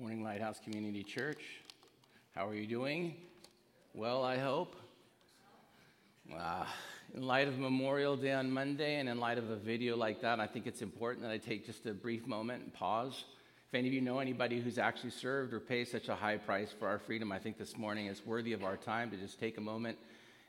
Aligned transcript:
Morning 0.00 0.22
Lighthouse 0.22 0.60
Community 0.62 1.02
Church. 1.02 1.42
How 2.32 2.46
are 2.46 2.54
you 2.54 2.68
doing? 2.68 3.16
Well, 3.94 4.22
I 4.22 4.38
hope. 4.38 4.76
Uh, 6.32 6.64
in 7.16 7.22
light 7.22 7.48
of 7.48 7.58
Memorial 7.58 8.16
Day 8.16 8.32
on 8.32 8.48
Monday 8.48 9.00
and 9.00 9.08
in 9.08 9.18
light 9.18 9.38
of 9.38 9.50
a 9.50 9.56
video 9.56 9.96
like 9.96 10.20
that, 10.20 10.38
I 10.38 10.46
think 10.46 10.68
it's 10.68 10.82
important 10.82 11.24
that 11.24 11.32
I 11.32 11.38
take 11.38 11.66
just 11.66 11.84
a 11.86 11.94
brief 11.94 12.28
moment 12.28 12.62
and 12.62 12.72
pause. 12.72 13.24
If 13.66 13.74
any 13.74 13.88
of 13.88 13.92
you 13.92 14.00
know 14.00 14.20
anybody 14.20 14.60
who's 14.60 14.78
actually 14.78 15.10
served 15.10 15.52
or 15.52 15.58
paid 15.58 15.88
such 15.88 16.06
a 16.06 16.14
high 16.14 16.36
price 16.36 16.72
for 16.78 16.86
our 16.86 17.00
freedom, 17.00 17.32
I 17.32 17.40
think 17.40 17.58
this 17.58 17.76
morning 17.76 18.06
is 18.06 18.24
worthy 18.24 18.52
of 18.52 18.62
our 18.62 18.76
time 18.76 19.10
to 19.10 19.16
just 19.16 19.40
take 19.40 19.58
a 19.58 19.60
moment 19.60 19.98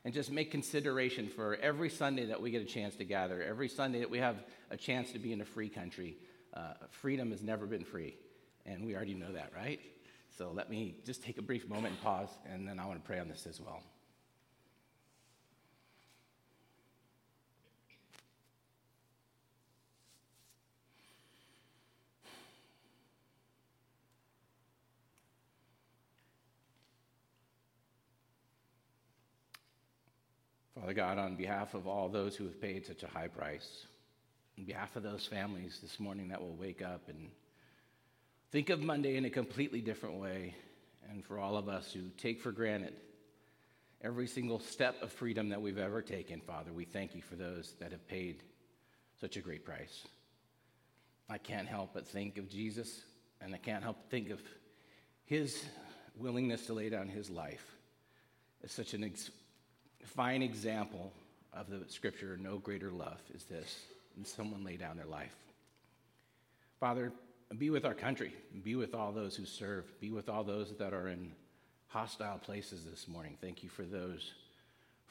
and 0.05 0.13
just 0.13 0.31
make 0.31 0.51
consideration 0.51 1.27
for 1.27 1.55
every 1.55 1.89
Sunday 1.89 2.27
that 2.27 2.39
we 2.39 2.51
get 2.51 2.61
a 2.61 2.65
chance 2.65 2.95
to 2.97 3.03
gather, 3.03 3.41
every 3.41 3.67
Sunday 3.67 4.01
that 4.01 4.11
we 4.11 4.19
have 4.19 4.43
a 4.69 4.77
chance 4.77 5.11
to 5.13 5.17
be 5.17 5.33
in 5.33 5.41
a 5.41 5.45
free 5.45 5.69
country. 5.69 6.17
Uh, 6.53 6.73
freedom 6.91 7.31
has 7.31 7.41
never 7.41 7.65
been 7.65 7.83
free 7.83 8.15
and 8.65 8.85
we 8.85 8.95
already 8.95 9.13
know 9.13 9.31
that, 9.33 9.51
right? 9.55 9.79
So 10.37 10.51
let 10.53 10.69
me 10.69 10.95
just 11.05 11.23
take 11.23 11.37
a 11.37 11.41
brief 11.41 11.67
moment 11.67 11.95
and 11.95 12.01
pause, 12.01 12.29
and 12.51 12.67
then 12.67 12.79
I 12.79 12.85
want 12.85 13.01
to 13.01 13.05
pray 13.05 13.19
on 13.19 13.27
this 13.27 13.45
as 13.47 13.59
well. 13.59 13.81
Father 30.79 30.93
God, 30.93 31.17
on 31.17 31.35
behalf 31.35 31.73
of 31.73 31.87
all 31.87 32.07
those 32.07 32.35
who 32.35 32.45
have 32.45 32.59
paid 32.61 32.85
such 32.85 33.03
a 33.03 33.07
high 33.07 33.27
price, 33.27 33.85
on 34.57 34.63
behalf 34.63 34.95
of 34.95 35.03
those 35.03 35.25
families 35.25 35.79
this 35.81 35.99
morning 35.99 36.29
that 36.29 36.41
will 36.41 36.55
wake 36.55 36.81
up 36.81 37.09
and 37.09 37.29
Think 38.51 38.71
of 38.71 38.81
Monday 38.81 39.15
in 39.15 39.25
a 39.25 39.29
completely 39.29 39.79
different 39.79 40.15
way. 40.15 40.55
And 41.09 41.23
for 41.23 41.37
all 41.37 41.55
of 41.55 41.69
us 41.69 41.93
who 41.93 42.09
take 42.17 42.41
for 42.41 42.51
granted 42.51 42.93
every 44.01 44.25
single 44.25 44.59
step 44.59 44.95
of 45.03 45.11
freedom 45.11 45.49
that 45.49 45.61
we've 45.61 45.77
ever 45.77 46.01
taken, 46.01 46.41
Father, 46.41 46.73
we 46.73 46.85
thank 46.85 47.13
you 47.13 47.21
for 47.21 47.35
those 47.35 47.75
that 47.79 47.91
have 47.91 48.07
paid 48.07 48.41
such 49.21 49.37
a 49.37 49.41
great 49.41 49.63
price. 49.63 50.07
I 51.29 51.37
can't 51.37 51.67
help 51.67 51.91
but 51.93 52.07
think 52.07 52.39
of 52.39 52.49
Jesus, 52.49 53.01
and 53.39 53.53
I 53.53 53.57
can't 53.57 53.83
help 53.83 53.97
but 54.01 54.09
think 54.09 54.31
of 54.31 54.41
his 55.25 55.63
willingness 56.15 56.65
to 56.67 56.73
lay 56.73 56.89
down 56.89 57.07
his 57.07 57.29
life 57.29 57.75
as 58.63 58.71
such 58.71 58.95
a 58.95 59.05
ex- 59.05 59.29
fine 60.03 60.41
example 60.41 61.13
of 61.53 61.69
the 61.69 61.83
scripture 61.87 62.35
no 62.37 62.57
greater 62.57 62.89
love 62.89 63.21
is 63.33 63.43
this 63.43 63.79
than 64.15 64.25
someone 64.25 64.63
lay 64.63 64.75
down 64.75 64.97
their 64.97 65.05
life. 65.05 65.35
Father, 66.79 67.11
be 67.57 67.69
with 67.69 67.85
our 67.85 67.95
country, 67.95 68.33
be 68.63 68.75
with 68.75 68.93
all 68.93 69.11
those 69.11 69.35
who 69.35 69.45
serve, 69.45 69.85
be 69.99 70.11
with 70.11 70.29
all 70.29 70.43
those 70.43 70.73
that 70.77 70.93
are 70.93 71.07
in 71.07 71.31
hostile 71.87 72.37
places 72.37 72.85
this 72.85 73.07
morning. 73.07 73.37
Thank 73.41 73.63
you 73.63 73.69
for 73.69 73.83
those 73.83 74.33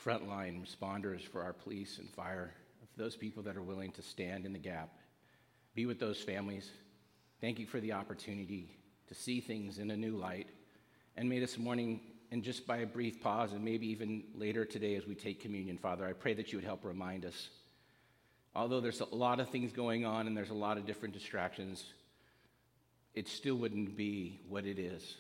frontline 0.03 0.65
responders 0.65 1.23
for 1.23 1.43
our 1.43 1.53
police 1.53 1.99
and 1.99 2.09
fire, 2.11 2.55
for 2.81 3.03
those 3.03 3.17
people 3.17 3.43
that 3.43 3.57
are 3.57 3.63
willing 3.63 3.91
to 3.93 4.03
stand 4.03 4.47
in 4.47 4.53
the 4.53 4.59
gap. 4.59 4.91
Be 5.75 5.87
with 5.87 5.99
those 5.99 6.21
families. 6.21 6.71
Thank 7.41 7.59
you 7.59 7.67
for 7.67 7.81
the 7.81 7.93
opportunity 7.93 8.71
to 9.09 9.15
see 9.15 9.41
things 9.41 9.79
in 9.79 9.91
a 9.91 9.97
new 9.97 10.17
light. 10.17 10.49
And 11.17 11.29
may 11.29 11.41
this 11.41 11.59
morning, 11.59 12.01
and 12.31 12.45
just 12.45 12.67
by 12.67 12.79
a 12.79 12.87
brief 12.87 13.21
pause, 13.21 13.53
and 13.53 13.65
maybe 13.65 13.89
even 13.89 14.23
later 14.35 14.65
today 14.65 14.95
as 14.95 15.07
we 15.07 15.17
take 15.17 15.41
communion, 15.41 15.77
Father, 15.79 16.07
I 16.07 16.13
pray 16.13 16.35
that 16.35 16.53
you 16.53 16.59
would 16.59 16.65
help 16.65 16.85
remind 16.85 17.25
us. 17.25 17.49
Although 18.55 18.81
there's 18.81 19.01
a 19.01 19.15
lot 19.15 19.41
of 19.41 19.49
things 19.49 19.73
going 19.73 20.05
on 20.05 20.29
and 20.29 20.37
there's 20.37 20.51
a 20.51 20.55
lot 20.55 20.79
of 20.79 20.87
different 20.87 21.15
distractions, 21.15 21.85
it 23.15 23.29
still 23.29 23.57
wouldn't 23.57 23.97
be 23.97 24.41
what 24.49 24.67
it 24.67 24.79
is. 24.79 25.17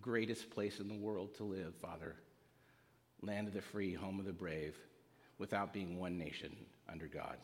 Greatest 0.00 0.50
place 0.50 0.78
in 0.78 0.88
the 0.88 0.94
world 0.94 1.34
to 1.36 1.44
live, 1.44 1.74
Father. 1.74 2.14
Land 3.22 3.48
of 3.48 3.54
the 3.54 3.60
free, 3.60 3.92
home 3.94 4.18
of 4.18 4.26
the 4.26 4.32
brave, 4.32 4.76
without 5.38 5.72
being 5.72 5.98
one 5.98 6.16
nation 6.16 6.54
under 6.88 7.06
God. 7.06 7.36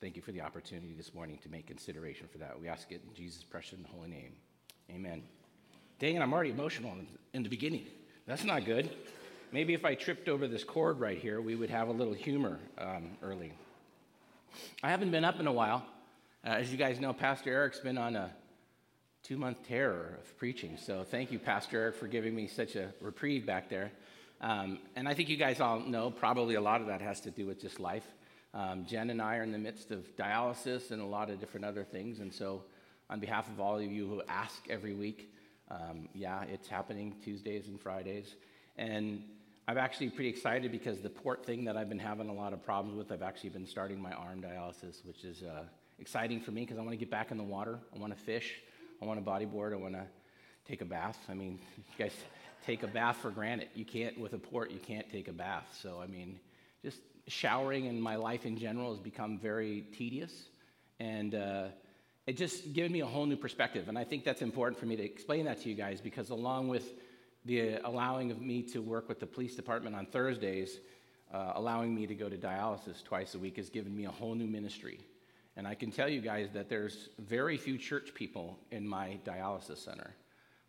Thank 0.00 0.16
you 0.16 0.22
for 0.22 0.32
the 0.32 0.40
opportunity 0.40 0.94
this 0.96 1.12
morning 1.12 1.38
to 1.42 1.48
make 1.48 1.66
consideration 1.66 2.28
for 2.30 2.38
that. 2.38 2.58
We 2.60 2.68
ask 2.68 2.90
it 2.92 3.02
in 3.06 3.14
Jesus' 3.14 3.42
precious 3.42 3.72
and 3.72 3.86
holy 3.86 4.08
name. 4.08 4.32
Amen. 4.90 5.22
Dang 5.98 6.14
it, 6.14 6.22
I'm 6.22 6.32
already 6.32 6.50
emotional 6.50 6.94
in 7.34 7.42
the 7.42 7.48
beginning. 7.48 7.86
That's 8.26 8.44
not 8.44 8.64
good. 8.64 8.90
Maybe 9.50 9.74
if 9.74 9.84
I 9.84 9.94
tripped 9.94 10.28
over 10.28 10.46
this 10.46 10.62
cord 10.62 11.00
right 11.00 11.18
here, 11.18 11.40
we 11.40 11.56
would 11.56 11.70
have 11.70 11.88
a 11.88 11.92
little 11.92 12.12
humor 12.12 12.60
um, 12.78 13.16
early. 13.22 13.52
I 14.82 14.90
haven't 14.90 15.10
been 15.10 15.24
up 15.24 15.40
in 15.40 15.46
a 15.46 15.52
while. 15.52 15.84
Uh, 16.46 16.50
as 16.50 16.70
you 16.70 16.76
guys 16.78 17.00
know, 17.00 17.12
Pastor 17.12 17.50
Eric's 17.50 17.80
been 17.80 17.98
on 17.98 18.14
a 18.14 18.30
two 19.28 19.36
month 19.36 19.58
terror 19.68 20.18
of 20.22 20.38
preaching. 20.38 20.78
So 20.78 21.04
thank 21.04 21.30
you, 21.30 21.38
Pastor 21.38 21.78
Eric, 21.78 21.96
for 21.96 22.06
giving 22.06 22.34
me 22.34 22.46
such 22.46 22.76
a 22.76 22.94
reprieve 23.02 23.44
back 23.44 23.68
there. 23.68 23.90
Um, 24.40 24.78
and 24.96 25.06
I 25.06 25.12
think 25.12 25.28
you 25.28 25.36
guys 25.36 25.60
all 25.60 25.80
know 25.80 26.10
probably 26.10 26.54
a 26.54 26.62
lot 26.62 26.80
of 26.80 26.86
that 26.86 27.02
has 27.02 27.20
to 27.22 27.30
do 27.30 27.44
with 27.44 27.60
just 27.60 27.78
life. 27.78 28.06
Um, 28.54 28.86
Jen 28.86 29.10
and 29.10 29.20
I 29.20 29.36
are 29.36 29.42
in 29.42 29.52
the 29.52 29.58
midst 29.58 29.90
of 29.90 30.16
dialysis 30.16 30.92
and 30.92 31.02
a 31.02 31.04
lot 31.04 31.28
of 31.28 31.40
different 31.40 31.66
other 31.66 31.84
things. 31.84 32.20
And 32.20 32.32
so, 32.32 32.62
on 33.10 33.20
behalf 33.20 33.46
of 33.50 33.60
all 33.60 33.76
of 33.76 33.82
you 33.82 34.06
who 34.06 34.22
ask 34.28 34.66
every 34.70 34.94
week, 34.94 35.30
um, 35.70 36.08
yeah, 36.14 36.44
it's 36.44 36.66
happening 36.66 37.14
Tuesdays 37.22 37.68
and 37.68 37.78
Fridays. 37.78 38.34
And 38.78 39.22
I'm 39.66 39.76
actually 39.76 40.08
pretty 40.08 40.30
excited 40.30 40.72
because 40.72 41.00
the 41.00 41.10
port 41.10 41.44
thing 41.44 41.64
that 41.66 41.76
I've 41.76 41.90
been 41.90 41.98
having 41.98 42.30
a 42.30 42.34
lot 42.34 42.54
of 42.54 42.64
problems 42.64 42.96
with, 42.96 43.12
I've 43.12 43.22
actually 43.22 43.50
been 43.50 43.66
starting 43.66 44.00
my 44.00 44.12
arm 44.12 44.40
dialysis, 44.40 45.04
which 45.04 45.24
is 45.24 45.42
uh, 45.42 45.64
exciting 45.98 46.40
for 46.40 46.50
me 46.50 46.62
because 46.62 46.78
I 46.78 46.80
want 46.80 46.92
to 46.92 46.96
get 46.96 47.10
back 47.10 47.30
in 47.30 47.36
the 47.36 47.44
water. 47.44 47.78
I 47.94 47.98
want 47.98 48.16
to 48.16 48.18
fish. 48.18 48.54
I 49.00 49.04
want 49.04 49.18
a 49.18 49.22
bodyboard. 49.22 49.72
I 49.72 49.76
want 49.76 49.94
to 49.94 50.04
take 50.66 50.80
a 50.80 50.84
bath. 50.84 51.18
I 51.28 51.34
mean, 51.34 51.58
you 51.76 52.04
guys 52.04 52.12
take 52.66 52.82
a 52.82 52.86
bath 52.86 53.18
for 53.18 53.30
granted. 53.30 53.68
You 53.74 53.84
can't, 53.84 54.18
with 54.18 54.32
a 54.32 54.38
port, 54.38 54.70
you 54.70 54.78
can't 54.78 55.08
take 55.10 55.28
a 55.28 55.32
bath. 55.32 55.66
So, 55.80 56.00
I 56.02 56.06
mean, 56.06 56.38
just 56.82 56.98
showering 57.26 57.86
in 57.86 58.00
my 58.00 58.16
life 58.16 58.46
in 58.46 58.58
general 58.58 58.90
has 58.90 59.00
become 59.00 59.38
very 59.38 59.84
tedious. 59.96 60.32
And 60.98 61.34
uh, 61.34 61.66
it 62.26 62.36
just 62.36 62.72
given 62.72 62.92
me 62.92 63.00
a 63.00 63.06
whole 63.06 63.26
new 63.26 63.36
perspective. 63.36 63.88
And 63.88 63.96
I 63.96 64.04
think 64.04 64.24
that's 64.24 64.42
important 64.42 64.78
for 64.78 64.86
me 64.86 64.96
to 64.96 65.02
explain 65.02 65.44
that 65.46 65.62
to 65.62 65.68
you 65.68 65.74
guys 65.74 66.00
because, 66.00 66.30
along 66.30 66.68
with 66.68 66.92
the 67.44 67.76
allowing 67.84 68.30
of 68.30 68.40
me 68.40 68.62
to 68.62 68.82
work 68.82 69.08
with 69.08 69.20
the 69.20 69.26
police 69.26 69.54
department 69.54 69.94
on 69.94 70.06
Thursdays, 70.06 70.78
uh, 71.32 71.52
allowing 71.54 71.94
me 71.94 72.06
to 72.06 72.14
go 72.14 72.28
to 72.28 72.36
dialysis 72.36 73.02
twice 73.04 73.34
a 73.34 73.38
week 73.38 73.56
has 73.56 73.70
given 73.70 73.96
me 73.96 74.06
a 74.06 74.10
whole 74.10 74.34
new 74.34 74.46
ministry. 74.46 74.98
And 75.58 75.66
I 75.66 75.74
can 75.74 75.90
tell 75.90 76.08
you 76.08 76.20
guys 76.20 76.50
that 76.54 76.68
there's 76.68 77.08
very 77.18 77.56
few 77.56 77.78
church 77.78 78.14
people 78.14 78.56
in 78.70 78.86
my 78.86 79.18
dialysis 79.26 79.78
center. 79.78 80.14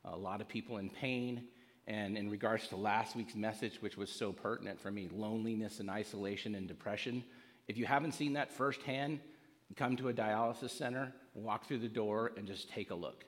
A 0.03 0.17
lot 0.17 0.41
of 0.41 0.47
people 0.47 0.77
in 0.77 0.89
pain. 0.89 1.43
And 1.85 2.17
in 2.17 2.27
regards 2.27 2.67
to 2.69 2.75
last 2.75 3.15
week's 3.15 3.35
message, 3.35 3.83
which 3.83 3.97
was 3.97 4.09
so 4.09 4.33
pertinent 4.33 4.81
for 4.81 4.89
me 4.89 5.07
loneliness 5.13 5.79
and 5.79 5.91
isolation 5.91 6.55
and 6.55 6.67
depression. 6.67 7.23
If 7.67 7.77
you 7.77 7.85
haven't 7.85 8.13
seen 8.13 8.33
that 8.33 8.51
firsthand, 8.51 9.19
come 9.75 9.95
to 9.97 10.09
a 10.09 10.13
dialysis 10.13 10.71
center, 10.71 11.13
walk 11.35 11.67
through 11.67 11.79
the 11.79 11.87
door, 11.87 12.31
and 12.35 12.47
just 12.47 12.71
take 12.71 12.89
a 12.89 12.95
look. 12.95 13.25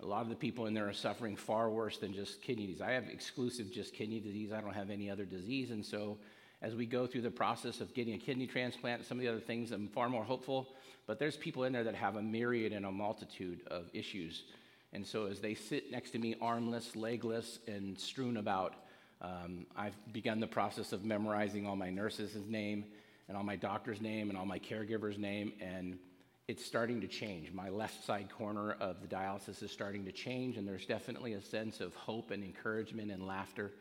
A 0.00 0.06
lot 0.06 0.22
of 0.22 0.30
the 0.30 0.34
people 0.34 0.64
in 0.64 0.72
there 0.72 0.88
are 0.88 0.94
suffering 0.94 1.36
far 1.36 1.68
worse 1.68 1.98
than 1.98 2.14
just 2.14 2.40
kidney 2.40 2.66
disease. 2.68 2.80
I 2.80 2.92
have 2.92 3.08
exclusive 3.10 3.70
just 3.70 3.92
kidney 3.92 4.18
disease. 4.18 4.50
I 4.50 4.62
don't 4.62 4.72
have 4.72 4.88
any 4.88 5.10
other 5.10 5.26
disease. 5.26 5.72
And 5.72 5.84
so, 5.84 6.16
as 6.62 6.74
we 6.74 6.86
go 6.86 7.06
through 7.06 7.22
the 7.22 7.30
process 7.30 7.80
of 7.80 7.92
getting 7.92 8.14
a 8.14 8.18
kidney 8.18 8.46
transplant 8.46 9.04
some 9.04 9.18
of 9.18 9.22
the 9.22 9.28
other 9.28 9.40
things, 9.40 9.72
I'm 9.72 9.88
far 9.88 10.08
more 10.08 10.24
hopeful 10.24 10.68
but 11.06 11.18
there's 11.18 11.36
people 11.36 11.64
in 11.64 11.72
there 11.72 11.84
that 11.84 11.94
have 11.94 12.16
a 12.16 12.22
myriad 12.22 12.72
and 12.72 12.86
a 12.86 12.92
multitude 12.92 13.60
of 13.66 13.86
issues. 13.92 14.44
And 14.92 15.06
so 15.06 15.26
as 15.26 15.40
they 15.40 15.54
sit 15.54 15.90
next 15.90 16.10
to 16.12 16.18
me, 16.18 16.36
armless, 16.40 16.94
legless, 16.94 17.58
and 17.66 17.98
strewn 17.98 18.36
about, 18.36 18.74
um, 19.20 19.66
I've 19.76 19.96
begun 20.12 20.40
the 20.40 20.46
process 20.46 20.92
of 20.92 21.04
memorizing 21.04 21.66
all 21.66 21.76
my 21.76 21.90
nurses' 21.90 22.36
name 22.46 22.84
and 23.28 23.36
all 23.36 23.42
my 23.42 23.56
doctor's 23.56 24.00
name 24.00 24.28
and 24.28 24.38
all 24.38 24.46
my 24.46 24.58
caregiver's 24.58 25.18
name. 25.18 25.52
And 25.60 25.98
it's 26.46 26.64
starting 26.64 27.00
to 27.00 27.08
change. 27.08 27.52
My 27.52 27.68
left 27.68 28.04
side 28.04 28.28
corner 28.30 28.72
of 28.72 29.00
the 29.00 29.08
dialysis 29.08 29.62
is 29.62 29.70
starting 29.70 30.04
to 30.04 30.12
change, 30.12 30.56
and 30.56 30.68
there's 30.68 30.86
definitely 30.86 31.34
a 31.34 31.42
sense 31.42 31.80
of 31.80 31.94
hope 31.94 32.30
and 32.30 32.44
encouragement 32.44 33.10
and 33.10 33.26
laughter. 33.26 33.72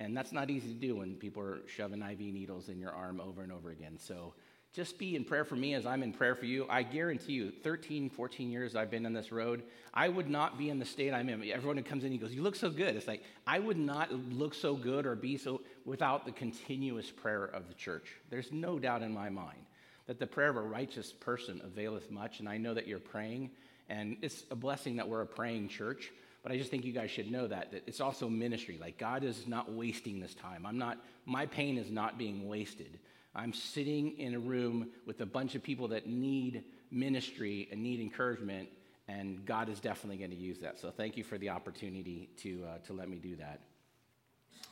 And 0.00 0.16
that's 0.16 0.32
not 0.32 0.48
easy 0.48 0.68
to 0.68 0.74
do 0.74 0.96
when 0.96 1.14
people 1.14 1.42
are 1.42 1.60
shoving 1.68 2.02
IV 2.02 2.18
needles 2.18 2.70
in 2.70 2.80
your 2.80 2.90
arm 2.90 3.20
over 3.20 3.42
and 3.42 3.52
over 3.52 3.70
again. 3.70 3.98
So 3.98 4.32
just 4.72 4.98
be 4.98 5.14
in 5.14 5.24
prayer 5.24 5.44
for 5.44 5.56
me 5.56 5.74
as 5.74 5.84
I'm 5.84 6.02
in 6.02 6.12
prayer 6.12 6.34
for 6.34 6.46
you. 6.46 6.64
I 6.70 6.82
guarantee 6.82 7.34
you, 7.34 7.50
13, 7.50 8.08
14 8.08 8.50
years 8.50 8.74
I've 8.74 8.90
been 8.90 9.04
on 9.04 9.12
this 9.12 9.30
road, 9.30 9.62
I 9.92 10.08
would 10.08 10.30
not 10.30 10.56
be 10.56 10.70
in 10.70 10.78
the 10.78 10.86
state 10.86 11.12
I'm 11.12 11.28
in. 11.28 11.42
Everyone 11.50 11.76
who 11.76 11.82
comes 11.82 12.02
in, 12.02 12.12
he 12.12 12.18
goes, 12.18 12.32
You 12.32 12.42
look 12.42 12.56
so 12.56 12.70
good. 12.70 12.96
It's 12.96 13.06
like, 13.06 13.22
I 13.46 13.58
would 13.58 13.76
not 13.76 14.10
look 14.32 14.54
so 14.54 14.74
good 14.74 15.04
or 15.04 15.14
be 15.14 15.36
so 15.36 15.60
without 15.84 16.24
the 16.24 16.32
continuous 16.32 17.10
prayer 17.10 17.44
of 17.44 17.68
the 17.68 17.74
church. 17.74 18.16
There's 18.30 18.50
no 18.52 18.78
doubt 18.78 19.02
in 19.02 19.12
my 19.12 19.28
mind 19.28 19.58
that 20.06 20.18
the 20.18 20.26
prayer 20.26 20.48
of 20.48 20.56
a 20.56 20.62
righteous 20.62 21.12
person 21.12 21.60
availeth 21.62 22.10
much. 22.10 22.40
And 22.40 22.48
I 22.48 22.56
know 22.56 22.72
that 22.72 22.88
you're 22.88 22.98
praying, 22.98 23.50
and 23.88 24.16
it's 24.22 24.44
a 24.50 24.56
blessing 24.56 24.96
that 24.96 25.08
we're 25.08 25.22
a 25.22 25.26
praying 25.26 25.68
church. 25.68 26.10
But 26.42 26.52
I 26.52 26.56
just 26.56 26.70
think 26.70 26.84
you 26.84 26.92
guys 26.92 27.10
should 27.10 27.30
know 27.30 27.46
that, 27.46 27.70
that 27.72 27.82
it's 27.86 28.00
also 28.00 28.28
ministry. 28.28 28.78
Like, 28.80 28.96
God 28.96 29.24
is 29.24 29.46
not 29.46 29.72
wasting 29.72 30.20
this 30.20 30.34
time. 30.34 30.64
I'm 30.64 30.78
not, 30.78 30.98
my 31.26 31.44
pain 31.44 31.76
is 31.76 31.90
not 31.90 32.16
being 32.16 32.48
wasted. 32.48 32.98
I'm 33.34 33.52
sitting 33.52 34.18
in 34.18 34.34
a 34.34 34.38
room 34.38 34.88
with 35.06 35.20
a 35.20 35.26
bunch 35.26 35.54
of 35.54 35.62
people 35.62 35.88
that 35.88 36.06
need 36.06 36.64
ministry 36.90 37.68
and 37.70 37.82
need 37.82 38.00
encouragement, 38.00 38.68
And 39.10 39.44
God 39.44 39.68
is 39.68 39.80
definitely 39.80 40.18
going 40.18 40.30
to 40.30 40.36
use 40.36 40.58
that. 40.60 40.78
So 40.78 40.90
thank 40.90 41.16
you 41.16 41.24
for 41.24 41.36
the 41.36 41.50
opportunity 41.50 42.30
to, 42.38 42.64
uh, 42.64 42.78
to 42.86 42.92
let 42.92 43.08
me 43.08 43.18
do 43.18 43.36
that. 43.36 43.60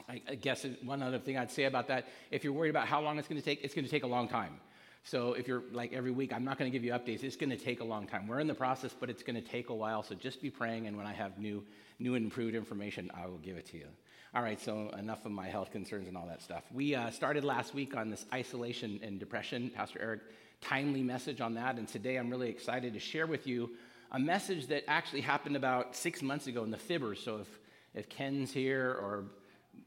I, 0.08 0.22
I 0.28 0.34
guess 0.36 0.64
one 0.84 1.02
other 1.02 1.18
thing 1.18 1.36
I'd 1.36 1.50
say 1.50 1.64
about 1.64 1.88
that 1.88 2.06
if 2.30 2.44
you're 2.44 2.52
worried 2.52 2.70
about 2.70 2.86
how 2.86 3.00
long 3.00 3.18
it's 3.18 3.28
going 3.28 3.40
to 3.40 3.44
take, 3.44 3.64
it's 3.64 3.74
going 3.74 3.84
to 3.84 3.90
take 3.90 4.04
a 4.04 4.08
long 4.08 4.28
time. 4.28 4.60
So 5.08 5.32
if 5.32 5.48
you're 5.48 5.62
like 5.72 5.94
every 5.94 6.10
week, 6.10 6.34
I'm 6.34 6.44
not 6.44 6.58
going 6.58 6.70
to 6.70 6.78
give 6.78 6.84
you 6.84 6.92
updates. 6.92 7.24
It's 7.24 7.34
going 7.34 7.48
to 7.48 7.56
take 7.56 7.80
a 7.80 7.84
long 7.84 8.06
time. 8.06 8.26
We're 8.26 8.40
in 8.40 8.46
the 8.46 8.52
process, 8.52 8.94
but 8.98 9.08
it's 9.08 9.22
going 9.22 9.36
to 9.36 9.48
take 9.48 9.70
a 9.70 9.74
while. 9.74 10.02
So 10.02 10.14
just 10.14 10.42
be 10.42 10.50
praying, 10.50 10.86
and 10.86 10.98
when 10.98 11.06
I 11.06 11.14
have 11.14 11.38
new, 11.38 11.64
new 11.98 12.14
and 12.14 12.26
improved 12.26 12.54
information, 12.54 13.10
I 13.14 13.26
will 13.26 13.38
give 13.38 13.56
it 13.56 13.64
to 13.68 13.78
you. 13.78 13.86
All 14.34 14.42
right. 14.42 14.60
So 14.60 14.90
enough 14.98 15.24
of 15.24 15.32
my 15.32 15.46
health 15.46 15.70
concerns 15.70 16.08
and 16.08 16.16
all 16.16 16.26
that 16.26 16.42
stuff. 16.42 16.62
We 16.70 16.94
uh, 16.94 17.08
started 17.08 17.42
last 17.42 17.72
week 17.72 17.96
on 17.96 18.10
this 18.10 18.26
isolation 18.34 19.00
and 19.02 19.18
depression. 19.18 19.70
Pastor 19.74 19.98
Eric, 19.98 20.20
timely 20.60 21.02
message 21.02 21.40
on 21.40 21.54
that, 21.54 21.78
and 21.78 21.88
today 21.88 22.16
I'm 22.16 22.28
really 22.28 22.50
excited 22.50 22.92
to 22.92 23.00
share 23.00 23.26
with 23.26 23.46
you 23.46 23.70
a 24.12 24.18
message 24.18 24.66
that 24.66 24.84
actually 24.88 25.22
happened 25.22 25.56
about 25.56 25.96
six 25.96 26.20
months 26.20 26.48
ago 26.48 26.64
in 26.64 26.70
the 26.70 26.76
Fibbers. 26.76 27.24
So 27.24 27.38
if 27.38 27.48
if 27.94 28.10
Ken's 28.10 28.52
here 28.52 28.90
or 28.90 29.24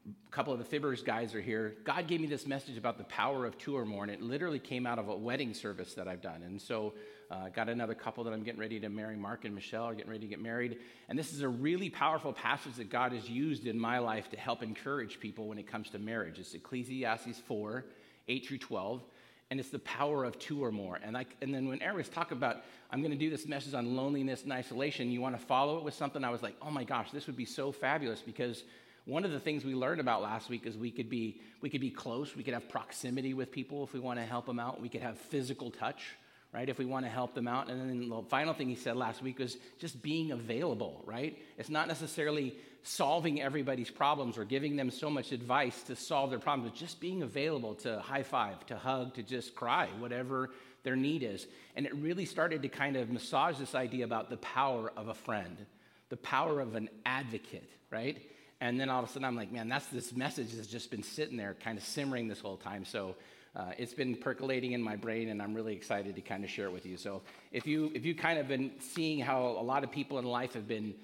a 0.06 0.30
couple 0.30 0.52
of 0.52 0.58
the 0.58 0.64
Fibbers 0.64 1.04
guys 1.04 1.34
are 1.34 1.40
here. 1.40 1.76
God 1.84 2.06
gave 2.06 2.20
me 2.20 2.26
this 2.26 2.46
message 2.46 2.76
about 2.76 2.98
the 2.98 3.04
power 3.04 3.44
of 3.46 3.58
two 3.58 3.76
or 3.76 3.84
more, 3.84 4.02
and 4.02 4.12
it 4.12 4.22
literally 4.22 4.58
came 4.58 4.86
out 4.86 4.98
of 4.98 5.08
a 5.08 5.16
wedding 5.16 5.54
service 5.54 5.94
that 5.94 6.08
I've 6.08 6.22
done. 6.22 6.42
And 6.42 6.60
so 6.60 6.94
I 7.30 7.34
uh, 7.34 7.48
got 7.48 7.68
another 7.68 7.94
couple 7.94 8.24
that 8.24 8.32
I'm 8.32 8.42
getting 8.42 8.60
ready 8.60 8.78
to 8.80 8.88
marry. 8.88 9.16
Mark 9.16 9.44
and 9.44 9.54
Michelle 9.54 9.84
are 9.84 9.94
getting 9.94 10.10
ready 10.10 10.26
to 10.26 10.30
get 10.30 10.40
married. 10.40 10.78
And 11.08 11.18
this 11.18 11.32
is 11.32 11.40
a 11.40 11.48
really 11.48 11.90
powerful 11.90 12.32
passage 12.32 12.74
that 12.74 12.90
God 12.90 13.12
has 13.12 13.28
used 13.28 13.66
in 13.66 13.78
my 13.78 13.98
life 13.98 14.28
to 14.30 14.36
help 14.36 14.62
encourage 14.62 15.20
people 15.20 15.48
when 15.48 15.58
it 15.58 15.66
comes 15.66 15.90
to 15.90 15.98
marriage. 15.98 16.38
It's 16.38 16.54
Ecclesiastes 16.54 17.40
4 17.46 17.84
8 18.28 18.46
through 18.46 18.58
12 18.58 19.02
and 19.52 19.60
it's 19.60 19.68
the 19.68 19.80
power 19.80 20.24
of 20.24 20.38
two 20.38 20.64
or 20.64 20.72
more. 20.72 20.98
And, 21.04 21.14
I, 21.14 21.26
and 21.42 21.52
then 21.52 21.68
when 21.68 21.82
Eric's 21.82 22.08
talk 22.08 22.30
about, 22.30 22.62
I'm 22.90 23.00
going 23.00 23.10
to 23.10 23.18
do 23.18 23.28
this 23.28 23.46
message 23.46 23.74
on 23.74 23.94
loneliness 23.94 24.44
and 24.44 24.52
isolation, 24.52 25.10
you 25.10 25.20
want 25.20 25.38
to 25.38 25.46
follow 25.46 25.76
it 25.76 25.84
with 25.84 25.92
something, 25.92 26.24
I 26.24 26.30
was 26.30 26.42
like, 26.42 26.56
oh 26.62 26.70
my 26.70 26.84
gosh, 26.84 27.10
this 27.10 27.26
would 27.26 27.36
be 27.36 27.44
so 27.44 27.70
fabulous 27.70 28.22
because 28.22 28.64
one 29.04 29.24
of 29.24 29.32
the 29.32 29.40
things 29.40 29.64
we 29.64 29.74
learned 29.74 30.00
about 30.00 30.22
last 30.22 30.48
week 30.48 30.66
is 30.66 30.76
we 30.76 30.90
could 30.90 31.10
be 31.10 31.40
we 31.60 31.70
could 31.70 31.80
be 31.80 31.90
close, 31.90 32.36
we 32.36 32.42
could 32.42 32.54
have 32.54 32.68
proximity 32.68 33.34
with 33.34 33.50
people 33.50 33.82
if 33.84 33.92
we 33.92 34.00
want 34.00 34.18
to 34.18 34.24
help 34.24 34.46
them 34.46 34.60
out, 34.60 34.80
we 34.80 34.88
could 34.88 35.02
have 35.02 35.18
physical 35.18 35.70
touch, 35.70 36.02
right? 36.52 36.68
If 36.68 36.78
we 36.78 36.84
want 36.84 37.04
to 37.06 37.10
help 37.10 37.34
them 37.34 37.48
out. 37.48 37.68
And 37.68 37.80
then 37.80 38.08
the 38.08 38.22
final 38.28 38.54
thing 38.54 38.68
he 38.68 38.76
said 38.76 38.96
last 38.96 39.22
week 39.22 39.38
was 39.38 39.56
just 39.78 40.02
being 40.02 40.30
available, 40.32 41.02
right? 41.06 41.36
It's 41.58 41.70
not 41.70 41.88
necessarily 41.88 42.54
solving 42.84 43.40
everybody's 43.40 43.90
problems 43.90 44.36
or 44.36 44.44
giving 44.44 44.76
them 44.76 44.90
so 44.90 45.08
much 45.08 45.32
advice 45.32 45.82
to 45.84 45.96
solve 45.96 46.30
their 46.30 46.38
problems, 46.38 46.70
but 46.70 46.78
just 46.78 47.00
being 47.00 47.22
available 47.22 47.74
to 47.76 48.00
high 48.00 48.24
five, 48.24 48.64
to 48.66 48.76
hug, 48.76 49.14
to 49.14 49.22
just 49.22 49.54
cry, 49.54 49.88
whatever 49.98 50.50
their 50.82 50.96
need 50.96 51.22
is. 51.22 51.46
And 51.76 51.86
it 51.86 51.94
really 51.96 52.24
started 52.24 52.62
to 52.62 52.68
kind 52.68 52.96
of 52.96 53.10
massage 53.10 53.58
this 53.58 53.74
idea 53.74 54.04
about 54.04 54.30
the 54.30 54.36
power 54.38 54.92
of 54.96 55.08
a 55.08 55.14
friend, 55.14 55.56
the 56.08 56.16
power 56.16 56.60
of 56.60 56.74
an 56.74 56.88
advocate, 57.06 57.70
right? 57.90 58.20
And 58.62 58.78
then 58.78 58.88
all 58.88 59.02
of 59.02 59.08
a 59.08 59.12
sudden, 59.12 59.24
I'm 59.24 59.34
like, 59.34 59.50
man, 59.50 59.68
that's 59.68 59.86
this 59.86 60.14
message 60.14 60.54
has 60.54 60.68
just 60.68 60.88
been 60.88 61.02
sitting 61.02 61.36
there, 61.36 61.56
kind 61.64 61.76
of 61.76 61.82
simmering 61.82 62.28
this 62.28 62.38
whole 62.38 62.56
time. 62.56 62.84
So 62.84 63.16
uh, 63.56 63.72
it's 63.76 63.92
been 63.92 64.14
percolating 64.14 64.70
in 64.70 64.80
my 64.80 64.94
brain, 64.94 65.30
and 65.30 65.42
I'm 65.42 65.52
really 65.52 65.74
excited 65.74 66.14
to 66.14 66.20
kind 66.20 66.44
of 66.44 66.50
share 66.50 66.66
it 66.66 66.72
with 66.72 66.86
you. 66.86 66.96
So 66.96 67.22
if 67.50 67.66
you 67.66 67.90
if 67.92 68.04
you 68.04 68.14
kind 68.14 68.38
of 68.38 68.46
been 68.46 68.70
seeing 68.78 69.18
how 69.18 69.40
a 69.46 69.64
lot 69.72 69.82
of 69.82 69.90
people 69.90 70.20
in 70.20 70.24
life 70.24 70.54
have 70.54 70.68
been 70.68 70.94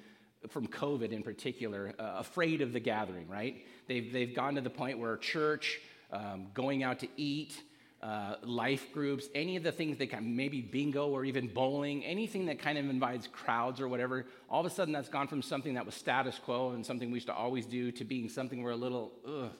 from 0.51 0.69
COVID 0.69 1.11
in 1.11 1.25
particular, 1.25 1.95
uh, 1.99 2.19
afraid 2.19 2.63
of 2.63 2.73
the 2.73 2.79
gathering, 2.79 3.27
right? 3.27 3.67
They've, 3.89 4.13
they've 4.13 4.37
gone 4.37 4.55
to 4.55 4.61
the 4.61 4.71
point 4.71 5.01
where 5.01 5.17
church, 5.17 5.81
um, 6.13 6.47
going 6.55 6.85
out 6.85 7.01
to 7.01 7.09
eat, 7.17 7.61
uh, 8.03 8.37
life 8.43 8.93
groups, 8.93 9.29
any 9.35 9.57
of 9.57 9.63
the 9.63 9.73
things 9.73 9.99
that 9.99 10.09
can 10.11 10.37
maybe 10.37 10.61
bingo 10.61 11.09
or 11.09 11.25
even 11.25 11.49
bowling, 11.49 12.05
anything 12.05 12.47
that 12.47 12.59
kind 12.61 12.79
of 12.79 12.89
invites 12.89 13.27
crowds 13.27 13.81
or 13.81 13.89
whatever, 13.89 14.27
all 14.49 14.61
of 14.61 14.67
a 14.67 14.71
sudden 14.71 14.93
that's 14.93 15.09
gone 15.09 15.27
from 15.27 15.43
something 15.43 15.75
that 15.75 15.85
was 15.85 15.95
status 15.95 16.39
quo 16.39 16.71
and 16.71 16.87
something 16.87 17.11
we 17.11 17.17
used 17.17 17.27
to 17.27 17.35
always 17.35 17.67
do 17.67 17.91
to 17.91 18.05
being 18.05 18.29
something 18.29 18.63
we're 18.63 18.71
a 18.71 18.77
little 18.77 19.13
ugh 19.27 19.51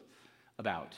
about. 0.59 0.95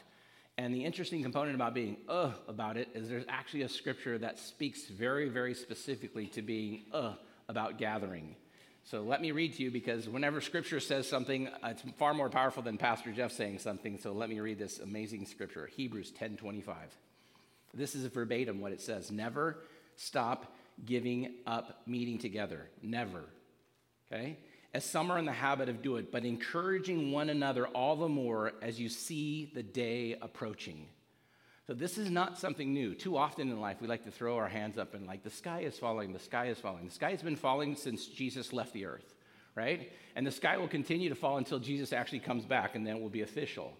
And 0.58 0.75
the 0.75 0.84
interesting 0.84 1.22
component 1.22 1.54
about 1.54 1.72
being 1.72 1.96
ugh 2.08 2.34
about 2.46 2.76
it 2.76 2.88
is 2.94 3.08
there's 3.08 3.25
actually 3.28 3.62
a 3.62 3.69
scripture 3.69 4.19
that 4.19 4.38
speaks 4.38 4.86
very, 4.88 5.31
very 5.31 5.54
specifically 5.54 6.26
to 6.28 6.43
being 6.43 6.82
ugh 6.93 7.16
about 7.48 7.78
gathering. 7.78 8.36
So 8.84 9.02
let 9.02 9.22
me 9.22 9.32
read 9.32 9.54
to 9.54 9.62
you 9.62 9.70
because 9.70 10.08
whenever 10.08 10.40
scripture 10.43 10.81
says 10.81 11.08
something, 11.08 11.48
it's 11.64 11.82
far 11.98 12.12
more 12.12 12.28
powerful 12.28 12.62
than 12.62 12.76
Pastor 12.76 13.12
Jeff 13.12 13.32
saying 13.32 13.60
something. 13.60 13.96
So 13.98 14.12
let 14.12 14.28
me 14.28 14.40
read 14.40 14.58
this 14.58 14.78
amazing 14.78 15.25
scripture 15.25 15.66
Hebrews 15.66 16.10
10 16.10 16.36
25. 16.36 16.76
This 17.75 17.94
is 17.94 18.05
verbatim 18.06 18.61
what 18.61 18.72
it 18.72 18.81
says 18.81 19.11
Never 19.11 19.58
stop 19.96 20.55
giving 20.84 21.34
up 21.46 21.82
meeting 21.87 22.19
together. 22.19 22.69
Never. 22.82 23.25
Okay? 24.11 24.38
As 24.72 24.84
some 24.84 25.11
are 25.11 25.19
in 25.19 25.25
the 25.25 25.32
habit 25.32 25.69
of 25.69 25.82
doing, 25.82 26.06
but 26.11 26.25
encouraging 26.25 27.11
one 27.12 27.28
another 27.28 27.67
all 27.69 27.96
the 27.96 28.08
more 28.08 28.52
as 28.62 28.78
you 28.78 28.88
see 28.88 29.50
the 29.55 29.62
day 29.62 30.17
approaching. 30.22 30.87
So, 31.67 31.75
this 31.75 31.99
is 31.99 32.11
not 32.11 32.38
something 32.38 32.72
new. 32.72 32.94
Too 32.94 33.17
often 33.17 33.50
in 33.50 33.61
life, 33.61 33.76
we 33.81 33.87
like 33.87 34.05
to 34.05 34.11
throw 34.11 34.37
our 34.37 34.49
hands 34.49 34.78
up 34.78 34.94
and, 34.94 35.06
like, 35.06 35.22
the 35.22 35.31
sky 35.31 35.61
is 35.61 35.78
falling, 35.78 36.12
the 36.12 36.19
sky 36.19 36.46
is 36.46 36.58
falling. 36.58 36.87
The 36.87 36.93
sky 36.93 37.11
has 37.11 37.22
been 37.22 37.37
falling 37.37 37.76
since 37.76 38.06
Jesus 38.06 38.52
left 38.52 38.72
the 38.72 38.87
earth, 38.87 39.14
right? 39.55 39.93
And 40.17 40.26
the 40.26 40.32
sky 40.32 40.56
will 40.56 40.69
continue 40.69 41.08
to 41.08 41.14
fall 41.14 41.37
until 41.37 41.61
Jesus 41.61 41.93
actually 41.93 42.20
comes 42.20 42.44
back, 42.44 42.75
and 42.75 42.84
then 42.84 42.96
it 42.96 43.02
will 43.02 43.08
be 43.08 43.22
official. 43.22 43.72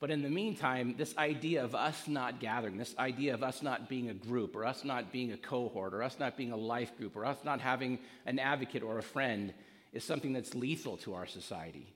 But 0.00 0.12
in 0.12 0.22
the 0.22 0.30
meantime, 0.30 0.94
this 0.96 1.16
idea 1.18 1.64
of 1.64 1.74
us 1.74 2.06
not 2.06 2.38
gathering, 2.38 2.78
this 2.78 2.94
idea 2.98 3.34
of 3.34 3.42
us 3.42 3.62
not 3.62 3.88
being 3.88 4.10
a 4.10 4.14
group, 4.14 4.54
or 4.54 4.64
us 4.64 4.84
not 4.84 5.10
being 5.10 5.32
a 5.32 5.36
cohort, 5.36 5.92
or 5.92 6.04
us 6.04 6.18
not 6.20 6.36
being 6.36 6.52
a 6.52 6.56
life 6.56 6.96
group, 6.96 7.16
or 7.16 7.24
us 7.24 7.38
not 7.44 7.60
having 7.60 7.98
an 8.24 8.38
advocate 8.38 8.84
or 8.84 8.98
a 8.98 9.02
friend 9.02 9.52
is 9.92 10.04
something 10.04 10.32
that's 10.32 10.54
lethal 10.54 10.98
to 10.98 11.14
our 11.14 11.26
society, 11.26 11.92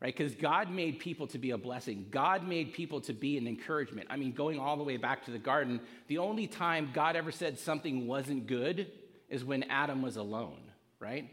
right? 0.00 0.16
Because 0.16 0.34
God 0.34 0.70
made 0.70 0.98
people 0.98 1.26
to 1.28 1.38
be 1.38 1.50
a 1.50 1.58
blessing. 1.58 2.06
God 2.10 2.48
made 2.48 2.72
people 2.72 3.02
to 3.02 3.12
be 3.12 3.36
an 3.36 3.46
encouragement. 3.46 4.08
I 4.10 4.16
mean, 4.16 4.32
going 4.32 4.58
all 4.58 4.78
the 4.78 4.84
way 4.84 4.96
back 4.96 5.26
to 5.26 5.30
the 5.30 5.38
garden, 5.38 5.80
the 6.06 6.18
only 6.18 6.46
time 6.46 6.90
God 6.94 7.16
ever 7.16 7.32
said 7.32 7.58
something 7.58 8.06
wasn't 8.06 8.46
good 8.46 8.90
is 9.28 9.44
when 9.44 9.64
Adam 9.64 10.00
was 10.00 10.16
alone, 10.16 10.60
right? 11.00 11.28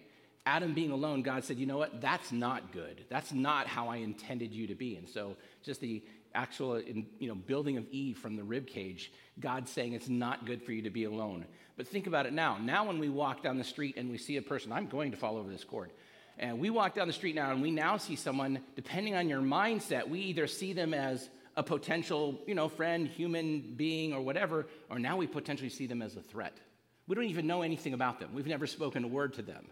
Adam 0.45 0.73
being 0.73 0.91
alone, 0.91 1.21
God 1.21 1.43
said, 1.43 1.57
you 1.57 1.65
know 1.65 1.77
what? 1.77 2.01
That's 2.01 2.31
not 2.31 2.71
good. 2.71 3.05
That's 3.09 3.33
not 3.33 3.67
how 3.67 3.87
I 3.87 3.97
intended 3.97 4.53
you 4.53 4.67
to 4.67 4.75
be. 4.75 4.95
And 4.95 5.07
so, 5.07 5.35
just 5.63 5.81
the 5.81 6.03
actual 6.33 6.79
you 6.81 7.27
know, 7.27 7.35
building 7.35 7.77
of 7.77 7.85
Eve 7.91 8.17
from 8.17 8.35
the 8.35 8.43
rib 8.43 8.67
cage, 8.67 9.11
God 9.39 9.67
saying 9.67 9.93
it's 9.93 10.09
not 10.09 10.45
good 10.45 10.61
for 10.63 10.71
you 10.71 10.83
to 10.83 10.89
be 10.89 11.05
alone. 11.05 11.45
But 11.77 11.87
think 11.87 12.07
about 12.07 12.25
it 12.25 12.33
now. 12.33 12.57
Now, 12.57 12.85
when 12.85 12.99
we 12.99 13.09
walk 13.09 13.43
down 13.43 13.57
the 13.57 13.63
street 13.63 13.95
and 13.97 14.11
we 14.11 14.17
see 14.17 14.37
a 14.37 14.41
person, 14.41 14.71
I'm 14.71 14.87
going 14.87 15.11
to 15.11 15.17
fall 15.17 15.37
over 15.37 15.49
this 15.49 15.63
cord. 15.63 15.91
And 16.37 16.59
we 16.59 16.69
walk 16.69 16.95
down 16.95 17.07
the 17.07 17.13
street 17.13 17.35
now 17.35 17.51
and 17.51 17.61
we 17.61 17.71
now 17.71 17.97
see 17.97 18.15
someone, 18.15 18.61
depending 18.75 19.15
on 19.15 19.27
your 19.27 19.41
mindset, 19.41 20.07
we 20.07 20.19
either 20.21 20.47
see 20.47 20.73
them 20.73 20.93
as 20.93 21.29
a 21.57 21.63
potential, 21.63 22.39
you 22.47 22.55
know, 22.55 22.69
friend, 22.69 23.07
human 23.07 23.73
being, 23.75 24.13
or 24.13 24.21
whatever, 24.21 24.67
or 24.89 24.97
now 24.97 25.17
we 25.17 25.27
potentially 25.27 25.69
see 25.69 25.87
them 25.87 26.01
as 26.01 26.15
a 26.15 26.21
threat. 26.21 26.57
We 27.07 27.15
don't 27.15 27.25
even 27.25 27.47
know 27.47 27.63
anything 27.63 27.93
about 27.93 28.19
them. 28.19 28.29
We've 28.33 28.47
never 28.47 28.67
spoken 28.67 29.03
a 29.03 29.07
word 29.07 29.33
to 29.33 29.41
them. 29.41 29.65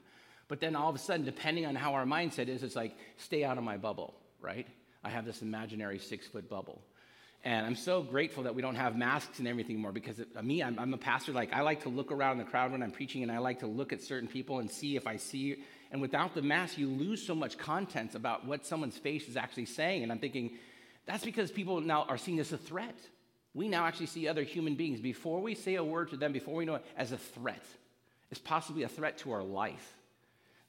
But 0.47 0.59
then 0.59 0.75
all 0.75 0.89
of 0.89 0.95
a 0.95 0.99
sudden, 0.99 1.25
depending 1.25 1.65
on 1.65 1.75
how 1.75 1.93
our 1.93 2.05
mindset 2.05 2.47
is, 2.47 2.63
it's 2.63 2.75
like, 2.75 2.95
stay 3.17 3.43
out 3.43 3.57
of 3.57 3.63
my 3.63 3.77
bubble, 3.77 4.13
right? 4.39 4.67
I 5.03 5.09
have 5.09 5.25
this 5.25 5.41
imaginary 5.41 5.99
six 5.99 6.27
foot 6.27 6.49
bubble. 6.49 6.81
And 7.43 7.65
I'm 7.65 7.75
so 7.75 8.01
grateful 8.01 8.43
that 8.43 8.55
we 8.55 8.61
don't 8.61 8.75
have 8.75 8.97
masks 8.97 9.39
and 9.39 9.47
everything 9.47 9.79
more 9.79 9.91
because 9.91 10.19
it, 10.19 10.43
me, 10.43 10.63
I'm, 10.63 10.77
I'm, 10.79 10.93
a 10.93 10.97
pastor. 10.97 11.31
Like, 11.31 11.53
I 11.53 11.61
like 11.61 11.83
to 11.83 11.89
look 11.89 12.11
around 12.11 12.39
the 12.39 12.43
crowd 12.43 12.71
when 12.71 12.81
I'm 12.81 12.91
preaching 12.91 13.23
and 13.23 13.31
I 13.31 13.37
like 13.37 13.59
to 13.59 13.67
look 13.67 13.93
at 13.93 14.01
certain 14.01 14.27
people 14.27 14.59
and 14.59 14.69
see 14.69 14.95
if 14.95 15.05
I 15.05 15.17
see. 15.17 15.63
And 15.91 16.01
without 16.01 16.33
the 16.33 16.41
mask, 16.41 16.77
you 16.77 16.89
lose 16.89 17.25
so 17.25 17.35
much 17.35 17.57
content 17.57 18.15
about 18.15 18.45
what 18.45 18.65
someone's 18.65 18.97
face 18.97 19.27
is 19.27 19.37
actually 19.37 19.65
saying. 19.65 20.03
And 20.03 20.11
I'm 20.11 20.19
thinking, 20.19 20.57
that's 21.05 21.23
because 21.23 21.51
people 21.51 21.79
now 21.79 22.03
are 22.09 22.17
seen 22.17 22.39
as 22.39 22.51
a 22.51 22.57
threat. 22.57 22.97
We 23.53 23.69
now 23.69 23.85
actually 23.85 24.07
see 24.07 24.27
other 24.27 24.43
human 24.43 24.75
beings 24.75 24.99
before 24.99 25.39
we 25.39 25.55
say 25.55 25.75
a 25.75 25.83
word 25.83 26.09
to 26.09 26.17
them, 26.17 26.33
before 26.33 26.55
we 26.55 26.65
know 26.65 26.75
it, 26.75 26.85
as 26.97 27.11
a 27.11 27.17
threat. 27.17 27.63
It's 28.29 28.41
possibly 28.41 28.83
a 28.83 28.89
threat 28.89 29.19
to 29.19 29.31
our 29.31 29.43
life. 29.43 29.96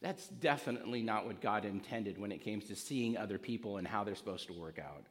That's 0.01 0.29
definitely 0.29 1.03
not 1.03 1.27
what 1.27 1.41
God 1.41 1.65
intended 1.65 2.19
when 2.19 2.31
it 2.31 2.43
came 2.43 2.61
to 2.61 2.77
seeing 2.77 3.17
other 3.17 3.39
people 3.39 3.79
and 3.79 3.87
how 3.87 4.05
they're 4.05 4.15
supposed 4.15 4.47
to 4.47 4.53
work 4.53 4.79
out. 4.79 5.05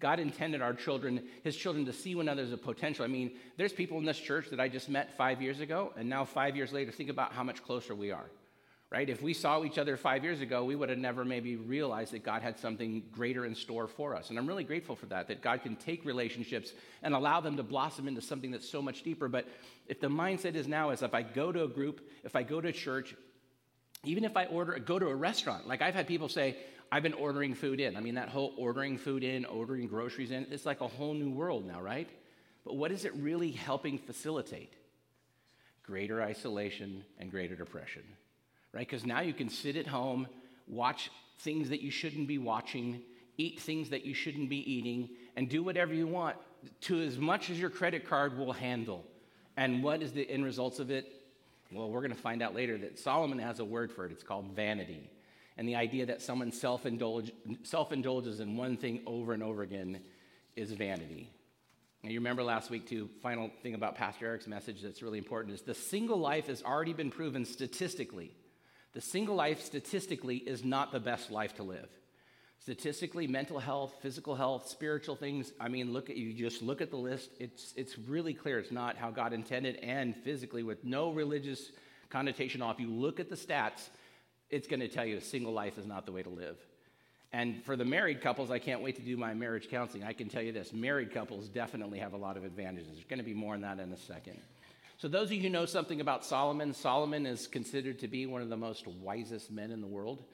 God 0.00 0.20
intended 0.20 0.60
our 0.60 0.74
children, 0.74 1.22
his 1.44 1.56
children, 1.56 1.86
to 1.86 1.92
see 1.92 2.14
one 2.14 2.28
another 2.28 2.42
as 2.42 2.52
a 2.52 2.58
potential. 2.58 3.04
I 3.04 3.08
mean, 3.08 3.32
there's 3.56 3.72
people 3.72 3.96
in 3.98 4.04
this 4.04 4.18
church 4.18 4.50
that 4.50 4.60
I 4.60 4.68
just 4.68 4.90
met 4.90 5.16
five 5.16 5.40
years 5.40 5.60
ago, 5.60 5.94
and 5.96 6.10
now 6.10 6.26
five 6.26 6.56
years 6.56 6.72
later, 6.72 6.92
think 6.92 7.08
about 7.08 7.32
how 7.32 7.42
much 7.42 7.62
closer 7.62 7.94
we 7.94 8.10
are, 8.10 8.26
right? 8.90 9.08
If 9.08 9.22
we 9.22 9.32
saw 9.32 9.64
each 9.64 9.78
other 9.78 9.96
five 9.96 10.22
years 10.22 10.42
ago, 10.42 10.64
we 10.64 10.76
would 10.76 10.90
have 10.90 10.98
never 10.98 11.24
maybe 11.24 11.56
realized 11.56 12.12
that 12.12 12.22
God 12.22 12.42
had 12.42 12.58
something 12.58 13.04
greater 13.12 13.46
in 13.46 13.54
store 13.54 13.86
for 13.86 14.14
us. 14.14 14.28
And 14.28 14.38
I'm 14.38 14.46
really 14.46 14.64
grateful 14.64 14.96
for 14.96 15.06
that, 15.06 15.28
that 15.28 15.40
God 15.40 15.62
can 15.62 15.74
take 15.76 16.04
relationships 16.04 16.72
and 17.02 17.14
allow 17.14 17.40
them 17.40 17.56
to 17.56 17.62
blossom 17.62 18.06
into 18.06 18.20
something 18.20 18.50
that's 18.50 18.68
so 18.68 18.82
much 18.82 19.04
deeper. 19.04 19.28
But 19.28 19.48
if 19.86 20.00
the 20.00 20.08
mindset 20.08 20.54
is 20.54 20.68
now 20.68 20.90
is 20.90 21.00
if 21.00 21.14
I 21.14 21.22
go 21.22 21.50
to 21.50 21.62
a 21.62 21.68
group, 21.68 22.06
if 22.24 22.36
I 22.36 22.42
go 22.42 22.60
to 22.60 22.72
church, 22.72 23.14
even 24.04 24.24
if 24.24 24.36
I 24.36 24.46
order, 24.46 24.78
go 24.78 24.98
to 24.98 25.08
a 25.08 25.14
restaurant, 25.14 25.66
like 25.66 25.82
I've 25.82 25.94
had 25.94 26.06
people 26.06 26.28
say, 26.28 26.56
I've 26.92 27.02
been 27.02 27.14
ordering 27.14 27.54
food 27.54 27.80
in. 27.80 27.96
I 27.96 28.00
mean, 28.00 28.14
that 28.14 28.28
whole 28.28 28.54
ordering 28.56 28.98
food 28.98 29.24
in, 29.24 29.44
ordering 29.46 29.86
groceries 29.88 30.30
in, 30.30 30.46
it's 30.50 30.66
like 30.66 30.80
a 30.80 30.88
whole 30.88 31.14
new 31.14 31.30
world 31.30 31.66
now, 31.66 31.80
right? 31.80 32.08
But 32.64 32.76
what 32.76 32.92
is 32.92 33.04
it 33.04 33.12
really 33.16 33.50
helping 33.50 33.98
facilitate? 33.98 34.72
Greater 35.82 36.22
isolation 36.22 37.04
and 37.18 37.30
greater 37.30 37.56
depression. 37.56 38.02
right? 38.72 38.86
Because 38.86 39.04
now 39.06 39.20
you 39.20 39.32
can 39.32 39.48
sit 39.48 39.76
at 39.76 39.86
home, 39.86 40.26
watch 40.66 41.10
things 41.40 41.68
that 41.70 41.80
you 41.80 41.90
shouldn't 41.90 42.28
be 42.28 42.38
watching, 42.38 43.02
eat 43.38 43.60
things 43.60 43.90
that 43.90 44.04
you 44.04 44.14
shouldn't 44.14 44.48
be 44.48 44.70
eating, 44.70 45.10
and 45.36 45.48
do 45.48 45.62
whatever 45.62 45.94
you 45.94 46.06
want 46.06 46.36
to 46.82 47.00
as 47.00 47.18
much 47.18 47.50
as 47.50 47.58
your 47.58 47.70
credit 47.70 48.08
card 48.08 48.38
will 48.38 48.52
handle. 48.52 49.04
And 49.56 49.82
what 49.82 50.02
is 50.02 50.12
the 50.12 50.28
end 50.28 50.44
results 50.44 50.78
of 50.78 50.90
it? 50.90 51.23
Well, 51.74 51.90
we're 51.90 52.02
going 52.02 52.14
to 52.14 52.16
find 52.16 52.40
out 52.40 52.54
later 52.54 52.78
that 52.78 52.98
Solomon 53.00 53.40
has 53.40 53.58
a 53.58 53.64
word 53.64 53.90
for 53.90 54.06
it. 54.06 54.12
It's 54.12 54.22
called 54.22 54.52
vanity. 54.54 55.10
And 55.56 55.68
the 55.68 55.74
idea 55.74 56.06
that 56.06 56.22
someone 56.22 56.52
self 56.52 56.86
indulges 56.86 58.40
in 58.40 58.56
one 58.56 58.76
thing 58.76 59.02
over 59.06 59.32
and 59.32 59.42
over 59.42 59.62
again 59.62 60.00
is 60.54 60.70
vanity. 60.70 61.30
And 62.02 62.12
you 62.12 62.20
remember 62.20 62.42
last 62.44 62.70
week, 62.70 62.86
too, 62.86 63.08
final 63.22 63.50
thing 63.62 63.74
about 63.74 63.96
Pastor 63.96 64.26
Eric's 64.26 64.46
message 64.46 64.82
that's 64.82 65.02
really 65.02 65.18
important 65.18 65.54
is 65.54 65.62
the 65.62 65.74
single 65.74 66.18
life 66.18 66.46
has 66.46 66.62
already 66.62 66.92
been 66.92 67.10
proven 67.10 67.44
statistically. 67.44 68.30
The 68.92 69.00
single 69.00 69.34
life 69.34 69.62
statistically 69.62 70.36
is 70.36 70.64
not 70.64 70.92
the 70.92 71.00
best 71.00 71.30
life 71.30 71.56
to 71.56 71.64
live. 71.64 71.88
Statistically, 72.64 73.26
mental 73.26 73.58
health, 73.58 73.94
physical 74.00 74.34
health, 74.34 74.70
spiritual 74.70 75.16
things, 75.16 75.52
I 75.60 75.68
mean, 75.68 75.92
look 75.92 76.08
at 76.08 76.16
you 76.16 76.32
just 76.32 76.62
look 76.62 76.80
at 76.80 76.90
the 76.90 76.96
list. 76.96 77.28
It's 77.38 77.74
it's 77.76 77.98
really 77.98 78.32
clear 78.32 78.58
it's 78.58 78.72
not 78.72 78.96
how 78.96 79.10
God 79.10 79.34
intended 79.34 79.76
and 79.82 80.16
physically 80.16 80.62
with 80.62 80.82
no 80.82 81.10
religious 81.10 81.72
connotation 82.08 82.62
off. 82.62 82.80
You 82.80 82.88
look 82.88 83.20
at 83.20 83.28
the 83.28 83.36
stats, 83.36 83.90
it's 84.48 84.66
going 84.66 84.80
to 84.80 84.88
tell 84.88 85.04
you 85.04 85.18
a 85.18 85.20
single 85.20 85.52
life 85.52 85.76
is 85.76 85.84
not 85.84 86.06
the 86.06 86.12
way 86.12 86.22
to 86.22 86.30
live. 86.30 86.56
And 87.34 87.62
for 87.66 87.76
the 87.76 87.84
married 87.84 88.22
couples, 88.22 88.50
I 88.50 88.60
can't 88.60 88.80
wait 88.80 88.96
to 88.96 89.02
do 89.02 89.18
my 89.18 89.34
marriage 89.34 89.68
counseling. 89.68 90.02
I 90.02 90.14
can 90.14 90.30
tell 90.30 90.40
you 90.40 90.52
this 90.52 90.72
married 90.72 91.12
couples 91.12 91.50
definitely 91.50 91.98
have 91.98 92.14
a 92.14 92.16
lot 92.16 92.38
of 92.38 92.46
advantages. 92.46 92.94
There's 92.94 93.04
going 93.04 93.18
to 93.18 93.24
be 93.24 93.34
more 93.34 93.52
on 93.52 93.60
that 93.60 93.78
in 93.78 93.92
a 93.92 93.98
second. 93.98 94.40
So, 94.96 95.06
those 95.08 95.26
of 95.26 95.32
you 95.32 95.42
who 95.42 95.50
know 95.50 95.66
something 95.66 96.00
about 96.00 96.24
Solomon, 96.24 96.72
Solomon 96.72 97.26
is 97.26 97.46
considered 97.46 97.98
to 97.98 98.08
be 98.08 98.24
one 98.24 98.40
of 98.40 98.48
the 98.48 98.56
most 98.56 98.86
wisest 98.86 99.50
men 99.50 99.70
in 99.70 99.82
the 99.82 99.86
world. 99.86 100.24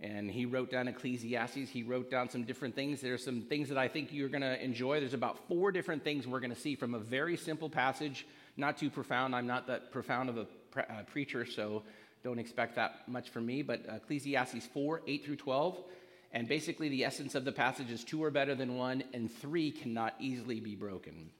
And 0.00 0.30
he 0.30 0.44
wrote 0.44 0.70
down 0.70 0.88
Ecclesiastes. 0.88 1.70
He 1.70 1.82
wrote 1.82 2.10
down 2.10 2.28
some 2.28 2.44
different 2.44 2.74
things. 2.74 3.00
There's 3.00 3.24
some 3.24 3.42
things 3.42 3.68
that 3.68 3.78
I 3.78 3.88
think 3.88 4.12
you're 4.12 4.28
going 4.28 4.42
to 4.42 4.62
enjoy. 4.62 5.00
There's 5.00 5.14
about 5.14 5.48
four 5.48 5.72
different 5.72 6.04
things 6.04 6.26
we're 6.26 6.40
going 6.40 6.54
to 6.54 6.60
see 6.60 6.74
from 6.74 6.94
a 6.94 6.98
very 6.98 7.36
simple 7.36 7.70
passage, 7.70 8.26
not 8.56 8.76
too 8.76 8.90
profound. 8.90 9.34
I'm 9.34 9.46
not 9.46 9.68
that 9.68 9.92
profound 9.92 10.28
of 10.28 10.36
a 10.36 10.44
pre- 10.70 10.82
uh, 10.82 11.02
preacher, 11.06 11.46
so 11.46 11.84
don't 12.22 12.38
expect 12.38 12.74
that 12.76 13.08
much 13.08 13.30
from 13.30 13.46
me. 13.46 13.62
But 13.62 13.86
Ecclesiastes 13.88 14.66
4 14.66 15.02
8 15.06 15.24
through 15.24 15.36
12 15.36 15.78
and 16.34 16.48
basically, 16.48 16.88
the 16.88 17.04
essence 17.04 17.36
of 17.36 17.44
the 17.44 17.52
passage 17.52 17.92
is 17.92 18.02
two 18.02 18.22
are 18.24 18.30
better 18.30 18.56
than 18.56 18.74
one, 18.74 19.04
and 19.14 19.32
three 19.32 19.70
cannot 19.70 20.14
easily 20.18 20.58
be 20.58 20.74
broken. 20.74 21.30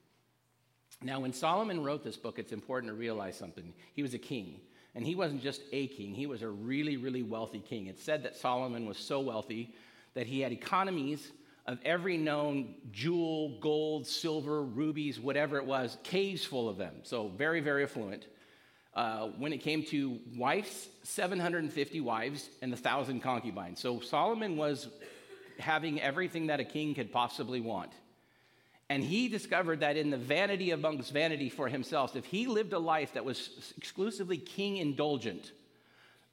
Now, 1.02 1.18
when 1.18 1.32
Solomon 1.32 1.82
wrote 1.82 2.04
this 2.04 2.16
book, 2.16 2.38
it's 2.38 2.52
important 2.52 2.92
to 2.92 2.94
realize 2.94 3.37
something. 3.37 3.75
He 3.92 4.02
was 4.02 4.14
a 4.14 4.18
king, 4.18 4.61
and 4.94 5.04
he 5.04 5.14
wasn't 5.14 5.42
just 5.42 5.62
a 5.72 5.88
king, 5.88 6.14
he 6.14 6.26
was 6.26 6.42
a 6.42 6.48
really, 6.48 6.96
really 6.96 7.22
wealthy 7.22 7.60
king. 7.60 7.86
It's 7.86 8.02
said 8.02 8.22
that 8.22 8.36
Solomon 8.36 8.86
was 8.86 8.96
so 8.96 9.20
wealthy 9.20 9.74
that 10.14 10.26
he 10.26 10.40
had 10.40 10.52
economies 10.52 11.32
of 11.66 11.78
every 11.84 12.16
known 12.16 12.74
jewel, 12.92 13.58
gold, 13.60 14.06
silver, 14.06 14.62
rubies, 14.62 15.18
whatever 15.18 15.56
it 15.56 15.64
was, 15.64 15.96
caves 16.02 16.44
full 16.44 16.68
of 16.68 16.76
them. 16.76 16.94
So, 17.02 17.28
very, 17.28 17.60
very 17.60 17.84
affluent. 17.84 18.26
Uh, 18.94 19.28
when 19.38 19.52
it 19.52 19.58
came 19.58 19.82
to 19.82 20.20
wives, 20.36 20.88
750 21.02 22.00
wives 22.00 22.48
and 22.62 22.70
1,000 22.70 23.20
concubines. 23.20 23.80
So 23.80 23.98
Solomon 23.98 24.56
was 24.56 24.88
having 25.58 26.00
everything 26.00 26.46
that 26.46 26.60
a 26.60 26.64
king 26.64 26.94
could 26.94 27.10
possibly 27.10 27.60
want. 27.60 27.90
And 28.94 29.02
he 29.02 29.26
discovered 29.26 29.80
that 29.80 29.96
in 29.96 30.10
the 30.10 30.16
vanity 30.16 30.70
amongst 30.70 31.12
vanity 31.12 31.48
for 31.48 31.66
himself, 31.66 32.14
if 32.14 32.26
he 32.26 32.46
lived 32.46 32.72
a 32.72 32.78
life 32.78 33.14
that 33.14 33.24
was 33.24 33.74
exclusively 33.76 34.36
king 34.38 34.76
indulgent, 34.76 35.50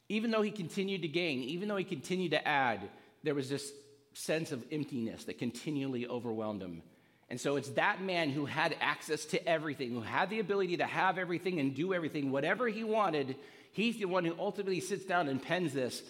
even 0.09 0.29
though 0.29 0.43
he 0.43 0.51
continued 0.51 1.01
to 1.01 1.07
gain, 1.07 1.39
even 1.39 1.67
though 1.67 1.77
he 1.77 1.83
continued 1.83 2.29
to 2.33 2.47
add, 2.47 2.87
there 3.23 3.33
was 3.33 3.49
this 3.49 3.73
sense 4.13 4.51
of 4.51 4.63
emptiness 4.71 5.23
that 5.23 5.39
continually 5.39 6.05
overwhelmed 6.05 6.61
him. 6.61 6.83
And 7.31 7.41
so 7.41 7.55
it's 7.55 7.69
that 7.69 8.03
man 8.03 8.29
who 8.29 8.45
had 8.45 8.75
access 8.79 9.25
to 9.25 9.43
everything, 9.49 9.89
who 9.89 10.01
had 10.01 10.29
the 10.29 10.39
ability 10.39 10.77
to 10.77 10.85
have 10.85 11.17
everything 11.17 11.59
and 11.59 11.73
do 11.73 11.95
everything, 11.95 12.31
whatever 12.31 12.67
he 12.67 12.83
wanted. 12.83 13.37
He's 13.71 13.97
the 13.97 14.05
one 14.05 14.23
who 14.23 14.35
ultimately 14.37 14.81
sits 14.81 15.05
down 15.05 15.29
and 15.29 15.41
pens 15.41 15.73
this 15.73 16.03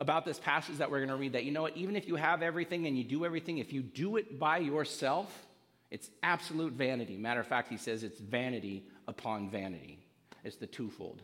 about 0.00 0.26
this 0.26 0.38
passage 0.38 0.76
that 0.76 0.90
we're 0.90 0.98
going 0.98 1.08
to 1.08 1.16
read 1.16 1.32
that 1.32 1.44
you 1.44 1.52
know 1.52 1.62
what, 1.62 1.78
even 1.78 1.96
if 1.96 2.06
you 2.06 2.16
have 2.16 2.42
everything 2.42 2.86
and 2.86 2.98
you 2.98 3.04
do 3.04 3.24
everything, 3.24 3.56
if 3.56 3.72
you 3.72 3.80
do 3.80 4.18
it 4.18 4.38
by 4.38 4.58
yourself, 4.58 5.46
it's 5.94 6.10
absolute 6.24 6.72
vanity. 6.72 7.16
Matter 7.16 7.38
of 7.38 7.46
fact, 7.46 7.68
he 7.68 7.76
says 7.76 8.02
it's 8.02 8.18
vanity 8.18 8.82
upon 9.06 9.48
vanity. 9.48 10.00
It's 10.42 10.56
the 10.56 10.66
twofold. 10.66 11.22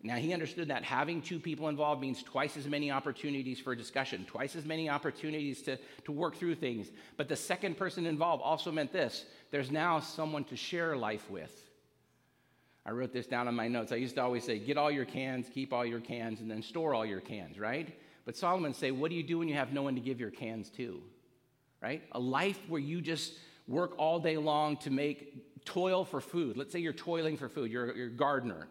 Now, 0.00 0.14
he 0.14 0.32
understood 0.32 0.68
that 0.68 0.84
having 0.84 1.20
two 1.20 1.40
people 1.40 1.68
involved 1.68 2.00
means 2.00 2.22
twice 2.22 2.56
as 2.56 2.68
many 2.68 2.92
opportunities 2.92 3.58
for 3.58 3.74
discussion, 3.74 4.24
twice 4.24 4.54
as 4.54 4.64
many 4.64 4.88
opportunities 4.88 5.60
to, 5.62 5.76
to 6.04 6.12
work 6.12 6.36
through 6.36 6.54
things. 6.54 6.92
But 7.16 7.28
the 7.28 7.34
second 7.34 7.76
person 7.76 8.06
involved 8.06 8.44
also 8.44 8.70
meant 8.70 8.92
this 8.92 9.24
there's 9.50 9.72
now 9.72 9.98
someone 9.98 10.44
to 10.44 10.56
share 10.56 10.96
life 10.96 11.28
with. 11.28 11.50
I 12.84 12.92
wrote 12.92 13.12
this 13.12 13.26
down 13.26 13.48
in 13.48 13.56
my 13.56 13.66
notes. 13.66 13.90
I 13.90 13.96
used 13.96 14.14
to 14.14 14.22
always 14.22 14.44
say, 14.44 14.60
get 14.60 14.78
all 14.78 14.92
your 14.92 15.04
cans, 15.04 15.48
keep 15.52 15.72
all 15.72 15.84
your 15.84 15.98
cans, 15.98 16.38
and 16.38 16.48
then 16.48 16.62
store 16.62 16.94
all 16.94 17.04
your 17.04 17.20
cans, 17.20 17.58
right? 17.58 17.92
But 18.24 18.36
Solomon 18.36 18.72
say, 18.72 18.92
what 18.92 19.10
do 19.10 19.16
you 19.16 19.24
do 19.24 19.38
when 19.38 19.48
you 19.48 19.56
have 19.56 19.72
no 19.72 19.82
one 19.82 19.96
to 19.96 20.00
give 20.00 20.20
your 20.20 20.30
cans 20.30 20.70
to? 20.76 21.02
Right? 21.82 22.04
A 22.12 22.20
life 22.20 22.60
where 22.68 22.80
you 22.80 23.00
just 23.00 23.32
work 23.68 23.94
all 23.98 24.18
day 24.18 24.36
long 24.36 24.76
to 24.78 24.90
make 24.90 25.64
toil 25.64 26.04
for 26.04 26.20
food. 26.20 26.56
Let's 26.56 26.72
say 26.72 26.78
you're 26.78 26.92
toiling 26.92 27.36
for 27.36 27.48
food, 27.48 27.70
you're, 27.70 27.94
you're 27.96 28.06
a 28.08 28.10
gardener 28.10 28.68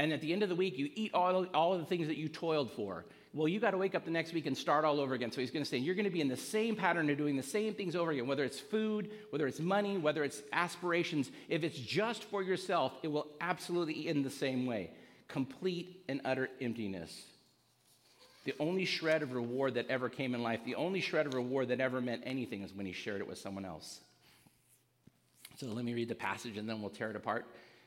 and 0.00 0.14
at 0.14 0.22
the 0.22 0.32
end 0.32 0.42
of 0.42 0.48
the 0.48 0.54
week, 0.54 0.78
you 0.78 0.88
eat 0.94 1.12
all, 1.12 1.44
all 1.52 1.74
of 1.74 1.80
the 1.80 1.84
things 1.84 2.06
that 2.06 2.16
you 2.16 2.28
toiled 2.30 2.70
for. 2.70 3.04
Well, 3.34 3.48
you 3.48 3.60
got 3.60 3.72
to 3.72 3.76
wake 3.76 3.94
up 3.94 4.06
the 4.06 4.10
next 4.10 4.32
week 4.32 4.46
and 4.46 4.56
start 4.56 4.86
all 4.86 4.98
over 4.98 5.12
again. 5.12 5.30
So 5.30 5.42
he's 5.42 5.50
going 5.50 5.62
to 5.62 5.68
say, 5.68 5.76
you're 5.76 5.94
going 5.94 6.06
to 6.06 6.10
be 6.10 6.22
in 6.22 6.28
the 6.28 6.38
same 6.38 6.74
pattern 6.74 7.10
of 7.10 7.18
doing 7.18 7.36
the 7.36 7.42
same 7.42 7.74
things 7.74 7.94
over 7.94 8.10
again, 8.10 8.26
whether 8.26 8.42
it's 8.42 8.58
food, 8.58 9.10
whether 9.28 9.46
it's 9.46 9.60
money, 9.60 9.98
whether 9.98 10.24
it's 10.24 10.40
aspirations. 10.54 11.30
If 11.50 11.64
it's 11.64 11.78
just 11.78 12.24
for 12.24 12.42
yourself, 12.42 12.92
it 13.02 13.08
will 13.08 13.26
absolutely 13.42 14.08
end 14.08 14.24
the 14.24 14.30
same 14.30 14.64
way 14.64 14.90
complete 15.28 16.02
and 16.08 16.22
utter 16.24 16.48
emptiness. 16.62 17.24
The 18.44 18.54
only 18.58 18.86
shred 18.86 19.22
of 19.22 19.32
reward 19.32 19.74
that 19.74 19.88
ever 19.88 20.08
came 20.08 20.34
in 20.34 20.42
life, 20.42 20.60
the 20.64 20.76
only 20.76 21.02
shred 21.02 21.26
of 21.26 21.34
reward 21.34 21.68
that 21.68 21.78
ever 21.78 22.00
meant 22.00 22.22
anything 22.24 22.62
is 22.62 22.72
when 22.72 22.86
he 22.86 22.92
shared 22.92 23.20
it 23.20 23.28
with 23.28 23.38
someone 23.38 23.66
else. 23.66 24.00
So 25.60 25.66
let 25.66 25.84
me 25.84 25.92
read 25.92 26.08
the 26.08 26.14
passage 26.14 26.56
and 26.56 26.66
then 26.66 26.80
we'll 26.80 26.88
tear 26.88 27.10
it 27.10 27.16
apart. 27.16 27.44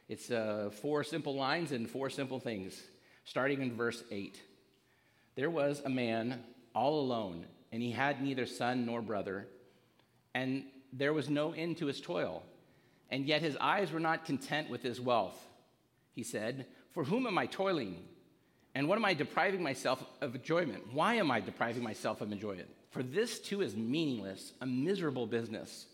It's 0.08 0.30
uh, 0.30 0.70
four 0.80 1.04
simple 1.04 1.34
lines 1.34 1.72
and 1.72 1.90
four 1.90 2.08
simple 2.12 2.40
things, 2.40 2.80
starting 3.26 3.64
in 3.64 3.76
verse 3.76 4.04
8. 4.12 4.40
There 5.36 5.50
was 5.50 5.82
a 5.84 5.90
man 5.90 6.44
all 6.76 7.00
alone, 7.00 7.48
and 7.72 7.82
he 7.82 7.90
had 7.90 8.22
neither 8.22 8.46
son 8.46 8.86
nor 8.86 9.02
brother, 9.02 9.48
and 10.36 10.66
there 10.92 11.14
was 11.14 11.32
no 11.32 11.54
end 11.54 11.78
to 11.78 11.88
his 11.88 12.00
toil. 12.00 12.44
And 13.10 13.26
yet 13.26 13.42
his 13.42 13.58
eyes 13.58 13.92
were 13.92 14.00
not 14.00 14.26
content 14.26 14.70
with 14.70 14.84
his 14.84 15.02
wealth. 15.02 15.44
He 16.12 16.22
said, 16.22 16.68
For 16.92 17.04
whom 17.04 17.26
am 17.26 17.40
I 17.40 17.48
toiling? 17.48 18.04
And 18.76 18.88
what 18.88 19.00
am 19.00 19.06
I 19.06 19.16
depriving 19.16 19.64
myself 19.64 20.06
of 20.22 20.36
enjoyment? 20.36 20.94
Why 20.94 21.16
am 21.16 21.32
I 21.32 21.40
depriving 21.40 21.82
myself 21.82 22.22
of 22.22 22.32
enjoyment? 22.32 22.70
For 22.92 23.02
this 23.02 23.40
too 23.40 23.62
is 23.62 23.76
meaningless, 23.76 24.52
a 24.62 24.68
miserable 24.68 25.26
business. 25.26 25.88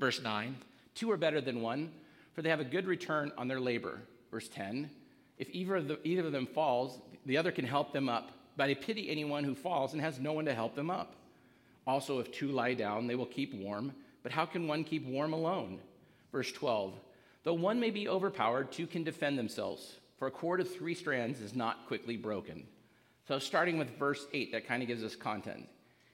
Verse 0.00 0.20
9 0.20 0.56
Two 0.94 1.10
are 1.10 1.16
better 1.16 1.40
than 1.40 1.62
one 1.62 1.90
for 2.34 2.42
they 2.42 2.48
have 2.48 2.60
a 2.60 2.64
good 2.64 2.86
return 2.86 3.32
on 3.36 3.48
their 3.48 3.60
labor. 3.60 4.00
Verse 4.30 4.48
10 4.48 4.90
If 5.38 5.48
either 5.50 5.76
of, 5.76 5.88
the, 5.88 5.98
either 6.06 6.26
of 6.26 6.32
them 6.32 6.46
falls, 6.46 6.98
the 7.26 7.36
other 7.36 7.52
can 7.52 7.64
help 7.64 7.92
them 7.92 8.08
up. 8.08 8.32
But 8.56 8.68
I 8.68 8.74
pity 8.74 9.08
anyone 9.10 9.44
who 9.44 9.54
falls 9.54 9.92
and 9.92 10.02
has 10.02 10.18
no 10.18 10.32
one 10.32 10.44
to 10.44 10.54
help 10.54 10.74
them 10.74 10.90
up. 10.90 11.14
Also, 11.86 12.20
if 12.20 12.30
two 12.30 12.48
lie 12.48 12.74
down, 12.74 13.06
they 13.06 13.14
will 13.14 13.26
keep 13.26 13.54
warm. 13.54 13.92
But 14.22 14.32
how 14.32 14.44
can 14.46 14.68
one 14.68 14.84
keep 14.84 15.06
warm 15.06 15.32
alone? 15.32 15.78
Verse 16.30 16.52
12 16.52 16.94
Though 17.44 17.54
one 17.54 17.80
may 17.80 17.90
be 17.90 18.08
overpowered, 18.08 18.70
two 18.70 18.86
can 18.86 19.02
defend 19.02 19.38
themselves. 19.38 19.96
For 20.16 20.28
a 20.28 20.30
cord 20.30 20.60
of 20.60 20.72
three 20.72 20.94
strands 20.94 21.40
is 21.40 21.56
not 21.56 21.88
quickly 21.88 22.16
broken. 22.16 22.64
So, 23.26 23.38
starting 23.40 23.78
with 23.78 23.98
verse 23.98 24.26
8, 24.32 24.52
that 24.52 24.66
kind 24.66 24.82
of 24.82 24.88
gives 24.88 25.02
us 25.02 25.16
content. 25.16 25.68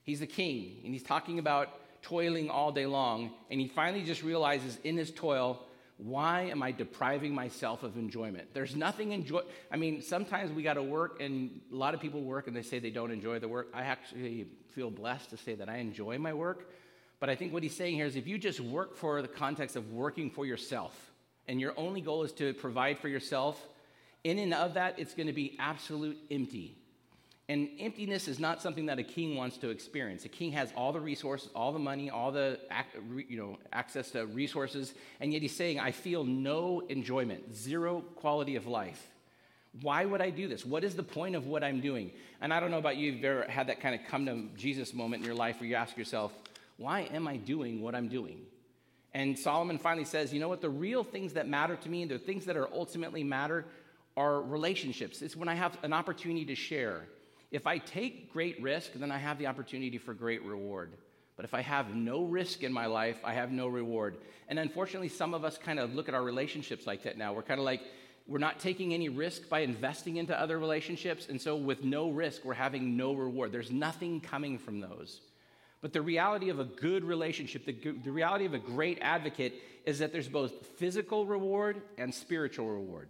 He's 0.05 0.21
the 0.21 0.27
king, 0.27 0.81
and 0.85 0.95
he's 0.95 1.03
talking 1.03 1.39
about 1.39 1.81
toiling 2.03 2.51
all 2.51 2.73
day 2.73 2.87
long, 2.87 3.31
and 3.51 3.61
he 3.61 3.69
finally 3.69 4.03
just 4.03 4.23
realizes 4.23 4.79
in 4.85 4.97
his 4.97 5.11
toil 5.11 5.61
why 5.99 6.43
am 6.43 6.63
I 6.63 6.71
depriving 6.71 7.35
myself 7.35 7.83
of 7.83 7.97
enjoyment? 7.97 8.55
There's 8.55 8.77
nothing 8.77 9.11
enjoy. 9.11 9.41
I 9.71 9.77
mean, 9.77 10.01
sometimes 10.01 10.53
we 10.53 10.63
got 10.63 10.75
to 10.75 10.83
work, 10.83 11.21
and 11.21 11.61
a 11.73 11.75
lot 11.75 11.93
of 11.93 12.01
people 12.01 12.23
work 12.23 12.47
and 12.47 12.57
they 12.57 12.63
say 12.63 12.79
they 12.79 12.91
don't 12.91 13.11
enjoy 13.11 13.41
the 13.41 13.49
work. 13.49 13.69
I 13.75 13.83
actually 13.83 14.47
feel 14.75 14.91
blessed 14.91 15.31
to 15.31 15.37
say 15.37 15.57
that 15.57 15.69
I 15.69 15.79
enjoy 15.79 16.19
my 16.19 16.33
work. 16.33 16.71
But 17.19 17.31
I 17.31 17.35
think 17.35 17.53
what 17.53 17.65
he's 17.65 17.75
saying 17.75 17.97
here 17.97 18.07
is 18.07 18.15
if 18.15 18.29
you 18.29 18.39
just 18.39 18.61
work 18.61 18.97
for 18.97 19.23
the 19.23 19.29
context 19.29 19.75
of 19.75 19.93
working 19.93 20.31
for 20.31 20.47
yourself, 20.47 20.95
and 21.49 21.61
your 21.61 21.75
only 21.77 22.01
goal 22.01 22.23
is 22.23 22.31
to 22.35 22.55
provide 22.55 23.01
for 23.01 23.09
yourself, 23.09 23.61
in 24.23 24.39
and 24.39 24.55
of 24.55 24.75
that, 24.75 25.01
it's 25.01 25.15
going 25.15 25.27
to 25.27 25.33
be 25.33 25.57
absolute 25.59 26.17
empty. 26.31 26.77
And 27.51 27.71
emptiness 27.81 28.29
is 28.29 28.39
not 28.39 28.61
something 28.61 28.87
that 28.87 28.99
a 28.99 29.03
king 29.03 29.35
wants 29.35 29.57
to 29.59 29.71
experience. 29.71 30.27
A 30.27 30.29
king 30.29 30.53
has 30.53 30.71
all 30.77 30.93
the 30.93 31.01
resources, 31.01 31.49
all 31.55 31.73
the 31.73 31.79
money, 31.79 32.11
all 32.11 32.31
the 32.31 32.61
you 33.27 33.39
know, 33.39 33.59
access 33.73 34.11
to 34.11 34.27
resources, 34.27 34.93
and 35.21 35.33
yet 35.33 35.41
he's 35.41 35.57
saying, 35.57 35.81
I 35.81 35.93
feel 35.93 36.25
no 36.25 36.83
enjoyment, 36.91 37.57
zero 37.57 38.03
quality 38.17 38.57
of 38.57 38.67
life. 38.67 39.03
Why 39.81 40.05
would 40.05 40.21
I 40.21 40.29
do 40.29 40.47
this? 40.47 40.67
What 40.67 40.85
is 40.85 40.95
the 40.95 41.03
point 41.03 41.37
of 41.37 41.47
what 41.47 41.65
I'm 41.65 41.81
doing? 41.81 42.11
And 42.43 42.53
I 42.53 42.61
don't 42.61 42.71
know 42.71 42.79
about 42.79 42.97
you, 42.97 43.11
if 43.11 43.17
you've 43.17 43.25
ever 43.25 43.47
had 43.49 43.69
that 43.69 43.81
kind 43.81 43.95
of 43.95 44.07
come 44.07 44.27
to 44.27 44.49
Jesus 44.55 44.93
moment 44.93 45.23
in 45.23 45.27
your 45.27 45.37
life 45.37 45.61
where 45.61 45.69
you 45.69 45.75
ask 45.75 45.97
yourself, 45.97 46.33
why 46.77 47.03
am 47.13 47.27
I 47.27 47.39
doing 47.39 47.81
what 47.81 47.95
I'm 47.95 48.09
doing? 48.09 48.41
And 49.15 49.39
Solomon 49.39 49.79
finally 49.79 50.05
says, 50.05 50.35
you 50.35 50.41
know 50.41 50.49
what? 50.49 50.61
The 50.61 50.69
real 50.69 51.03
things 51.03 51.33
that 51.33 51.49
matter 51.49 51.77
to 51.77 51.89
me, 51.89 52.05
the 52.05 52.19
things 52.19 52.45
that 52.45 52.57
are 52.59 52.69
ultimately 52.75 53.25
matter, 53.25 53.65
are 54.19 54.43
relationships. 54.43 55.23
It's 55.23 55.35
when 55.35 55.49
I 55.49 55.55
have 55.55 55.79
an 55.83 55.95
opportunity 55.95 56.45
to 56.45 56.55
share. 56.55 57.07
If 57.51 57.67
I 57.67 57.79
take 57.79 58.33
great 58.33 58.61
risk, 58.63 58.93
then 58.95 59.11
I 59.11 59.19
have 59.19 59.39
the 59.39 59.47
opportunity 59.47 59.99
for 59.99 60.15
great 60.15 60.45
reward. 60.45 60.93
But 61.37 61.45
if 61.45 61.55
I 61.55 61.63
have 61.63 61.95
no 61.95 62.25
risk 62.25 62.63
in 62.63 62.73
my 62.73 62.87
life, 62.87 63.19
I 63.25 63.33
have 63.33 63.53
no 63.53 63.69
reward. 63.69 64.19
And 64.49 64.59
unfortunately, 64.59 65.09
some 65.09 65.35
of 65.35 65.45
us 65.45 65.57
kind 65.57 65.79
of 65.79 65.95
look 65.95 66.09
at 66.09 66.15
our 66.15 66.23
relationships 66.23 66.87
like 66.87 67.05
that 67.05 67.17
now. 67.17 67.33
We're 67.33 67.43
kind 67.43 67.61
of 67.61 67.65
like, 67.65 67.81
we're 68.27 68.39
not 68.39 68.59
taking 68.59 68.93
any 68.93 69.09
risk 69.09 69.49
by 69.49 69.61
investing 69.61 70.17
into 70.17 70.39
other 70.39 70.59
relationships. 70.59 71.29
And 71.29 71.41
so, 71.41 71.57
with 71.57 71.85
no 71.85 72.11
risk, 72.11 72.45
we're 72.45 72.55
having 72.55 72.97
no 72.97 73.15
reward. 73.15 73.53
There's 73.53 73.71
nothing 73.71 74.21
coming 74.21 74.59
from 74.59 74.81
those. 74.81 75.21
But 75.81 75.93
the 75.93 76.03
reality 76.03 76.49
of 76.51 76.59
a 76.59 76.65
good 76.65 77.05
relationship, 77.05 77.65
the, 77.65 77.73
the 77.73 78.11
reality 78.11 78.45
of 78.45 78.53
a 78.53 78.59
great 78.59 78.99
advocate, 79.01 79.55
is 79.87 80.01
that 80.01 80.13
there's 80.13 80.29
both 80.29 80.67
physical 80.77 81.25
reward 81.25 81.81
and 81.97 82.13
spiritual 82.13 82.69
reward. 82.69 83.09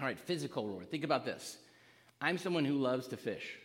All 0.00 0.06
right, 0.06 0.18
physical 0.18 0.66
reward. 0.66 0.90
Think 0.90 1.04
about 1.04 1.24
this. 1.24 1.56
I'm 2.20 2.38
someone 2.38 2.64
who 2.64 2.74
loves 2.74 3.08
to 3.08 3.16
fish. 3.16 3.56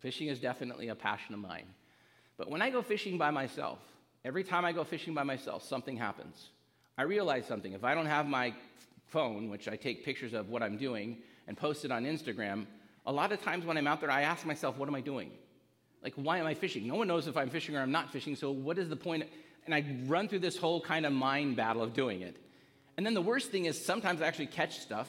Fishing 0.00 0.28
is 0.28 0.40
definitely 0.40 0.88
a 0.88 0.94
passion 0.94 1.34
of 1.34 1.40
mine. 1.40 1.66
But 2.36 2.50
when 2.50 2.60
I 2.60 2.70
go 2.70 2.82
fishing 2.82 3.18
by 3.18 3.30
myself, 3.30 3.78
every 4.24 4.42
time 4.42 4.64
I 4.64 4.72
go 4.72 4.82
fishing 4.82 5.14
by 5.14 5.22
myself, 5.22 5.62
something 5.62 5.96
happens. 5.96 6.48
I 6.98 7.02
realize 7.02 7.46
something. 7.46 7.72
If 7.72 7.84
I 7.84 7.94
don't 7.94 8.06
have 8.06 8.26
my 8.26 8.52
phone, 9.06 9.48
which 9.48 9.68
I 9.68 9.76
take 9.76 10.04
pictures 10.04 10.32
of 10.32 10.48
what 10.48 10.62
I'm 10.62 10.76
doing 10.76 11.18
and 11.46 11.56
post 11.56 11.84
it 11.84 11.92
on 11.92 12.04
Instagram, 12.04 12.66
a 13.06 13.12
lot 13.12 13.30
of 13.30 13.40
times 13.42 13.64
when 13.64 13.76
I'm 13.76 13.86
out 13.86 14.00
there, 14.00 14.10
I 14.10 14.22
ask 14.22 14.44
myself, 14.44 14.76
what 14.76 14.88
am 14.88 14.94
I 14.94 15.00
doing? 15.00 15.30
Like, 16.02 16.14
why 16.16 16.38
am 16.38 16.46
I 16.46 16.54
fishing? 16.54 16.88
No 16.88 16.96
one 16.96 17.06
knows 17.06 17.28
if 17.28 17.36
I'm 17.36 17.50
fishing 17.50 17.76
or 17.76 17.80
I'm 17.80 17.92
not 17.92 18.10
fishing, 18.10 18.34
so 18.34 18.50
what 18.50 18.78
is 18.78 18.88
the 18.88 18.96
point? 18.96 19.24
And 19.66 19.74
I 19.74 19.84
run 20.06 20.28
through 20.28 20.40
this 20.40 20.56
whole 20.56 20.80
kind 20.80 21.06
of 21.06 21.12
mind 21.12 21.56
battle 21.56 21.82
of 21.82 21.92
doing 21.92 22.22
it. 22.22 22.36
And 22.96 23.06
then 23.06 23.14
the 23.14 23.22
worst 23.22 23.50
thing 23.50 23.66
is 23.66 23.82
sometimes 23.84 24.20
I 24.20 24.26
actually 24.26 24.48
catch 24.48 24.80
stuff 24.80 25.08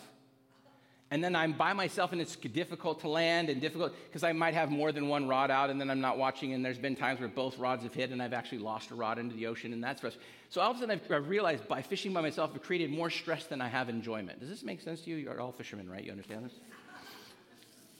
and 1.13 1.23
then 1.23 1.35
I'm 1.35 1.53
by 1.53 1.73
myself 1.73 2.11
and 2.11 2.19
it's 2.19 2.35
difficult 2.35 3.01
to 3.01 3.07
land 3.07 3.51
and 3.51 3.61
difficult 3.61 3.93
because 4.07 4.23
I 4.23 4.33
might 4.33 4.55
have 4.55 4.71
more 4.71 4.91
than 4.91 5.07
one 5.07 5.27
rod 5.27 5.51
out 5.51 5.69
and 5.69 5.79
then 5.79 5.91
I'm 5.91 6.01
not 6.01 6.17
watching 6.17 6.53
and 6.53 6.65
there's 6.65 6.79
been 6.79 6.95
times 6.95 7.19
where 7.19 7.29
both 7.29 7.59
rods 7.59 7.83
have 7.83 7.93
hit 7.93 8.09
and 8.09 8.19
I've 8.19 8.33
actually 8.33 8.57
lost 8.57 8.89
a 8.89 8.95
rod 8.95 9.19
into 9.19 9.35
the 9.35 9.45
ocean 9.45 9.73
and 9.73 9.83
that's 9.83 10.01
frustrating. 10.01 10.27
So 10.49 10.59
all 10.59 10.71
of 10.71 10.77
a 10.77 10.79
sudden 10.79 10.99
I've, 10.99 11.11
I've, 11.11 11.29
realized 11.29 11.67
by 11.67 11.83
fishing 11.83 12.13
by 12.13 12.21
myself 12.21 12.49
I've 12.55 12.63
created 12.63 12.89
more 12.89 13.11
stress 13.11 13.45
than 13.45 13.61
I 13.61 13.67
have 13.67 13.89
enjoyment. 13.89 14.39
Does 14.39 14.49
this 14.49 14.63
make 14.63 14.81
sense 14.81 15.01
to 15.01 15.11
you? 15.11 15.17
You're 15.17 15.39
all 15.39 15.51
fishermen, 15.51 15.87
right? 15.87 16.03
You 16.03 16.09
understand 16.09 16.45
this? 16.45 16.53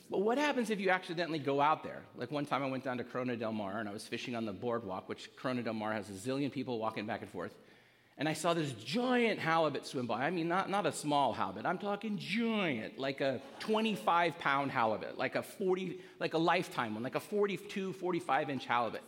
But 0.09 0.21
what 0.21 0.39
happens 0.39 0.71
if 0.71 0.79
you 0.79 0.89
accidentally 0.89 1.37
go 1.37 1.61
out 1.61 1.83
there? 1.83 2.01
Like 2.17 2.31
one 2.31 2.47
time 2.47 2.63
I 2.63 2.67
went 2.67 2.83
down 2.83 2.97
to 2.97 3.03
Corona 3.03 3.35
del 3.35 3.51
Mar 3.51 3.79
and 3.79 3.87
I 3.87 3.93
was 3.93 4.07
fishing 4.07 4.35
on 4.35 4.47
the 4.47 4.53
boardwalk, 4.53 5.07
which 5.07 5.29
Corona 5.35 5.61
del 5.61 5.75
Mar 5.75 5.93
has 5.93 6.09
a 6.09 6.13
zillion 6.13 6.51
people 6.51 6.79
walking 6.79 7.05
back 7.05 7.21
and 7.21 7.29
forth 7.29 7.53
and 8.17 8.29
I 8.29 8.33
saw 8.33 8.53
this 8.53 8.71
giant 8.73 9.39
halibut 9.39 9.87
swim 9.87 10.05
by. 10.05 10.25
I 10.25 10.29
mean, 10.29 10.47
not, 10.47 10.69
not 10.69 10.85
a 10.85 10.91
small 10.91 11.33
halibut. 11.33 11.65
I'm 11.65 11.79
talking 11.79 12.17
giant, 12.17 12.99
like 12.99 13.21
a 13.21 13.41
25 13.59 14.37
pound 14.37 14.71
halibut, 14.71 15.17
like 15.17 15.35
a 15.35 15.41
40, 15.41 15.99
like 16.19 16.35
a 16.35 16.37
lifetime 16.37 16.93
one, 16.93 17.03
like 17.03 17.15
a 17.15 17.19
42, 17.19 17.93
45 17.93 18.49
inch 18.49 18.65
halibut. 18.65 19.01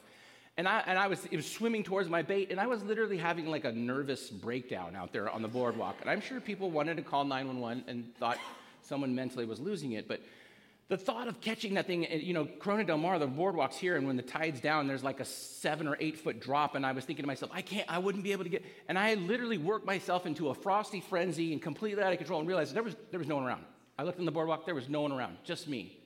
And 0.57 0.67
I, 0.67 0.83
and 0.87 0.97
I 0.97 1.07
was, 1.07 1.25
it 1.25 1.35
was 1.35 1.49
swimming 1.49 1.83
towards 1.83 2.09
my 2.09 2.21
bait, 2.21 2.49
and 2.49 2.59
I 2.59 2.65
was 2.65 2.81
literally 2.81 3.17
having 3.17 3.45
like 3.47 3.65
a 3.65 3.71
nervous 3.71 4.29
breakdown 4.29 4.95
out 4.95 5.11
there 5.11 5.29
on 5.29 5.41
the 5.41 5.49
boardwalk. 5.49 5.97
And 6.01 6.09
I'm 6.09 6.21
sure 6.21 6.39
people 6.39 6.71
wanted 6.71 6.97
to 6.97 7.03
call 7.03 7.25
911 7.25 7.83
and 7.87 8.15
thought 8.15 8.39
someone 8.81 9.13
mentally 9.13 9.45
was 9.45 9.59
losing 9.59 9.91
it. 9.91 10.07
But 10.07 10.21
the 10.87 10.97
thought 10.97 11.27
of 11.27 11.41
catching 11.41 11.73
that 11.75 11.87
thing, 11.87 12.05
eh, 12.05 12.17
you 12.17 12.33
know, 12.33 12.47
Corona 12.59 12.83
del 12.83 12.97
Mar, 12.97 13.17
the 13.17 13.25
boardwalk's 13.25 13.77
here, 13.77 13.95
and 13.95 14.05
when 14.05 14.17
the 14.17 14.23
tide's 14.23 14.59
down, 14.59 14.87
there's 14.87 15.03
like 15.03 15.19
a 15.19 15.25
seven 15.25 15.87
or 15.87 15.97
eight 15.99 16.17
foot 16.17 16.39
drop, 16.39 16.75
and 16.75 16.85
I 16.85 16.91
was 16.91 17.05
thinking 17.05 17.23
to 17.23 17.27
myself, 17.27 17.51
I 17.53 17.61
can't, 17.61 17.91
I 17.91 17.97
wouldn't 17.97 18.23
be 18.23 18.31
able 18.33 18.43
to 18.43 18.49
get, 18.49 18.63
and 18.87 18.99
I 18.99 19.15
literally 19.15 19.57
worked 19.57 19.85
myself 19.85 20.25
into 20.27 20.49
a 20.49 20.53
frosty 20.53 21.01
frenzy 21.01 21.53
and 21.53 21.61
completely 21.61 22.03
out 22.03 22.11
of 22.11 22.19
control 22.19 22.39
and 22.39 22.47
realized 22.47 22.75
there 22.75 22.83
was, 22.83 22.95
there 23.09 23.19
was 23.19 23.27
no 23.27 23.35
one 23.35 23.45
around. 23.45 23.63
I 23.97 24.03
looked 24.03 24.19
on 24.19 24.25
the 24.25 24.31
boardwalk, 24.31 24.65
there 24.65 24.75
was 24.75 24.87
no 24.87 25.01
one 25.01 25.11
around, 25.11 25.37
just 25.43 25.67
me. 25.67 25.97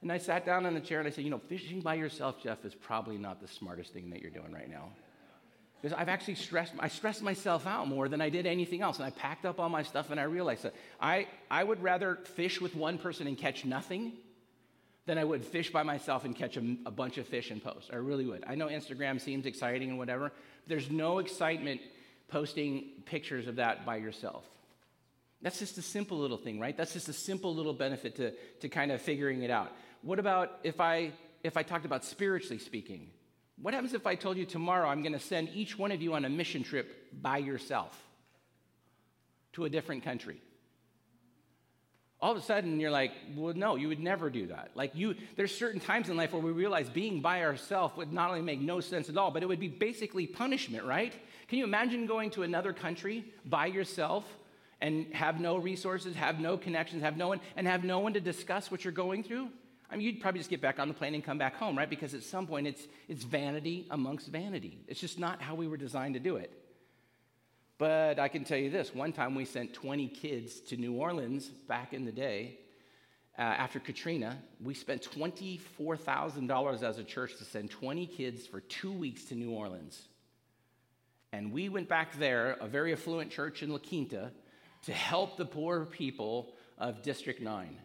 And 0.00 0.10
I 0.10 0.18
sat 0.18 0.46
down 0.46 0.66
in 0.66 0.74
the 0.74 0.80
chair 0.80 0.98
and 0.98 1.06
I 1.06 1.10
said, 1.10 1.24
you 1.24 1.30
know, 1.30 1.40
fishing 1.48 1.80
by 1.80 1.94
yourself, 1.94 2.42
Jeff, 2.42 2.64
is 2.64 2.74
probably 2.74 3.18
not 3.18 3.40
the 3.40 3.46
smartest 3.46 3.92
thing 3.92 4.10
that 4.10 4.20
you're 4.20 4.32
doing 4.32 4.52
right 4.52 4.68
now. 4.68 4.88
Because 5.82 5.98
I've 5.98 6.08
actually 6.08 6.36
stressed, 6.36 6.72
I 6.78 6.86
stressed 6.86 7.22
myself 7.22 7.66
out 7.66 7.88
more 7.88 8.08
than 8.08 8.20
I 8.20 8.28
did 8.28 8.46
anything 8.46 8.82
else. 8.82 8.98
And 8.98 9.04
I 9.04 9.10
packed 9.10 9.44
up 9.44 9.58
all 9.58 9.68
my 9.68 9.82
stuff 9.82 10.10
and 10.10 10.20
I 10.20 10.24
realized 10.24 10.62
that 10.62 10.74
I, 11.00 11.26
I 11.50 11.64
would 11.64 11.82
rather 11.82 12.20
fish 12.36 12.60
with 12.60 12.76
one 12.76 12.98
person 12.98 13.26
and 13.26 13.36
catch 13.36 13.64
nothing 13.64 14.12
than 15.06 15.18
I 15.18 15.24
would 15.24 15.44
fish 15.44 15.72
by 15.72 15.82
myself 15.82 16.24
and 16.24 16.36
catch 16.36 16.56
a, 16.56 16.76
a 16.86 16.92
bunch 16.92 17.18
of 17.18 17.26
fish 17.26 17.50
and 17.50 17.62
post. 17.62 17.90
I 17.92 17.96
really 17.96 18.24
would. 18.26 18.44
I 18.46 18.54
know 18.54 18.68
Instagram 18.68 19.20
seems 19.20 19.44
exciting 19.44 19.90
and 19.90 19.98
whatever. 19.98 20.30
There's 20.68 20.88
no 20.88 21.18
excitement 21.18 21.80
posting 22.28 23.02
pictures 23.04 23.48
of 23.48 23.56
that 23.56 23.84
by 23.84 23.96
yourself. 23.96 24.44
That's 25.42 25.58
just 25.58 25.76
a 25.78 25.82
simple 25.82 26.18
little 26.18 26.36
thing, 26.36 26.60
right? 26.60 26.76
That's 26.76 26.92
just 26.92 27.08
a 27.08 27.12
simple 27.12 27.52
little 27.52 27.74
benefit 27.74 28.14
to, 28.16 28.32
to 28.60 28.68
kind 28.68 28.92
of 28.92 29.02
figuring 29.02 29.42
it 29.42 29.50
out. 29.50 29.72
What 30.02 30.20
about 30.20 30.60
if 30.62 30.80
I 30.80 31.12
if 31.42 31.56
I 31.56 31.64
talked 31.64 31.84
about 31.84 32.04
spiritually 32.04 32.60
speaking? 32.60 33.10
What 33.60 33.74
happens 33.74 33.94
if 33.94 34.06
I 34.06 34.14
told 34.14 34.36
you 34.36 34.44
tomorrow 34.44 34.88
I'm 34.88 35.02
going 35.02 35.12
to 35.12 35.20
send 35.20 35.50
each 35.54 35.78
one 35.78 35.92
of 35.92 36.02
you 36.02 36.14
on 36.14 36.24
a 36.24 36.28
mission 36.28 36.62
trip 36.62 37.12
by 37.20 37.38
yourself 37.38 37.96
to 39.52 39.64
a 39.64 39.70
different 39.70 40.04
country? 40.04 40.40
All 42.20 42.30
of 42.30 42.38
a 42.38 42.42
sudden, 42.42 42.78
you're 42.78 42.92
like, 42.92 43.10
well, 43.34 43.52
no, 43.52 43.74
you 43.74 43.88
would 43.88 43.98
never 43.98 44.30
do 44.30 44.46
that. 44.46 44.70
Like, 44.76 44.94
you, 44.94 45.16
there's 45.36 45.52
certain 45.52 45.80
times 45.80 46.08
in 46.08 46.16
life 46.16 46.32
where 46.32 46.40
we 46.40 46.52
realize 46.52 46.88
being 46.88 47.20
by 47.20 47.42
ourselves 47.42 47.96
would 47.96 48.12
not 48.12 48.30
only 48.30 48.42
make 48.42 48.60
no 48.60 48.78
sense 48.78 49.08
at 49.08 49.16
all, 49.16 49.32
but 49.32 49.42
it 49.42 49.46
would 49.46 49.58
be 49.58 49.66
basically 49.66 50.28
punishment, 50.28 50.84
right? 50.84 51.12
Can 51.48 51.58
you 51.58 51.64
imagine 51.64 52.06
going 52.06 52.30
to 52.30 52.44
another 52.44 52.72
country 52.72 53.24
by 53.44 53.66
yourself 53.66 54.24
and 54.80 55.12
have 55.12 55.40
no 55.40 55.56
resources, 55.56 56.14
have 56.14 56.38
no 56.38 56.56
connections, 56.56 57.02
have 57.02 57.16
no 57.16 57.26
one, 57.26 57.40
and 57.56 57.66
have 57.66 57.82
no 57.82 57.98
one 57.98 58.12
to 58.12 58.20
discuss 58.20 58.70
what 58.70 58.84
you're 58.84 58.92
going 58.92 59.24
through? 59.24 59.48
I 59.92 59.96
mean, 59.96 60.06
you'd 60.06 60.20
probably 60.20 60.40
just 60.40 60.48
get 60.48 60.62
back 60.62 60.78
on 60.78 60.88
the 60.88 60.94
plane 60.94 61.14
and 61.14 61.22
come 61.22 61.36
back 61.36 61.54
home, 61.56 61.76
right? 61.76 61.90
Because 61.90 62.14
at 62.14 62.22
some 62.22 62.46
point, 62.46 62.66
it's, 62.66 62.86
it's 63.08 63.24
vanity 63.24 63.86
amongst 63.90 64.28
vanity. 64.28 64.78
It's 64.88 65.00
just 65.00 65.18
not 65.18 65.42
how 65.42 65.54
we 65.54 65.68
were 65.68 65.76
designed 65.76 66.14
to 66.14 66.20
do 66.20 66.36
it. 66.36 66.50
But 67.76 68.18
I 68.18 68.28
can 68.28 68.44
tell 68.44 68.56
you 68.56 68.70
this 68.70 68.94
one 68.94 69.12
time 69.12 69.34
we 69.34 69.44
sent 69.44 69.74
20 69.74 70.08
kids 70.08 70.60
to 70.68 70.76
New 70.78 70.94
Orleans 70.94 71.46
back 71.46 71.92
in 71.92 72.06
the 72.06 72.12
day. 72.12 72.58
Uh, 73.38 73.42
after 73.42 73.80
Katrina, 73.80 74.38
we 74.62 74.72
spent 74.72 75.02
$24,000 75.02 76.82
as 76.82 76.98
a 76.98 77.04
church 77.04 77.36
to 77.36 77.44
send 77.44 77.70
20 77.70 78.06
kids 78.06 78.46
for 78.46 78.60
two 78.60 78.92
weeks 78.92 79.24
to 79.24 79.34
New 79.34 79.50
Orleans. 79.50 80.00
And 81.32 81.52
we 81.52 81.68
went 81.68 81.88
back 81.88 82.18
there, 82.18 82.56
a 82.60 82.66
very 82.66 82.92
affluent 82.92 83.30
church 83.30 83.62
in 83.62 83.70
La 83.70 83.78
Quinta, 83.78 84.30
to 84.84 84.92
help 84.92 85.36
the 85.36 85.46
poor 85.46 85.84
people 85.84 86.54
of 86.78 87.02
District 87.02 87.40
9. 87.40 87.76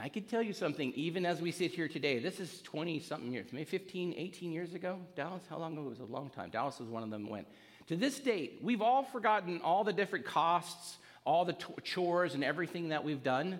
And 0.00 0.06
I 0.06 0.08
could 0.08 0.30
tell 0.30 0.42
you 0.42 0.54
something, 0.54 0.94
even 0.94 1.26
as 1.26 1.42
we 1.42 1.52
sit 1.52 1.72
here 1.72 1.86
today, 1.86 2.20
this 2.20 2.40
is 2.40 2.62
20 2.62 3.00
something 3.00 3.30
years, 3.30 3.48
maybe 3.52 3.66
15, 3.66 4.14
18 4.16 4.50
years 4.50 4.72
ago. 4.72 4.98
Dallas, 5.14 5.42
how 5.50 5.58
long 5.58 5.74
ago? 5.74 5.82
It 5.82 5.90
was 5.90 6.00
a 6.00 6.04
long 6.04 6.30
time. 6.30 6.48
Dallas 6.48 6.78
was 6.78 6.88
one 6.88 7.02
of 7.02 7.10
them 7.10 7.28
went. 7.28 7.46
To 7.88 7.96
this 7.96 8.18
date, 8.18 8.60
we've 8.62 8.80
all 8.80 9.02
forgotten 9.02 9.60
all 9.60 9.84
the 9.84 9.92
different 9.92 10.24
costs, 10.24 10.96
all 11.26 11.44
the 11.44 11.52
t- 11.52 11.66
chores, 11.84 12.32
and 12.34 12.42
everything 12.42 12.88
that 12.88 13.04
we've 13.04 13.22
done. 13.22 13.58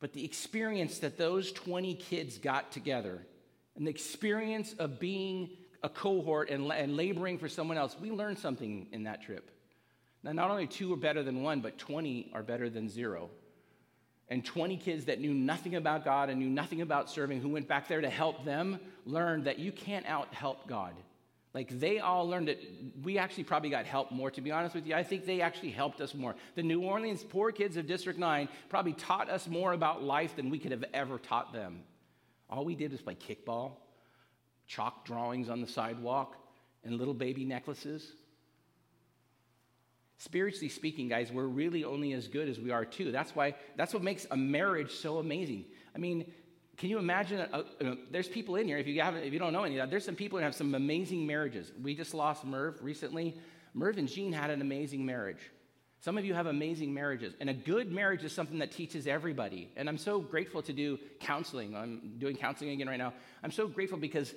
But 0.00 0.12
the 0.12 0.24
experience 0.24 0.98
that 0.98 1.16
those 1.16 1.52
20 1.52 1.94
kids 1.94 2.38
got 2.38 2.72
together, 2.72 3.24
and 3.76 3.86
the 3.86 3.90
experience 3.92 4.74
of 4.80 4.98
being 4.98 5.50
a 5.84 5.88
cohort 5.88 6.50
and, 6.50 6.72
and 6.72 6.96
laboring 6.96 7.38
for 7.38 7.48
someone 7.48 7.78
else, 7.78 7.94
we 8.00 8.10
learned 8.10 8.40
something 8.40 8.88
in 8.90 9.04
that 9.04 9.22
trip. 9.22 9.48
Now, 10.24 10.32
not 10.32 10.50
only 10.50 10.66
two 10.66 10.92
are 10.92 10.96
better 10.96 11.22
than 11.22 11.44
one, 11.44 11.60
but 11.60 11.78
20 11.78 12.32
are 12.34 12.42
better 12.42 12.68
than 12.68 12.88
zero 12.88 13.30
and 14.32 14.42
20 14.42 14.78
kids 14.78 15.04
that 15.04 15.20
knew 15.20 15.34
nothing 15.34 15.74
about 15.74 16.06
God 16.06 16.30
and 16.30 16.40
knew 16.40 16.48
nothing 16.48 16.80
about 16.80 17.10
serving, 17.10 17.42
who 17.42 17.50
went 17.50 17.68
back 17.68 17.86
there 17.86 18.00
to 18.00 18.08
help 18.08 18.46
them, 18.46 18.80
learned 19.04 19.44
that 19.44 19.58
you 19.58 19.70
can't 19.70 20.06
out 20.06 20.32
help 20.32 20.66
God. 20.66 20.94
Like 21.52 21.68
they 21.78 21.98
all 21.98 22.26
learned 22.26 22.48
it. 22.48 22.58
We 23.02 23.18
actually 23.18 23.44
probably 23.44 23.68
got 23.68 23.84
help 23.84 24.10
more, 24.10 24.30
to 24.30 24.40
be 24.40 24.50
honest 24.50 24.74
with 24.74 24.86
you. 24.86 24.94
I 24.94 25.02
think 25.02 25.26
they 25.26 25.42
actually 25.42 25.72
helped 25.72 26.00
us 26.00 26.14
more. 26.14 26.34
The 26.54 26.62
New 26.62 26.80
Orleans 26.80 27.22
poor 27.22 27.52
kids 27.52 27.76
of 27.76 27.86
District 27.86 28.18
9 28.18 28.48
probably 28.70 28.94
taught 28.94 29.28
us 29.28 29.46
more 29.48 29.74
about 29.74 30.02
life 30.02 30.34
than 30.34 30.48
we 30.48 30.58
could 30.58 30.72
have 30.72 30.86
ever 30.94 31.18
taught 31.18 31.52
them. 31.52 31.82
All 32.48 32.64
we 32.64 32.74
did 32.74 32.90
was 32.90 33.02
play 33.02 33.16
kickball, 33.16 33.72
chalk 34.66 35.04
drawings 35.04 35.50
on 35.50 35.60
the 35.60 35.68
sidewalk, 35.68 36.36
and 36.84 36.94
little 36.94 37.12
baby 37.12 37.44
necklaces. 37.44 38.12
Spiritually 40.24 40.68
speaking, 40.68 41.08
guys, 41.08 41.32
we're 41.32 41.48
really 41.48 41.82
only 41.82 42.12
as 42.12 42.28
good 42.28 42.48
as 42.48 42.60
we 42.60 42.70
are 42.70 42.84
too. 42.84 43.10
That's 43.10 43.34
why 43.34 43.56
that's 43.74 43.92
what 43.92 44.04
makes 44.04 44.24
a 44.30 44.36
marriage 44.36 44.92
so 44.92 45.18
amazing. 45.18 45.64
I 45.96 45.98
mean, 45.98 46.30
can 46.76 46.90
you 46.90 46.98
imagine? 46.98 47.40
A, 47.40 47.56
uh, 47.56 47.64
a, 47.80 47.96
there's 48.08 48.28
people 48.28 48.54
in 48.54 48.68
here. 48.68 48.78
If 48.78 48.86
you 48.86 49.00
haven't, 49.00 49.24
if 49.24 49.32
you 49.32 49.40
don't 49.40 49.52
know 49.52 49.64
any 49.64 49.78
of 49.78 49.82
that, 49.82 49.90
there's 49.90 50.04
some 50.04 50.14
people 50.14 50.38
who 50.38 50.44
have 50.44 50.54
some 50.54 50.76
amazing 50.76 51.26
marriages. 51.26 51.72
We 51.82 51.96
just 51.96 52.14
lost 52.14 52.44
Merv 52.44 52.84
recently. 52.84 53.36
Merv 53.74 53.98
and 53.98 54.06
Jean 54.06 54.32
had 54.32 54.50
an 54.50 54.60
amazing 54.60 55.04
marriage. 55.04 55.50
Some 55.98 56.16
of 56.16 56.24
you 56.24 56.34
have 56.34 56.46
amazing 56.46 56.94
marriages, 56.94 57.34
and 57.40 57.50
a 57.50 57.54
good 57.54 57.90
marriage 57.90 58.22
is 58.22 58.32
something 58.32 58.60
that 58.60 58.70
teaches 58.70 59.08
everybody. 59.08 59.72
And 59.74 59.88
I'm 59.88 59.98
so 59.98 60.20
grateful 60.20 60.62
to 60.62 60.72
do 60.72 61.00
counseling. 61.18 61.74
I'm 61.74 62.14
doing 62.18 62.36
counseling 62.36 62.70
again 62.70 62.88
right 62.88 62.96
now. 62.96 63.12
I'm 63.42 63.50
so 63.50 63.66
grateful 63.66 63.98
because 63.98 64.34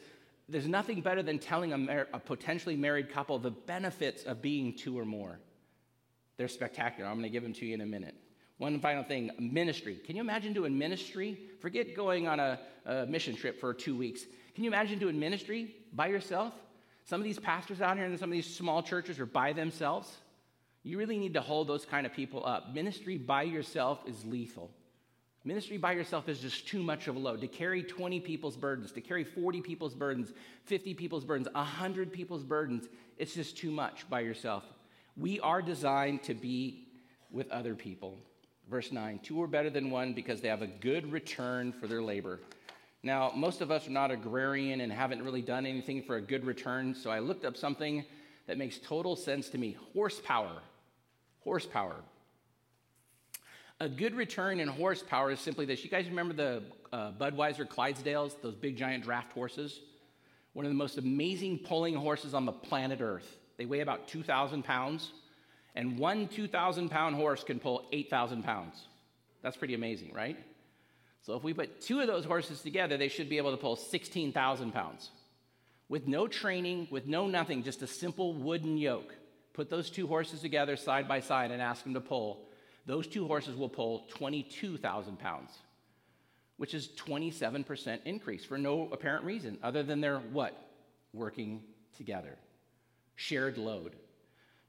there's 0.50 0.68
nothing 0.68 1.02
better 1.02 1.22
than 1.22 1.38
telling 1.38 1.74
a, 1.74 1.78
mar- 1.78 2.08
a 2.12 2.20
potentially 2.20 2.76
married 2.76 3.12
couple 3.12 3.38
the 3.38 3.52
benefits 3.52 4.24
of 4.24 4.42
being 4.42 4.74
two 4.74 4.98
or 4.98 5.06
more. 5.06 5.38
They're 6.38 6.48
spectacular. 6.48 7.10
I'm 7.10 7.16
going 7.16 7.24
to 7.24 7.30
give 7.30 7.44
them 7.44 7.54
to 7.54 7.66
you 7.66 7.74
in 7.74 7.82
a 7.82 7.86
minute. 7.86 8.16
One 8.58 8.80
final 8.80 9.04
thing 9.04 9.32
ministry. 9.40 9.96
Can 10.06 10.16
you 10.16 10.22
imagine 10.22 10.54
doing 10.54 10.78
ministry? 10.78 11.40
Forget 11.60 11.96
going 11.96 12.28
on 12.28 12.40
a, 12.40 12.60
a 12.86 13.06
mission 13.06 13.36
trip 13.36 13.60
for 13.60 13.74
two 13.74 13.98
weeks. 13.98 14.24
Can 14.54 14.64
you 14.64 14.70
imagine 14.70 14.98
doing 14.98 15.20
ministry 15.20 15.76
by 15.94 16.08
yourself? 16.08 16.54
Some 17.06 17.20
of 17.20 17.26
these 17.26 17.40
pastors 17.40 17.82
out 17.82 17.98
here 17.98 18.06
and 18.06 18.18
some 18.18 18.30
of 18.30 18.34
these 18.34 18.54
small 18.54 18.82
churches 18.82 19.20
are 19.20 19.26
by 19.26 19.54
themselves. 19.54 20.10
You 20.84 20.98
really 20.98 21.18
need 21.18 21.34
to 21.34 21.42
hold 21.42 21.68
those 21.68 21.86
kind 21.86 22.06
of 22.06 22.14
people 22.14 22.46
up. 22.46 22.74
Ministry 22.74 23.18
by 23.18 23.44
yourself 23.44 24.00
is 24.08 24.24
lethal. 24.26 24.72
Ministry 25.44 25.78
by 25.78 25.92
yourself 25.92 26.28
is 26.28 26.40
just 26.40 26.68
too 26.68 26.82
much 26.82 27.08
of 27.08 27.16
a 27.16 27.20
load. 27.20 27.42
To 27.42 27.48
carry 27.48 27.84
20 27.84 28.20
people's 28.22 28.58
burdens, 28.58 28.92
to 28.94 29.02
carry 29.02 29.24
40 29.24 29.62
people's 29.62 29.94
burdens, 29.94 30.34
50 30.64 30.96
people's 30.96 31.24
burdens, 31.24 31.48
100 31.54 32.12
people's 32.12 32.44
burdens, 32.44 32.88
it's 33.18 33.36
just 33.36 33.56
too 33.58 33.70
much 33.70 34.10
by 34.10 34.22
yourself. 34.22 34.64
We 35.18 35.40
are 35.40 35.62
designed 35.62 36.24
to 36.24 36.34
be 36.34 36.88
with 37.32 37.50
other 37.52 37.76
people. 37.76 38.18
Verse 38.70 38.92
9 38.92 39.20
Two 39.24 39.42
are 39.42 39.48
better 39.48 39.70
than 39.70 39.90
one 39.90 40.14
because 40.14 40.42
they 40.42 40.48
have 40.48 40.62
a 40.62 40.68
good 40.68 41.12
return 41.12 41.72
for 41.72 41.88
their 41.88 42.02
labor. 42.02 42.40
Now, 43.04 43.32
most 43.36 43.62
of 43.62 43.70
us 43.70 43.88
are 43.88 43.92
not 43.92 44.10
agrarian 44.10 44.82
and 44.82 44.92
haven't 44.92 45.24
really 45.24 45.42
done 45.44 45.66
anything 45.66 46.02
for 46.02 46.16
a 46.16 46.22
good 46.22 46.44
return, 46.44 46.96
so 46.96 47.12
I 47.12 47.20
looked 47.20 47.46
up 47.46 47.56
something 47.56 48.04
that 48.48 48.58
makes 48.58 48.80
total 48.80 49.16
sense 49.16 49.50
to 49.50 49.58
me 49.58 49.78
horsepower 49.94 50.62
horsepower. 51.46 51.96
A 53.80 53.88
good 53.88 54.16
return 54.16 54.60
in 54.60 54.68
horsepower 54.68 55.32
is 55.32 55.40
simply 55.40 55.66
this. 55.66 55.84
You 55.84 55.90
guys 55.90 56.08
remember 56.10 56.34
the 56.34 56.64
uh, 56.92 57.12
Budweiser 57.12 57.68
Clydesdales, 57.68 58.34
those 58.42 58.56
big 58.56 58.76
giant 58.76 59.04
draft 59.04 59.32
horses? 59.32 59.80
One 60.54 60.66
of 60.66 60.72
the 60.72 60.78
most 60.78 60.98
amazing 60.98 61.60
pulling 61.60 61.94
horses 61.94 62.34
on 62.34 62.46
the 62.46 62.52
planet 62.52 63.00
Earth. 63.02 63.38
They 63.58 63.66
weigh 63.66 63.80
about 63.80 64.08
2,000 64.08 64.64
pounds, 64.64 65.12
and 65.76 65.98
one 65.98 66.28
2,000 66.28 66.90
pound 66.90 67.16
horse 67.16 67.44
can 67.44 67.60
pull 67.60 67.88
8,000 67.92 68.44
pounds. 68.44 68.76
That's 69.42 69.58
pretty 69.58 69.76
amazing, 69.76 70.14
right? 70.14 70.38
So 71.22 71.36
if 71.36 71.44
we 71.44 71.54
put 71.54 71.82
two 71.82 72.02
of 72.02 72.08
those 72.08 72.26
horses 72.26 72.62
together, 72.62 72.98
they 72.98 73.08
should 73.08 73.30
be 73.30 73.38
able 73.38 73.52
to 73.52 73.58
pull 73.58 73.76
16,000 73.76 74.72
pounds. 74.72 75.10
With 75.90 76.08
no 76.08 76.28
training, 76.28 76.88
with 76.92 77.08
no 77.08 77.28
nothing, 77.28 77.64
just 77.64 77.82
a 77.82 77.88
simple 77.88 78.34
wooden 78.34 78.78
yoke. 78.78 79.16
Put 79.54 79.70
those 79.70 79.90
two 79.90 80.08
horses 80.08 80.42
together 80.42 80.76
side 80.76 81.08
by 81.08 81.20
side 81.20 81.52
and 81.52 81.62
ask 81.62 81.84
them 81.84 81.94
to 81.94 82.02
pull. 82.02 82.48
Those 82.86 83.08
two 83.08 83.26
horses 83.26 83.56
will 83.56 83.70
pull 83.70 84.06
22,000 84.10 85.18
pounds, 85.18 85.52
which 86.58 86.74
is 86.74 86.90
27% 86.90 88.00
increase 88.06 88.46
for 88.46 88.58
no 88.58 88.90
apparent 88.92 89.26
reason 89.26 89.58
other 89.64 89.82
than 89.82 90.02
they're 90.02 90.20
what? 90.20 90.54
Working 91.14 91.64
together. 91.98 92.38
Shared 93.16 93.58
load. 93.58 93.96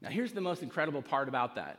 Now, 0.01 0.11
here's 0.11 0.33
the 0.33 0.41
most 0.41 0.63
incredible 0.63 1.03
part 1.03 1.29
about 1.29 1.55
that. 1.57 1.79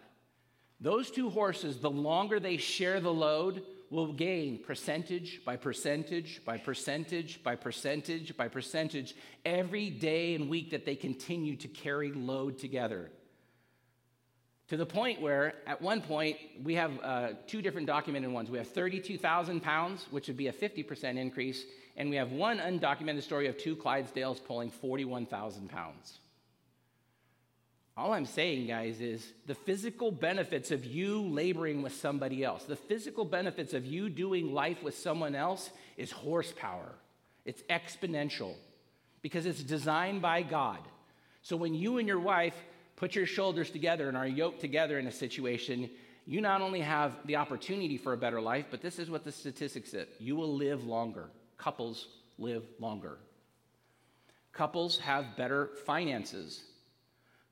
Those 0.80 1.10
two 1.10 1.30
horses, 1.30 1.80
the 1.80 1.90
longer 1.90 2.40
they 2.40 2.58
share 2.58 3.00
the 3.00 3.14
load, 3.14 3.64
will 3.90 4.14
gain 4.14 4.62
percentage 4.64 5.42
by 5.46 5.56
percentage 5.56 6.44
by 6.44 6.58
percentage 6.58 7.42
by 7.44 7.56
percentage 7.56 8.36
by 8.36 8.48
percentage 8.48 9.16
every 9.46 9.90
day 9.90 10.36
and 10.36 10.50
week 10.50 10.72
that 10.72 10.86
they 10.86 10.96
continue 10.96 11.56
to 11.56 11.68
carry 11.70 12.12
load 12.12 12.58
together. 12.60 13.10
To 14.68 14.76
the 14.76 14.86
point 14.86 15.22
where, 15.22 15.54
at 15.66 15.82
one 15.82 16.02
point, 16.02 16.36
we 16.62 16.76
have 16.76 16.92
uh, 17.02 17.30
two 17.48 17.62
different 17.62 17.88
documented 17.88 18.30
ones. 18.30 18.52
We 18.52 18.58
have 18.58 18.68
32,000 18.68 19.62
pounds, 19.62 20.06
which 20.12 20.28
would 20.28 20.36
be 20.36 20.48
a 20.48 20.54
50% 20.54 21.18
increase, 21.18 21.64
and 21.96 22.10
we 22.10 22.18
have 22.18 22.34
one 22.34 22.58
undocumented 22.58 23.24
story 23.24 23.48
of 23.48 23.58
two 23.58 23.78
Clydesdales 23.78 24.44
pulling 24.44 24.70
41,000 24.70 25.70
pounds. 25.70 26.20
All 27.98 28.14
I'm 28.14 28.28
saying, 28.28 28.68
guys, 28.68 29.02
is 29.02 29.34
the 29.48 29.56
physical 29.56 30.12
benefits 30.12 30.70
of 30.70 30.86
you 30.86 31.24
laboring 31.24 31.82
with 31.82 31.96
somebody 31.96 32.44
else, 32.44 32.64
the 32.64 32.76
physical 32.76 33.26
benefits 33.26 33.74
of 33.74 33.88
you 33.88 34.08
doing 34.08 34.54
life 34.54 34.84
with 34.84 34.96
someone 34.96 35.34
else 35.34 35.72
is 35.98 36.12
horsepower. 36.12 36.94
It's 37.44 37.64
exponential 37.64 38.54
because 39.24 39.48
it's 39.48 39.64
designed 39.64 40.22
by 40.22 40.44
God. 40.44 40.78
So 41.42 41.56
when 41.56 41.74
you 41.74 41.98
and 41.98 42.08
your 42.08 42.20
wife 42.20 42.56
put 42.98 43.16
your 43.16 43.26
shoulders 43.26 43.72
together 43.72 44.08
and 44.08 44.16
are 44.16 44.28
yoked 44.28 44.62
together 44.62 45.00
in 45.00 45.08
a 45.08 45.12
situation, 45.12 45.90
you 46.28 46.40
not 46.40 46.62
only 46.62 46.82
have 46.82 47.14
the 47.26 47.38
opportunity 47.38 47.98
for 47.98 48.14
a 48.14 48.18
better 48.18 48.40
life, 48.40 48.66
but 48.70 48.82
this 48.82 49.00
is 49.00 49.10
what 49.10 49.24
the 49.24 49.32
statistics 49.32 49.90
say 49.92 50.06
you 50.20 50.36
will 50.36 50.56
live 50.56 50.84
longer. 50.84 51.32
Couples 51.58 52.10
live 52.38 52.64
longer. 52.80 53.18
Couples 54.54 55.00
have 55.00 55.36
better 55.36 55.72
finances 55.88 56.62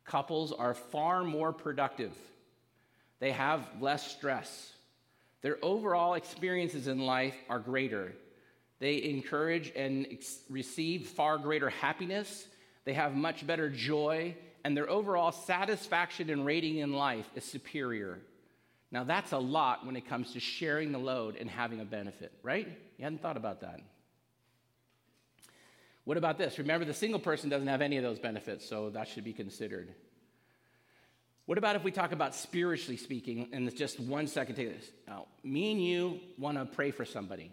couples 0.06 0.52
are 0.52 0.74
far 0.74 1.24
more 1.24 1.52
productive. 1.52 2.14
They 3.20 3.32
have 3.32 3.68
less 3.80 4.06
stress. 4.12 4.72
Their 5.42 5.58
overall 5.62 6.16
experiences 6.16 6.88
in 6.88 7.00
life 7.00 7.36
are 7.50 7.60
greater. 7.60 8.14
They 8.80 9.04
encourage 9.04 9.72
and 9.76 10.08
ex- 10.12 10.40
receive 10.50 11.08
far 11.08 11.38
greater 11.38 11.70
happiness. 11.70 12.48
They 12.84 12.94
have 12.94 13.16
much 13.16 13.46
better 13.46 13.70
joy, 13.70 14.36
and 14.64 14.76
their 14.76 14.90
overall 14.90 15.32
satisfaction 15.32 16.30
and 16.30 16.46
rating 16.46 16.78
in 16.78 16.94
life 16.94 17.30
is 17.36 17.44
superior. 17.44 18.20
Now, 18.92 19.04
that's 19.04 19.32
a 19.32 19.38
lot 19.38 19.86
when 19.86 19.96
it 19.96 20.08
comes 20.08 20.34
to 20.34 20.40
sharing 20.40 20.92
the 20.92 21.00
load 21.00 21.36
and 21.36 21.50
having 21.50 21.82
a 21.82 21.86
benefit, 21.86 22.32
right? 22.44 22.68
You 22.98 23.04
hadn't 23.04 23.22
thought 23.22 23.38
about 23.38 23.62
that. 23.62 23.80
What 26.06 26.18
about 26.18 26.38
this? 26.38 26.60
Remember, 26.60 26.86
the 26.86 26.94
single 26.94 27.20
person 27.20 27.50
doesn't 27.50 27.68
have 27.68 27.82
any 27.82 27.98
of 27.98 28.04
those 28.04 28.20
benefits, 28.20 28.68
so 28.68 28.92
that 28.92 29.08
should 29.08 29.24
be 29.24 29.34
considered. 29.34 29.94
What 31.48 31.58
about 31.58 31.76
if 31.76 31.84
we 31.84 31.92
talk 31.92 32.12
about 32.12 32.34
spiritually 32.34 32.98
speaking, 32.98 33.50
and 33.52 33.76
just 33.76 34.00
one 34.00 34.28
second, 34.28 34.56
take 34.56 34.80
this. 34.80 34.90
Now, 35.08 35.26
me 35.44 35.72
and 35.72 35.84
you 35.84 36.20
want 36.38 36.58
to 36.58 36.66
pray 36.66 36.92
for 36.92 37.06
somebody, 37.06 37.52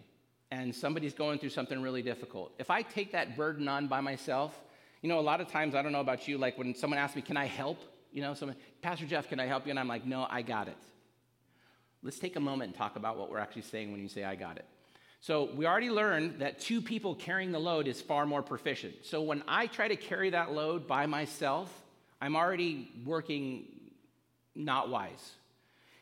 and 0.51 0.73
somebody's 0.73 1.13
going 1.13 1.39
through 1.39 1.49
something 1.49 1.81
really 1.81 2.03
difficult. 2.03 2.53
If 2.59 2.69
I 2.69 2.83
take 2.83 3.11
that 3.11 3.35
burden 3.35 3.67
on 3.67 3.87
by 3.87 4.01
myself, 4.01 4.59
you 5.01 5.09
know, 5.09 5.19
a 5.19 5.21
lot 5.21 5.41
of 5.41 5.47
times, 5.47 5.75
I 5.75 5.81
don't 5.81 5.91
know 5.91 5.99
about 5.99 6.27
you, 6.27 6.37
like 6.37 6.57
when 6.57 6.75
someone 6.75 6.99
asks 6.99 7.15
me, 7.15 7.21
Can 7.23 7.37
I 7.37 7.45
help? 7.45 7.79
You 8.11 8.21
know, 8.21 8.35
someone, 8.35 8.55
Pastor 8.81 9.05
Jeff, 9.05 9.27
can 9.27 9.39
I 9.39 9.47
help 9.47 9.65
you? 9.65 9.71
And 9.71 9.79
I'm 9.79 9.87
like, 9.87 10.05
No, 10.05 10.27
I 10.29 10.43
got 10.43 10.67
it. 10.67 10.77
Let's 12.03 12.19
take 12.19 12.35
a 12.35 12.39
moment 12.39 12.69
and 12.69 12.77
talk 12.77 12.95
about 12.95 13.17
what 13.17 13.29
we're 13.29 13.39
actually 13.39 13.63
saying 13.63 13.91
when 13.91 14.01
you 14.01 14.09
say, 14.09 14.23
I 14.23 14.35
got 14.35 14.57
it. 14.57 14.65
So 15.23 15.49
we 15.55 15.65
already 15.65 15.89
learned 15.89 16.39
that 16.39 16.59
two 16.59 16.81
people 16.81 17.15
carrying 17.15 17.53
the 17.53 17.59
load 17.59 17.87
is 17.87 18.01
far 18.01 18.25
more 18.25 18.41
proficient. 18.41 19.05
So 19.05 19.21
when 19.21 19.41
I 19.47 19.67
try 19.67 19.87
to 19.87 19.95
carry 19.95 20.31
that 20.31 20.51
load 20.51 20.85
by 20.85 21.05
myself, 21.05 21.71
I'm 22.19 22.35
already 22.35 22.91
working 23.05 23.67
not 24.53 24.89
wise. 24.89 25.31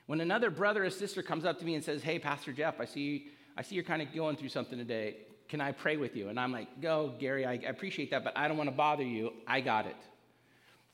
When 0.07 0.21
another 0.21 0.49
brother 0.49 0.83
or 0.83 0.89
sister 0.89 1.21
comes 1.21 1.45
up 1.45 1.59
to 1.59 1.65
me 1.65 1.75
and 1.75 1.83
says, 1.83 2.01
Hey, 2.01 2.17
Pastor 2.17 2.51
Jeff, 2.51 2.81
I 2.81 2.85
see, 2.85 3.27
I 3.55 3.61
see 3.61 3.75
you're 3.75 3.83
kind 3.83 4.01
of 4.01 4.11
going 4.11 4.37
through 4.37 4.49
something 4.49 4.79
today. 4.79 5.17
Can 5.49 5.61
I 5.61 5.71
pray 5.71 5.97
with 5.97 6.15
you? 6.15 6.29
And 6.29 6.39
I'm 6.39 6.51
like, 6.51 6.81
Go, 6.81 7.13
Gary, 7.19 7.45
I, 7.45 7.53
appreciate 7.53 8.09
that, 8.09 8.23
but 8.23 8.35
I 8.35 8.47
don't 8.47 8.57
want 8.57 8.71
to 8.71 8.75
bother 8.75 9.03
you. 9.03 9.33
I 9.45 9.61
got 9.61 9.85
it. 9.85 9.97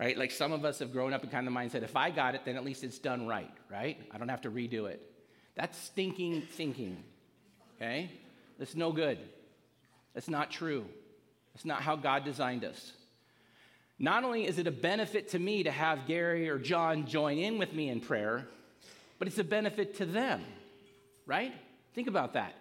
Right? 0.01 0.17
Like 0.17 0.31
some 0.31 0.51
of 0.51 0.65
us 0.65 0.79
have 0.79 0.91
grown 0.91 1.13
up 1.13 1.23
in 1.23 1.29
kind 1.29 1.47
of 1.47 1.53
the 1.53 1.57
mindset 1.57 1.81
if 1.81 1.95
I 1.95 2.11
got 2.11 2.35
it, 2.35 2.41
then 2.43 2.57
at 2.57 2.65
least 2.65 2.83
it's 2.83 2.99
done 2.99 3.25
right, 3.25 3.53
right? 3.71 3.97
I 4.11 4.17
don't 4.17 4.27
have 4.27 4.41
to 4.41 4.51
redo 4.51 4.89
it. 4.89 5.01
That's 5.55 5.77
stinking 5.77 6.41
thinking. 6.41 7.01
Okay? 7.77 8.11
That's 8.59 8.75
no 8.75 8.91
good. 8.91 9.19
That's 10.13 10.27
not 10.27 10.51
true. 10.51 10.85
That's 11.53 11.65
not 11.65 11.81
how 11.81 11.95
God 11.95 12.23
designed 12.25 12.65
us. 12.65 12.91
Not 13.99 14.23
only 14.23 14.45
is 14.45 14.59
it 14.59 14.67
a 14.67 14.71
benefit 14.71 15.29
to 15.29 15.39
me 15.39 15.63
to 15.63 15.71
have 15.71 16.05
Gary 16.07 16.49
or 16.49 16.59
John 16.59 17.07
join 17.07 17.37
in 17.37 17.57
with 17.57 17.73
me 17.73 17.89
in 17.89 17.99
prayer, 17.99 18.47
but 19.17 19.27
it's 19.27 19.39
a 19.39 19.43
benefit 19.43 19.97
to 19.97 20.05
them, 20.05 20.43
right? 21.25 21.51
Think 21.95 22.07
about 22.07 22.33
that. 22.33 22.53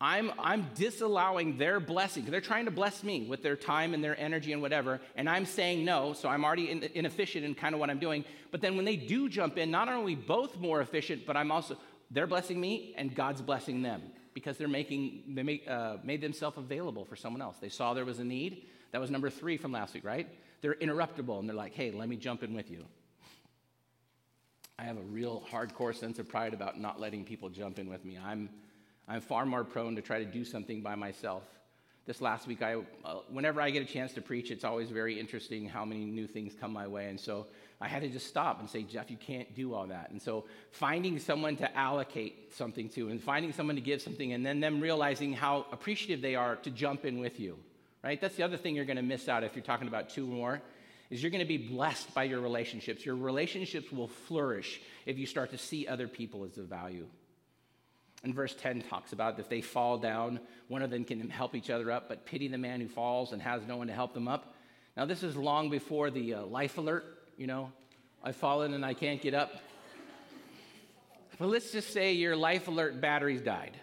I'm, 0.00 0.32
I'm 0.38 0.66
disallowing 0.74 1.58
their 1.58 1.78
blessing. 1.78 2.24
They're 2.24 2.40
trying 2.40 2.64
to 2.64 2.70
bless 2.70 3.04
me 3.04 3.26
with 3.28 3.42
their 3.42 3.54
time 3.54 3.94
and 3.94 4.02
their 4.02 4.18
energy 4.18 4.52
and 4.52 4.62
whatever, 4.62 5.00
and 5.14 5.28
I'm 5.28 5.44
saying 5.44 5.84
no, 5.84 6.14
so 6.14 6.28
I'm 6.28 6.44
already 6.44 6.70
in, 6.70 6.82
inefficient 6.94 7.44
in 7.44 7.54
kind 7.54 7.74
of 7.74 7.80
what 7.80 7.90
I'm 7.90 7.98
doing. 7.98 8.24
But 8.50 8.62
then 8.62 8.76
when 8.76 8.84
they 8.84 8.96
do 8.96 9.28
jump 9.28 9.58
in, 9.58 9.70
not 9.70 9.88
only 9.88 10.14
both 10.14 10.58
more 10.58 10.80
efficient, 10.80 11.26
but 11.26 11.36
I'm 11.36 11.52
also, 11.52 11.76
they're 12.10 12.26
blessing 12.26 12.58
me 12.58 12.94
and 12.96 13.14
God's 13.14 13.42
blessing 13.42 13.82
them 13.82 14.02
because 14.34 14.56
they're 14.56 14.68
making, 14.68 15.22
they 15.28 15.42
make, 15.42 15.68
uh, 15.68 15.96
made 16.02 16.20
themselves 16.20 16.58
available 16.58 17.04
for 17.04 17.16
someone 17.16 17.42
else. 17.42 17.56
They 17.60 17.68
saw 17.68 17.94
there 17.94 18.04
was 18.04 18.18
a 18.18 18.24
need. 18.24 18.66
That 18.92 19.00
was 19.00 19.10
number 19.10 19.30
three 19.30 19.56
from 19.56 19.72
last 19.72 19.94
week, 19.94 20.04
right? 20.04 20.28
They're 20.60 20.74
interruptible 20.74 21.38
and 21.38 21.48
they're 21.48 21.56
like, 21.56 21.74
hey, 21.74 21.90
let 21.90 22.08
me 22.08 22.16
jump 22.16 22.42
in 22.42 22.54
with 22.54 22.70
you. 22.70 22.84
I 24.78 24.84
have 24.84 24.96
a 24.96 25.02
real 25.02 25.44
hardcore 25.50 25.94
sense 25.94 26.18
of 26.18 26.28
pride 26.28 26.54
about 26.54 26.80
not 26.80 26.98
letting 26.98 27.24
people 27.24 27.48
jump 27.48 27.78
in 27.78 27.88
with 27.88 28.04
me. 28.04 28.18
I'm, 28.22 28.48
I'm 29.08 29.20
far 29.20 29.46
more 29.46 29.64
prone 29.64 29.96
to 29.96 30.02
try 30.02 30.18
to 30.18 30.24
do 30.24 30.44
something 30.44 30.82
by 30.82 30.94
myself. 30.94 31.44
this 32.06 32.20
last 32.20 32.46
week, 32.46 32.62
I, 32.62 32.76
uh, 33.04 33.20
whenever 33.30 33.60
I 33.60 33.70
get 33.70 33.82
a 33.82 33.86
chance 33.86 34.12
to 34.14 34.20
preach, 34.20 34.50
it's 34.50 34.64
always 34.64 34.90
very 34.90 35.20
interesting 35.20 35.68
how 35.68 35.84
many 35.84 36.04
new 36.04 36.26
things 36.26 36.54
come 36.58 36.72
my 36.72 36.86
way. 36.86 37.08
And 37.08 37.20
so 37.20 37.46
I 37.82 37.88
had 37.88 38.02
to 38.02 38.08
just 38.08 38.28
stop 38.28 38.60
and 38.60 38.70
say, 38.70 38.84
Jeff, 38.84 39.10
you 39.10 39.16
can't 39.16 39.52
do 39.56 39.74
all 39.74 39.88
that. 39.88 40.10
And 40.10 40.22
so 40.22 40.44
finding 40.70 41.18
someone 41.18 41.56
to 41.56 41.76
allocate 41.76 42.54
something 42.54 42.88
to 42.90 43.08
and 43.08 43.20
finding 43.20 43.52
someone 43.52 43.74
to 43.74 43.82
give 43.82 44.00
something 44.00 44.32
and 44.32 44.46
then 44.46 44.60
them 44.60 44.80
realizing 44.80 45.32
how 45.32 45.66
appreciative 45.72 46.22
they 46.22 46.36
are 46.36 46.54
to 46.56 46.70
jump 46.70 47.04
in 47.04 47.18
with 47.18 47.40
you, 47.40 47.58
right? 48.04 48.20
That's 48.20 48.36
the 48.36 48.44
other 48.44 48.56
thing 48.56 48.76
you're 48.76 48.84
going 48.84 48.98
to 48.98 49.02
miss 49.02 49.28
out 49.28 49.42
if 49.42 49.56
you're 49.56 49.64
talking 49.64 49.88
about 49.88 50.10
two 50.10 50.24
more 50.24 50.62
is 51.10 51.22
you're 51.22 51.32
going 51.32 51.44
to 51.44 51.48
be 51.48 51.58
blessed 51.58 52.14
by 52.14 52.22
your 52.22 52.40
relationships. 52.40 53.04
Your 53.04 53.16
relationships 53.16 53.90
will 53.90 54.06
flourish 54.06 54.80
if 55.04 55.18
you 55.18 55.26
start 55.26 55.50
to 55.50 55.58
see 55.58 55.88
other 55.88 56.06
people 56.06 56.44
as 56.44 56.56
of 56.58 56.66
value. 56.66 57.08
And 58.22 58.32
verse 58.32 58.54
10 58.54 58.82
talks 58.82 59.12
about 59.12 59.40
if 59.40 59.48
they 59.48 59.60
fall 59.60 59.98
down, 59.98 60.38
one 60.68 60.82
of 60.82 60.90
them 60.90 61.04
can 61.04 61.28
help 61.30 61.56
each 61.56 61.68
other 61.68 61.90
up, 61.90 62.08
but 62.08 62.26
pity 62.26 62.46
the 62.46 62.58
man 62.58 62.80
who 62.80 62.86
falls 62.86 63.32
and 63.32 63.42
has 63.42 63.66
no 63.66 63.76
one 63.76 63.88
to 63.88 63.92
help 63.92 64.14
them 64.14 64.28
up. 64.28 64.54
Now, 64.96 65.04
this 65.04 65.24
is 65.24 65.36
long 65.36 65.68
before 65.68 66.10
the 66.10 66.34
uh, 66.34 66.42
life 66.42 66.78
alert, 66.78 67.21
you 67.42 67.48
know, 67.48 67.72
I've 68.22 68.36
fallen 68.36 68.72
and 68.72 68.86
I 68.86 68.94
can't 68.94 69.20
get 69.20 69.34
up. 69.34 69.50
But 71.40 71.48
let's 71.48 71.72
just 71.72 71.92
say 71.92 72.12
your 72.12 72.36
life 72.36 72.68
alert 72.68 73.00
batteries 73.00 73.40
died 73.42 73.76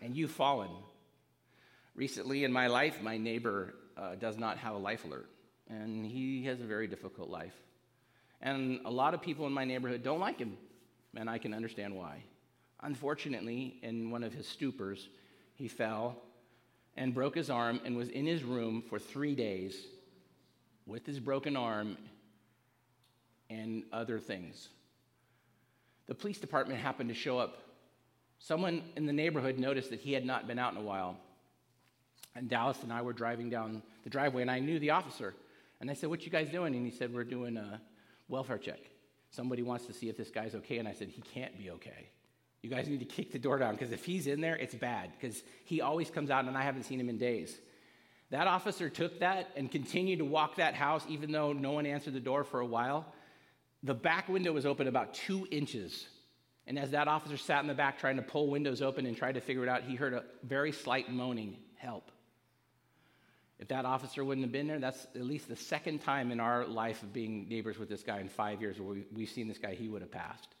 and 0.00 0.16
you've 0.16 0.30
fallen. 0.30 0.70
Recently 1.94 2.44
in 2.44 2.50
my 2.50 2.68
life, 2.68 3.02
my 3.02 3.18
neighbor 3.18 3.74
uh, 3.94 4.14
does 4.14 4.38
not 4.38 4.56
have 4.56 4.74
a 4.74 4.78
life 4.78 5.04
alert, 5.04 5.28
and 5.68 6.06
he 6.06 6.42
has 6.46 6.62
a 6.62 6.64
very 6.64 6.86
difficult 6.86 7.28
life. 7.28 7.52
And 8.40 8.80
a 8.86 8.90
lot 8.90 9.12
of 9.12 9.20
people 9.20 9.46
in 9.46 9.52
my 9.52 9.66
neighborhood 9.66 10.02
don't 10.02 10.18
like 10.18 10.38
him, 10.38 10.56
and 11.14 11.28
I 11.28 11.36
can 11.36 11.52
understand 11.52 11.94
why. 11.94 12.22
Unfortunately, 12.80 13.80
in 13.82 14.10
one 14.10 14.24
of 14.24 14.32
his 14.32 14.46
stupors, 14.46 15.08
he 15.56 15.68
fell 15.68 16.16
and 16.96 17.12
broke 17.12 17.34
his 17.34 17.50
arm 17.50 17.82
and 17.84 17.98
was 17.98 18.08
in 18.08 18.24
his 18.24 18.42
room 18.44 18.82
for 18.88 18.98
three 18.98 19.34
days 19.34 19.76
with 20.90 21.06
his 21.06 21.20
broken 21.20 21.56
arm 21.56 21.96
and 23.50 23.82
other 23.92 24.18
things. 24.18 24.68
The 26.06 26.14
police 26.14 26.38
department 26.38 26.80
happened 26.80 27.08
to 27.10 27.14
show 27.14 27.38
up. 27.38 27.58
Someone 28.38 28.82
in 28.96 29.04
the 29.04 29.12
neighborhood 29.12 29.58
noticed 29.58 29.90
that 29.90 30.00
he 30.00 30.12
had 30.12 30.24
not 30.24 30.46
been 30.46 30.58
out 30.58 30.72
in 30.72 30.78
a 30.78 30.82
while. 30.82 31.18
And 32.34 32.48
Dallas 32.48 32.82
and 32.82 32.92
I 32.92 33.02
were 33.02 33.12
driving 33.12 33.50
down 33.50 33.82
the 34.04 34.10
driveway, 34.10 34.42
and 34.42 34.50
I 34.50 34.60
knew 34.60 34.78
the 34.78 34.90
officer. 34.90 35.34
And 35.80 35.90
I 35.90 35.94
said, 35.94 36.08
What 36.08 36.24
you 36.24 36.30
guys 36.30 36.48
doing? 36.48 36.74
And 36.74 36.86
he 36.86 36.90
said, 36.90 37.12
We're 37.12 37.24
doing 37.24 37.56
a 37.56 37.80
welfare 38.28 38.58
check. 38.58 38.80
Somebody 39.30 39.62
wants 39.62 39.86
to 39.86 39.92
see 39.92 40.08
if 40.08 40.16
this 40.16 40.30
guy's 40.30 40.54
okay. 40.54 40.78
And 40.78 40.88
I 40.88 40.92
said, 40.92 41.08
He 41.08 41.22
can't 41.22 41.58
be 41.58 41.70
okay. 41.70 42.10
You 42.62 42.68
guys 42.68 42.88
need 42.88 43.00
to 43.00 43.06
kick 43.06 43.32
the 43.32 43.38
door 43.38 43.58
down 43.58 43.74
because 43.74 43.92
if 43.92 44.04
he's 44.04 44.26
in 44.26 44.40
there, 44.40 44.56
it's 44.56 44.74
bad 44.74 45.12
because 45.18 45.42
he 45.64 45.80
always 45.80 46.10
comes 46.10 46.30
out 46.30 46.44
and 46.44 46.56
I 46.56 46.62
haven't 46.62 46.84
seen 46.84 47.00
him 47.00 47.08
in 47.08 47.16
days. 47.16 47.58
That 48.30 48.46
officer 48.46 48.90
took 48.90 49.20
that 49.20 49.50
and 49.56 49.70
continued 49.70 50.18
to 50.18 50.24
walk 50.24 50.56
that 50.56 50.74
house 50.74 51.04
even 51.08 51.32
though 51.32 51.52
no 51.52 51.72
one 51.72 51.86
answered 51.86 52.14
the 52.14 52.20
door 52.20 52.44
for 52.44 52.60
a 52.60 52.66
while. 52.66 53.12
The 53.82 53.94
back 53.94 54.28
window 54.28 54.52
was 54.52 54.66
open 54.66 54.88
about 54.88 55.14
two 55.14 55.46
inches. 55.50 56.06
And 56.66 56.78
as 56.78 56.90
that 56.90 57.08
officer 57.08 57.36
sat 57.36 57.62
in 57.62 57.66
the 57.66 57.74
back 57.74 57.98
trying 57.98 58.16
to 58.16 58.22
pull 58.22 58.48
windows 58.48 58.82
open 58.82 59.06
and 59.06 59.16
tried 59.16 59.34
to 59.34 59.40
figure 59.40 59.62
it 59.62 59.68
out, 59.68 59.82
he 59.82 59.94
heard 59.94 60.14
a 60.14 60.24
very 60.44 60.72
slight 60.72 61.10
moaning 61.10 61.56
help. 61.76 62.10
If 63.58 63.68
that 63.68 63.84
officer 63.84 64.24
wouldn't 64.24 64.44
have 64.44 64.52
been 64.52 64.66
there, 64.66 64.78
that's 64.78 65.06
at 65.14 65.24
least 65.24 65.48
the 65.48 65.56
second 65.56 66.00
time 66.00 66.32
in 66.32 66.40
our 66.40 66.66
life 66.66 67.02
of 67.02 67.12
being 67.12 67.46
neighbors 67.48 67.78
with 67.78 67.88
this 67.88 68.02
guy 68.02 68.20
in 68.20 68.28
five 68.28 68.60
years 68.60 68.80
where 68.80 69.04
we, 69.12 69.24
have 69.24 69.30
seen 69.30 69.48
this 69.48 69.58
guy, 69.58 69.74
he 69.74 69.88
would 69.88 70.00
have 70.00 70.10
passed. 70.10 70.54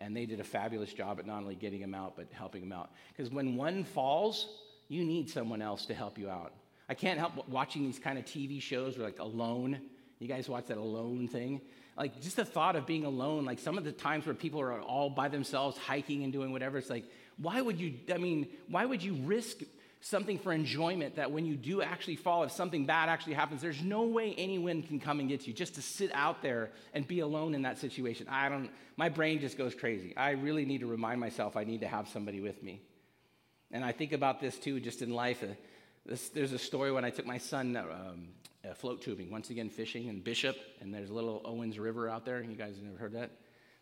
And 0.00 0.14
they 0.14 0.26
did 0.26 0.40
a 0.40 0.44
fabulous 0.44 0.92
job 0.92 1.18
at 1.18 1.26
not 1.26 1.38
only 1.38 1.54
getting 1.54 1.80
him 1.80 1.94
out, 1.94 2.14
but 2.16 2.26
helping 2.32 2.62
him 2.62 2.72
out. 2.72 2.90
Because 3.08 3.32
when 3.32 3.56
one 3.56 3.84
falls, 3.84 4.48
you 4.88 5.04
need 5.04 5.30
someone 5.30 5.62
else 5.62 5.86
to 5.86 5.94
help 5.94 6.18
you 6.18 6.28
out. 6.28 6.52
I 6.88 6.94
can't 6.94 7.18
help 7.18 7.48
watching 7.48 7.84
these 7.84 7.98
kind 7.98 8.18
of 8.18 8.24
TV 8.26 8.60
shows 8.60 8.98
where, 8.98 9.06
like 9.06 9.18
Alone. 9.18 9.80
You 10.18 10.28
guys 10.28 10.48
watch 10.48 10.66
that 10.66 10.76
Alone 10.76 11.28
thing? 11.28 11.60
Like 11.96 12.20
just 12.20 12.36
the 12.36 12.44
thought 12.44 12.76
of 12.76 12.86
being 12.86 13.04
alone, 13.04 13.44
like 13.44 13.58
some 13.58 13.76
of 13.76 13.84
the 13.84 13.92
times 13.92 14.26
where 14.26 14.34
people 14.34 14.60
are 14.60 14.80
all 14.80 15.10
by 15.10 15.28
themselves 15.28 15.76
hiking 15.76 16.24
and 16.24 16.32
doing 16.32 16.52
whatever, 16.52 16.78
it's 16.78 16.90
like, 16.90 17.04
why 17.36 17.60
would 17.60 17.78
you, 17.78 17.94
I 18.12 18.18
mean, 18.18 18.48
why 18.68 18.84
would 18.84 19.02
you 19.02 19.14
risk 19.24 19.58
something 20.00 20.38
for 20.38 20.52
enjoyment 20.52 21.16
that 21.16 21.30
when 21.30 21.46
you 21.46 21.54
do 21.54 21.80
actually 21.80 22.16
fall, 22.16 22.42
if 22.42 22.50
something 22.50 22.86
bad 22.86 23.08
actually 23.08 23.34
happens, 23.34 23.62
there's 23.62 23.82
no 23.82 24.02
way 24.02 24.34
anyone 24.36 24.82
can 24.82 24.98
come 24.98 25.20
and 25.20 25.28
get 25.28 25.46
you 25.46 25.52
just 25.52 25.76
to 25.76 25.82
sit 25.82 26.10
out 26.12 26.42
there 26.42 26.70
and 26.92 27.06
be 27.06 27.20
alone 27.20 27.54
in 27.54 27.62
that 27.62 27.78
situation. 27.78 28.26
I 28.28 28.48
don't, 28.48 28.68
my 28.96 29.08
brain 29.08 29.40
just 29.40 29.56
goes 29.56 29.74
crazy. 29.74 30.16
I 30.16 30.30
really 30.32 30.64
need 30.64 30.80
to 30.80 30.86
remind 30.86 31.20
myself 31.20 31.56
I 31.56 31.64
need 31.64 31.80
to 31.82 31.88
have 31.88 32.08
somebody 32.08 32.40
with 32.40 32.62
me. 32.62 32.80
And 33.70 33.84
I 33.84 33.92
think 33.92 34.12
about 34.12 34.40
this 34.40 34.58
too, 34.58 34.80
just 34.80 35.02
in 35.02 35.10
life. 35.10 35.42
Uh, 35.42 35.54
this, 36.04 36.28
there's 36.30 36.52
a 36.52 36.58
story 36.58 36.90
when 36.90 37.04
I 37.04 37.10
took 37.10 37.26
my 37.26 37.38
son 37.38 37.76
um, 37.76 38.28
uh, 38.68 38.74
float 38.74 39.02
tubing, 39.02 39.30
once 39.30 39.50
again 39.50 39.68
fishing 39.68 40.08
in 40.08 40.20
Bishop, 40.20 40.56
and 40.80 40.92
there's 40.92 41.10
a 41.10 41.14
little 41.14 41.42
Owens 41.44 41.78
River 41.78 42.08
out 42.08 42.24
there. 42.24 42.42
You 42.42 42.56
guys 42.56 42.76
never 42.82 42.96
heard 42.96 43.14
that? 43.14 43.30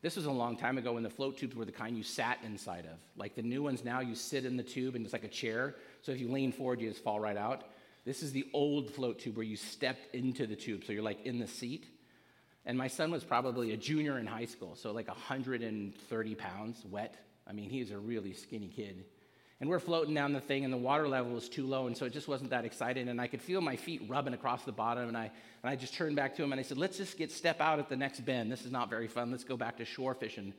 This 0.03 0.17
was 0.17 0.25
a 0.25 0.31
long 0.31 0.57
time 0.57 0.79
ago 0.79 0.95
when 0.95 1.03
the 1.03 1.11
float 1.11 1.37
tubes 1.37 1.55
were 1.55 1.67
the 1.67 1.73
kind 1.73 1.97
you 1.97 2.03
sat 2.03 2.39
inside 2.43 2.87
of. 2.87 2.99
Like 3.17 3.35
the 3.35 3.43
new 3.43 3.63
ones 3.63 3.85
now, 3.85 4.01
you 4.01 4.15
sit 4.15 4.47
in 4.47 4.57
the 4.57 4.63
tube 4.63 4.95
and 4.95 5.05
it's 5.05 5.13
like 5.13 5.25
a 5.25 5.29
chair. 5.29 5.75
So 6.01 6.13
if 6.13 6.21
you 6.21 6.31
lean 6.31 6.53
forward, 6.53 6.81
you 6.81 6.89
just 6.89 7.05
fall 7.05 7.21
right 7.21 7.37
out. 7.37 7.65
This 8.07 8.23
is 8.23 8.33
the 8.33 8.49
old 8.55 8.91
float 8.91 9.19
tube 9.19 9.37
where 9.37 9.45
you 9.45 9.57
stepped 9.57 10.15
into 10.15 10.47
the 10.47 10.57
tube. 10.57 10.85
So 10.87 10.95
you're 10.95 11.03
like 11.03 11.27
in 11.27 11.39
the 11.39 11.47
seat. 11.47 11.87
And 12.65 12.79
my 12.79 12.89
son 12.89 13.11
was 13.11 13.25
probably 13.25 13.73
a 13.73 13.77
junior 13.77 14.19
in 14.19 14.27
high 14.27 14.45
school, 14.45 14.77
so 14.77 14.93
like 14.93 15.09
130 15.09 16.35
pounds 16.35 16.85
wet. 16.89 17.17
I 17.47 17.53
mean, 17.53 17.71
he's 17.71 17.91
a 17.91 17.99
really 17.99 18.33
skinny 18.35 18.69
kid. 18.69 19.05
And 19.61 19.69
we're 19.69 19.79
floating 19.79 20.15
down 20.15 20.33
the 20.33 20.41
thing, 20.41 20.65
and 20.65 20.73
the 20.73 20.79
water 20.79 21.07
level 21.07 21.33
was 21.33 21.49
too 21.49 21.67
low, 21.67 21.87
and 21.87 21.95
so 21.95 22.07
it 22.07 22.15
just 22.15 22.29
wasn't 22.29 22.49
that 22.51 22.65
exciting. 22.65 23.09
And 23.09 23.21
I 23.21 23.27
could 23.27 23.43
feel 23.43 23.61
my 23.61 23.77
feet 23.77 24.03
rubbing 24.09 24.33
across 24.33 24.65
the 24.65 24.73
bottom, 24.73 25.07
and 25.07 25.17
I, 25.17 25.31
and 25.63 25.71
I 25.71 25.77
just 25.77 25.93
turned 25.93 26.17
back 26.17 26.35
to 26.37 26.43
him 26.43 26.53
and 26.53 26.59
I 26.59 26.63
said, 26.63 26.79
Let's 26.79 26.97
just 26.97 27.19
get 27.19 27.31
step 27.31 27.61
out 27.61 27.79
at 27.79 27.91
the 27.91 27.97
next 27.97 28.21
bend. 28.21 28.51
This 28.51 28.65
is 28.65 28.73
not 28.73 28.89
very 28.89 29.07
fun. 29.07 29.31
Let's 29.31 29.45
go 29.45 29.59
back 29.59 29.77
to 29.77 29.85
shore 29.85 30.15
fishing. 30.15 30.55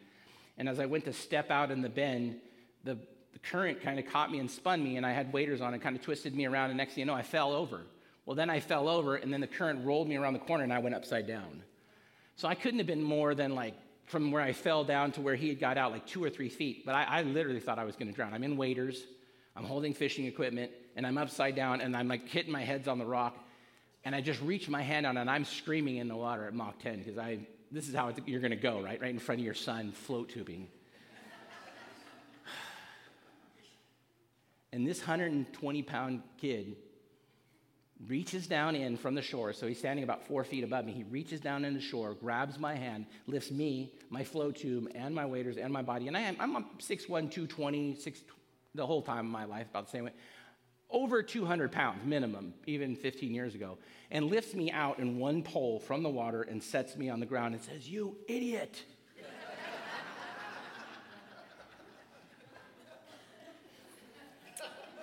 And 0.58 0.70
as 0.70 0.80
I 0.80 0.86
went 0.86 1.06
to 1.06 1.14
step 1.14 1.50
out 1.50 1.72
in 1.72 1.82
the 1.82 1.90
bend, 1.90 2.40
the, 2.84 2.96
the 3.34 3.40
current 3.40 3.82
kind 3.82 3.98
of 3.98 4.06
caught 4.06 4.32
me 4.32 4.38
and 4.38 4.52
spun 4.52 4.84
me, 4.84 4.98
and 4.98 5.06
I 5.06 5.14
had 5.14 5.34
waders 5.34 5.62
on 5.62 5.74
and 5.74 5.82
kind 5.82 5.96
of 5.96 6.04
twisted 6.04 6.36
me 6.36 6.46
around. 6.46 6.70
And 6.70 6.78
next 6.78 6.94
thing 6.94 7.02
you 7.02 7.06
know, 7.06 7.16
I 7.16 7.24
fell 7.24 7.54
over. 7.54 7.82
Well, 8.28 8.36
then 8.36 8.52
I 8.52 8.60
fell 8.60 8.88
over, 8.88 9.16
and 9.16 9.34
then 9.34 9.42
the 9.42 9.48
current 9.48 9.84
rolled 9.84 10.08
me 10.08 10.16
around 10.16 10.34
the 10.34 10.40
corner, 10.40 10.64
and 10.64 10.72
I 10.72 10.78
went 10.78 10.94
upside 10.94 11.26
down. 11.26 11.64
So 12.36 12.48
I 12.48 12.54
couldn't 12.54 12.78
have 12.78 12.88
been 12.88 13.02
more 13.02 13.34
than 13.34 13.56
like 13.56 13.74
from 14.12 14.30
where 14.30 14.42
I 14.42 14.52
fell 14.52 14.84
down 14.84 15.14
to 15.14 15.22
where 15.22 15.36
he 15.36 15.48
had 15.48 15.60
got 15.60 15.78
out, 15.78 15.94
like 15.94 16.06
two 16.06 16.22
or 16.22 16.30
three 16.30 16.50
feet. 16.50 16.86
But 16.86 16.96
I, 16.96 17.04
I 17.04 17.22
literally 17.22 17.62
thought 17.62 17.80
I 17.80 17.86
was 17.86 17.96
going 17.96 18.10
to 18.10 18.14
drown. 18.14 18.34
I'm 18.34 18.44
in 18.44 18.58
waders. 18.58 19.06
I'm 19.56 19.64
holding 19.64 19.94
fishing 19.94 20.26
equipment 20.26 20.70
and 20.98 21.08
I'm 21.08 21.18
upside 21.18 21.56
down 21.56 21.80
and 21.80 21.96
I'm 21.96 22.10
like 22.10 22.28
hitting 22.28 22.52
my 22.52 22.62
heads 22.62 22.90
on 22.90 23.00
the 23.00 23.06
rock. 23.06 23.38
And 24.04 24.14
I 24.14 24.20
just 24.20 24.42
reach 24.42 24.68
my 24.68 24.82
hand 24.82 25.06
out 25.06 25.16
and 25.16 25.30
I'm 25.30 25.46
screaming 25.46 25.96
in 25.96 26.10
the 26.10 26.16
water 26.16 26.46
at 26.46 26.54
Mach 26.54 26.78
10 26.80 27.00
because 27.00 27.18
I, 27.18 27.40
this 27.72 27.88
is 27.88 27.96
how 27.96 28.12
you're 28.26 28.42
going 28.42 28.52
to 28.52 28.58
go, 28.58 28.82
right? 28.82 29.02
Right 29.02 29.12
in 29.12 29.20
front 29.20 29.40
of 29.40 29.46
your 29.46 29.54
son, 29.54 29.94
float 29.94 30.28
tubing. 30.28 30.68
and 34.74 34.86
this 34.86 35.00
120 35.00 35.84
pound 35.84 36.22
kid 36.38 36.76
reaches 38.08 38.48
down 38.48 38.76
in 38.76 38.98
from 38.98 39.16
the 39.16 39.22
shore. 39.22 39.54
So 39.54 39.68
he's 39.68 39.80
standing 39.80 40.04
about 40.04 40.28
four 40.28 40.44
feet 40.44 40.64
above 40.64 40.86
me. 40.86 40.92
He 40.92 41.04
reaches 41.04 41.40
down 41.40 41.66
in 41.66 41.74
the 41.74 41.82
shore, 41.82 42.14
grabs 42.14 42.58
my 42.58 42.76
hand, 42.76 43.06
lifts 43.28 43.52
me, 43.52 43.94
my 44.10 44.24
float 44.24 44.58
tube, 44.58 44.92
and 44.96 45.14
my 45.14 45.26
waders 45.26 45.58
and 45.58 45.72
my 45.72 45.82
body. 45.82 46.08
And 46.08 46.18
I 46.18 46.22
am, 46.22 46.36
I'm 46.40 46.66
6'1, 46.80 47.08
220, 47.08 47.96
6, 47.96 48.22
the 48.76 48.86
whole 48.86 49.02
time 49.02 49.26
of 49.26 49.32
my 49.32 49.46
life, 49.46 49.68
about 49.70 49.86
the 49.86 49.92
same 49.92 50.06
way, 50.06 50.14
over 50.90 51.24
200 51.24 51.72
pounds 51.72 52.00
minimum, 52.06 52.54
even 52.66 52.96
15 52.96 53.34
years 53.34 53.56
ago, 53.56 53.78
and 54.10 54.26
lifts 54.26 54.54
me 54.54 54.72
out 54.72 55.00
in 55.00 55.18
one 55.18 55.42
pole 55.42 55.80
from 55.80 56.04
the 56.04 56.10
water 56.10 56.42
and 56.42 56.62
sets 56.62 56.98
me 56.98 57.10
on 57.10 57.20
the 57.20 57.26
ground 57.26 57.54
and 57.54 57.64
says, 57.64 57.88
You 57.88 58.18
idiot. 58.28 58.84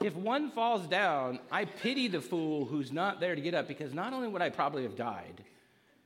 If 0.03 0.15
one 0.15 0.51
falls 0.51 0.87
down, 0.87 1.41
I 1.51 1.65
pity 1.65 2.09
the 2.09 2.21
fool 2.21 2.65
who's 2.65 2.93
not 2.93 3.21
there 3.21 3.35
to 3.35 3.41
get 3.41 3.55
up 3.55 3.69
because 3.69 3.93
not 3.93 4.13
only 4.13 4.29
would 4.29 4.43
I 4.43 4.51
probably 4.51 4.83
have 4.83 4.97
died, 4.97 5.43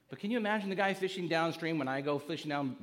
but 0.08 0.18
can 0.18 0.30
you 0.30 0.36
imagine 0.36 0.68
the 0.68 0.74
guy 0.74 0.94
fishing 0.94 1.28
downstream 1.28 1.78
when 1.78 1.88
I 1.88 2.00
go 2.00 2.18
fishing 2.18 2.50
down, 2.50 2.76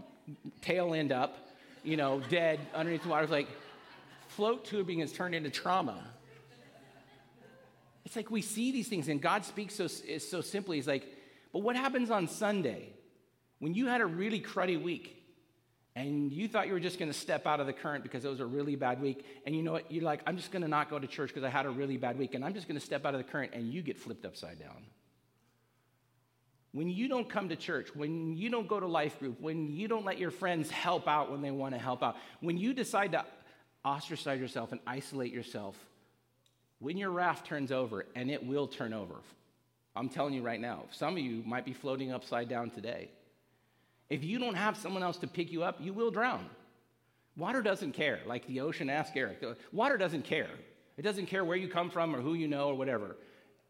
tail 0.61 0.93
end 0.93 1.11
up, 1.11 1.37
you 1.83 1.97
know, 1.97 2.21
dead 2.29 2.59
underneath 2.73 3.03
the 3.03 3.09
water? 3.09 3.23
It's 3.23 3.31
like, 3.31 3.47
float 4.29 4.65
tubing 4.65 4.99
has 4.99 5.11
turned 5.11 5.35
into 5.35 5.49
trauma. 5.49 6.03
It's 8.05 8.15
like 8.15 8.31
we 8.31 8.41
see 8.41 8.71
these 8.71 8.87
things, 8.87 9.07
and 9.07 9.21
God 9.21 9.45
speaks 9.45 9.75
so, 9.75 9.87
so 9.87 10.41
simply. 10.41 10.77
He's 10.77 10.87
like, 10.87 11.05
but 11.53 11.59
what 11.59 11.75
happens 11.75 12.09
on 12.09 12.27
Sunday 12.27 12.89
when 13.59 13.73
you 13.73 13.87
had 13.87 14.01
a 14.01 14.05
really 14.05 14.39
cruddy 14.41 14.81
week 14.81 15.18
and 15.99 16.31
you 16.31 16.47
thought 16.47 16.67
you 16.67 16.73
were 16.73 16.79
just 16.79 16.97
going 16.97 17.11
to 17.11 17.17
step 17.17 17.45
out 17.45 17.59
of 17.59 17.67
the 17.67 17.73
current 17.73 18.03
because 18.03 18.23
it 18.23 18.29
was 18.29 18.39
a 18.39 18.45
really 18.45 18.77
bad 18.77 19.01
week, 19.01 19.25
and 19.45 19.53
you 19.53 19.61
know 19.61 19.73
what? 19.73 19.91
You're 19.91 20.05
like, 20.05 20.21
I'm 20.25 20.37
just 20.37 20.49
going 20.49 20.61
to 20.61 20.67
not 20.69 20.89
go 20.89 20.97
to 20.97 21.07
church 21.07 21.27
because 21.27 21.43
I 21.43 21.49
had 21.49 21.65
a 21.65 21.69
really 21.69 21.97
bad 21.97 22.17
week, 22.17 22.35
and 22.35 22.45
I'm 22.45 22.53
just 22.53 22.69
going 22.69 22.79
to 22.79 22.85
step 22.85 23.05
out 23.05 23.13
of 23.13 23.17
the 23.17 23.29
current, 23.29 23.51
and 23.53 23.73
you 23.73 23.81
get 23.81 23.97
flipped 23.97 24.25
upside 24.25 24.59
down. 24.59 24.85
When 26.71 26.87
you 26.87 27.09
don't 27.09 27.27
come 27.27 27.49
to 27.49 27.57
church, 27.57 27.93
when 27.93 28.37
you 28.37 28.49
don't 28.49 28.67
go 28.69 28.79
to 28.79 28.87
life 28.87 29.19
group, 29.19 29.41
when 29.41 29.69
you 29.75 29.89
don't 29.89 30.05
let 30.05 30.19
your 30.19 30.31
friends 30.31 30.71
help 30.71 31.05
out 31.05 31.31
when 31.31 31.41
they 31.41 31.51
want 31.51 31.73
to 31.73 31.79
help 31.79 32.01
out, 32.01 32.15
when 32.39 32.57
you 32.57 32.73
decide 32.73 33.11
to 33.11 33.25
ostracize 33.83 34.39
yourself 34.39 34.71
and 34.71 34.79
isolate 34.87 35.33
yourself, 35.33 35.75
When 36.79 36.95
your 36.95 37.11
raft 37.11 37.45
turns 37.45 37.71
over, 37.73 38.05
and 38.15 38.31
it 38.31 38.45
will 38.45 38.67
turn 38.67 38.93
over, 38.93 39.15
I'm 39.95 40.07
telling 40.07 40.33
you 40.33 40.41
right 40.41 40.61
now, 40.61 40.85
some 40.91 41.17
of 41.17 41.19
you 41.19 41.43
might 41.45 41.65
be 41.65 41.73
floating 41.73 42.13
upside 42.13 42.47
down 42.47 42.69
today. 42.69 43.09
If 44.09 44.23
you 44.23 44.39
don't 44.39 44.55
have 44.55 44.77
someone 44.77 45.03
else 45.03 45.17
to 45.17 45.27
pick 45.27 45.51
you 45.51 45.63
up, 45.63 45.77
you 45.79 45.93
will 45.93 46.11
drown. 46.11 46.49
Water 47.37 47.61
doesn't 47.61 47.93
care, 47.93 48.19
like 48.25 48.45
the 48.47 48.59
ocean 48.59 48.89
asked 48.89 49.13
Eric. 49.15 49.43
Water 49.71 49.97
doesn't 49.97 50.25
care. 50.25 50.49
It 50.97 51.03
doesn't 51.03 51.27
care 51.27 51.45
where 51.45 51.55
you 51.55 51.69
come 51.69 51.89
from 51.89 52.15
or 52.15 52.21
who 52.21 52.33
you 52.33 52.47
know 52.47 52.67
or 52.67 52.75
whatever. 52.75 53.15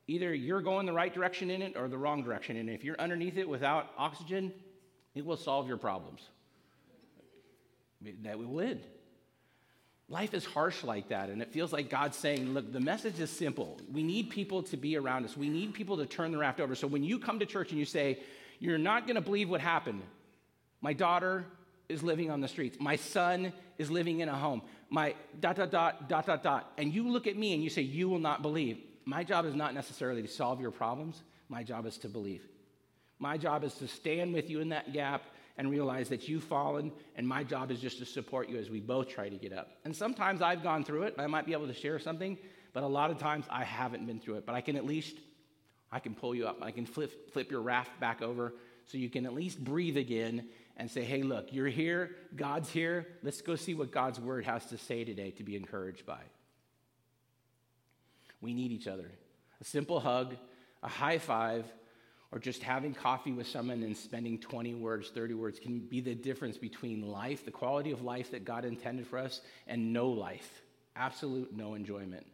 Either 0.07 0.33
you're 0.33 0.61
going 0.61 0.87
the 0.87 0.93
right 0.93 1.13
direction 1.13 1.51
in 1.51 1.61
it 1.61 1.77
or 1.77 1.87
the 1.87 1.97
wrong 1.97 2.23
direction. 2.23 2.57
And 2.57 2.69
if 2.69 2.83
you're 2.83 2.99
underneath 2.99 3.37
it 3.37 3.47
without 3.47 3.91
oxygen, 3.97 4.51
it 5.13 5.23
will 5.23 5.37
solve 5.37 5.67
your 5.67 5.77
problems. 5.77 6.21
That 8.23 8.39
will 8.39 8.61
end. 8.61 8.81
Life 10.07 10.33
is 10.33 10.43
harsh 10.43 10.83
like 10.83 11.09
that, 11.09 11.29
and 11.29 11.39
it 11.39 11.51
feels 11.51 11.71
like 11.71 11.87
God's 11.91 12.17
saying, 12.17 12.55
Look, 12.55 12.73
the 12.73 12.79
message 12.79 13.19
is 13.19 13.29
simple. 13.29 13.79
We 13.91 14.01
need 14.01 14.31
people 14.31 14.63
to 14.63 14.77
be 14.77 14.97
around 14.97 15.25
us. 15.25 15.37
We 15.37 15.49
need 15.49 15.75
people 15.75 15.97
to 15.97 16.07
turn 16.07 16.31
the 16.31 16.39
raft 16.39 16.59
over. 16.59 16.73
So 16.73 16.87
when 16.87 17.03
you 17.03 17.19
come 17.19 17.37
to 17.39 17.45
church 17.45 17.69
and 17.69 17.77
you 17.77 17.85
say, 17.85 18.19
You're 18.57 18.79
not 18.79 19.05
going 19.05 19.15
to 19.15 19.21
believe 19.21 19.49
what 19.49 19.61
happened, 19.61 20.01
my 20.81 20.93
daughter 20.93 21.45
is 21.87 22.03
living 22.03 22.29
on 22.29 22.41
the 22.41 22.47
streets, 22.47 22.77
my 22.79 22.95
son 22.95 23.51
is 23.77 23.89
living 23.89 24.19
in 24.19 24.29
a 24.29 24.35
home, 24.35 24.61
my 24.89 25.15
dot, 25.39 25.55
dot, 25.55 25.71
dot, 25.71 26.09
dot, 26.09 26.25
dot, 26.25 26.43
dot, 26.43 26.71
and 26.77 26.93
you 26.93 27.09
look 27.09 27.27
at 27.27 27.37
me 27.37 27.53
and 27.53 27.63
you 27.63 27.69
say, 27.69 27.81
You 27.81 28.09
will 28.09 28.19
not 28.19 28.41
believe. 28.41 28.79
My 29.05 29.23
job 29.23 29.45
is 29.45 29.55
not 29.55 29.73
necessarily 29.73 30.21
to 30.21 30.27
solve 30.27 30.61
your 30.61 30.71
problems, 30.71 31.23
my 31.47 31.63
job 31.63 31.85
is 31.85 31.97
to 31.99 32.09
believe. 32.09 32.47
My 33.17 33.37
job 33.37 33.63
is 33.63 33.73
to 33.75 33.87
stand 33.87 34.33
with 34.33 34.49
you 34.49 34.61
in 34.61 34.69
that 34.69 34.93
gap 34.93 35.23
and 35.57 35.69
realize 35.69 36.07
that 36.09 36.29
you've 36.29 36.43
fallen, 36.43 36.91
and 37.15 37.27
my 37.27 37.43
job 37.43 37.69
is 37.69 37.81
just 37.81 37.97
to 37.99 38.05
support 38.05 38.47
you 38.47 38.57
as 38.57 38.69
we 38.69 38.79
both 38.79 39.09
try 39.09 39.27
to 39.27 39.35
get 39.35 39.51
up. 39.51 39.71
And 39.83 39.93
sometimes 39.93 40.41
I've 40.41 40.63
gone 40.63 40.85
through 40.85 41.03
it, 41.03 41.15
I 41.17 41.27
might 41.27 41.45
be 41.45 41.51
able 41.51 41.67
to 41.67 41.73
share 41.73 41.99
something, 41.99 42.37
but 42.73 42.83
a 42.83 42.87
lot 42.87 43.11
of 43.11 43.17
times 43.17 43.45
I 43.49 43.63
haven't 43.63 44.05
been 44.05 44.19
through 44.19 44.35
it. 44.35 44.45
But 44.45 44.55
I 44.55 44.61
can 44.61 44.75
at 44.75 44.85
least, 44.85 45.17
I 45.91 45.99
can 45.99 46.15
pull 46.15 46.35
you 46.35 46.47
up. 46.47 46.59
I 46.61 46.71
can 46.71 46.85
flip, 46.85 47.33
flip 47.33 47.51
your 47.51 47.61
raft 47.61 47.99
back 47.99 48.21
over 48.21 48.53
so 48.85 48.97
you 48.97 49.09
can 49.09 49.25
at 49.25 49.33
least 49.33 49.63
breathe 49.63 49.97
again 49.97 50.47
and 50.79 50.89
say, 50.89 51.03
hey, 51.03 51.21
look, 51.21 51.51
you're 51.51 51.67
here, 51.67 52.11
God's 52.35 52.69
here. 52.69 53.05
Let's 53.21 53.41
go 53.41 53.57
see 53.57 53.75
what 53.75 53.91
God's 53.91 54.19
word 54.19 54.45
has 54.45 54.65
to 54.67 54.77
say 54.77 55.03
today 55.03 55.31
to 55.31 55.43
be 55.43 55.57
encouraged 55.57 56.05
by. 56.05 56.21
We 58.41 58.53
need 58.53 58.71
each 58.71 58.87
other. 58.87 59.11
A 59.59 59.65
simple 59.65 59.99
hug, 59.99 60.37
a 60.81 60.87
high 60.87 61.17
five, 61.17 61.65
or 62.31 62.39
just 62.39 62.63
having 62.63 62.93
coffee 62.93 63.33
with 63.33 63.47
someone 63.47 63.83
and 63.83 63.97
spending 63.97 64.39
20 64.39 64.75
words, 64.75 65.09
30 65.09 65.33
words 65.33 65.59
can 65.59 65.79
be 65.79 65.99
the 65.99 66.15
difference 66.15 66.57
between 66.57 67.01
life, 67.01 67.43
the 67.43 67.51
quality 67.51 67.91
of 67.91 68.01
life 68.01 68.31
that 68.31 68.45
God 68.45 68.63
intended 68.63 69.05
for 69.05 69.19
us, 69.19 69.41
and 69.67 69.91
no 69.91 70.07
life. 70.07 70.61
Absolute 70.95 71.53
no 71.53 71.73
enjoyment. 71.73 72.25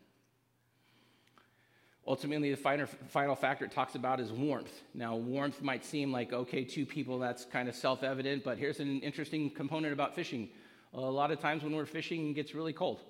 Ultimately, 2.08 2.52
the 2.52 2.58
final, 2.58 2.86
final 3.10 3.36
factor 3.36 3.66
it 3.66 3.72
talks 3.72 3.96
about 3.96 4.20
is 4.20 4.32
warmth. 4.32 4.72
Now, 4.94 5.16
warmth 5.16 5.62
might 5.64 5.84
seem 5.84 6.12
like, 6.12 6.34
okay, 6.34 6.64
two 6.64 6.86
people, 6.86 7.18
that's 7.18 7.46
kind 7.46 7.68
of 7.68 7.76
self 7.76 8.04
evident, 8.04 8.44
but 8.44 8.60
here's 8.60 8.80
an 8.80 9.02
interesting 9.02 9.50
component 9.50 9.92
about 9.92 10.14
fishing. 10.14 10.50
A 10.94 11.00
lot 11.00 11.32
of 11.32 11.40
times 11.40 11.64
when 11.64 11.76
we're 11.76 11.86
fishing, 11.86 12.30
it 12.30 12.34
gets 12.34 12.54
really 12.54 12.74
cold. 12.74 13.02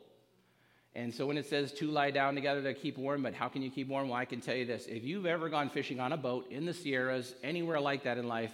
And 0.95 1.13
so 1.13 1.27
when 1.27 1.37
it 1.37 1.45
says 1.45 1.73
two 1.73 1.87
lie 1.87 2.09
down 2.09 2.35
together 2.35 2.61
to 2.63 2.73
keep 2.73 2.97
warm, 2.97 3.21
but 3.21 3.33
how 3.33 3.49
can 3.49 3.61
you 3.61 3.69
keep 3.69 3.89
warm? 3.89 4.07
Well, 4.07 4.17
I 4.17 4.23
can 4.23 4.39
tell 4.39 4.55
you 4.55 4.65
this. 4.65 4.85
If 4.87 5.03
you've 5.03 5.25
ever 5.25 5.49
gone 5.49 5.69
fishing 5.69 5.99
on 5.99 6.13
a 6.13 6.17
boat 6.17 6.49
in 6.49 6.65
the 6.65 6.73
Sierras, 6.73 7.35
anywhere 7.43 7.81
like 7.81 8.03
that 8.03 8.17
in 8.17 8.29
life, 8.29 8.53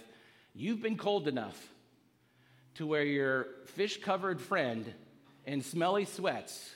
you've 0.54 0.82
been 0.82 0.96
cold 0.96 1.28
enough 1.28 1.68
to 2.74 2.86
where 2.86 3.04
your 3.04 3.46
fish 3.66 4.00
covered 4.00 4.40
friend 4.40 4.92
in 5.46 5.62
smelly 5.62 6.04
sweats 6.04 6.74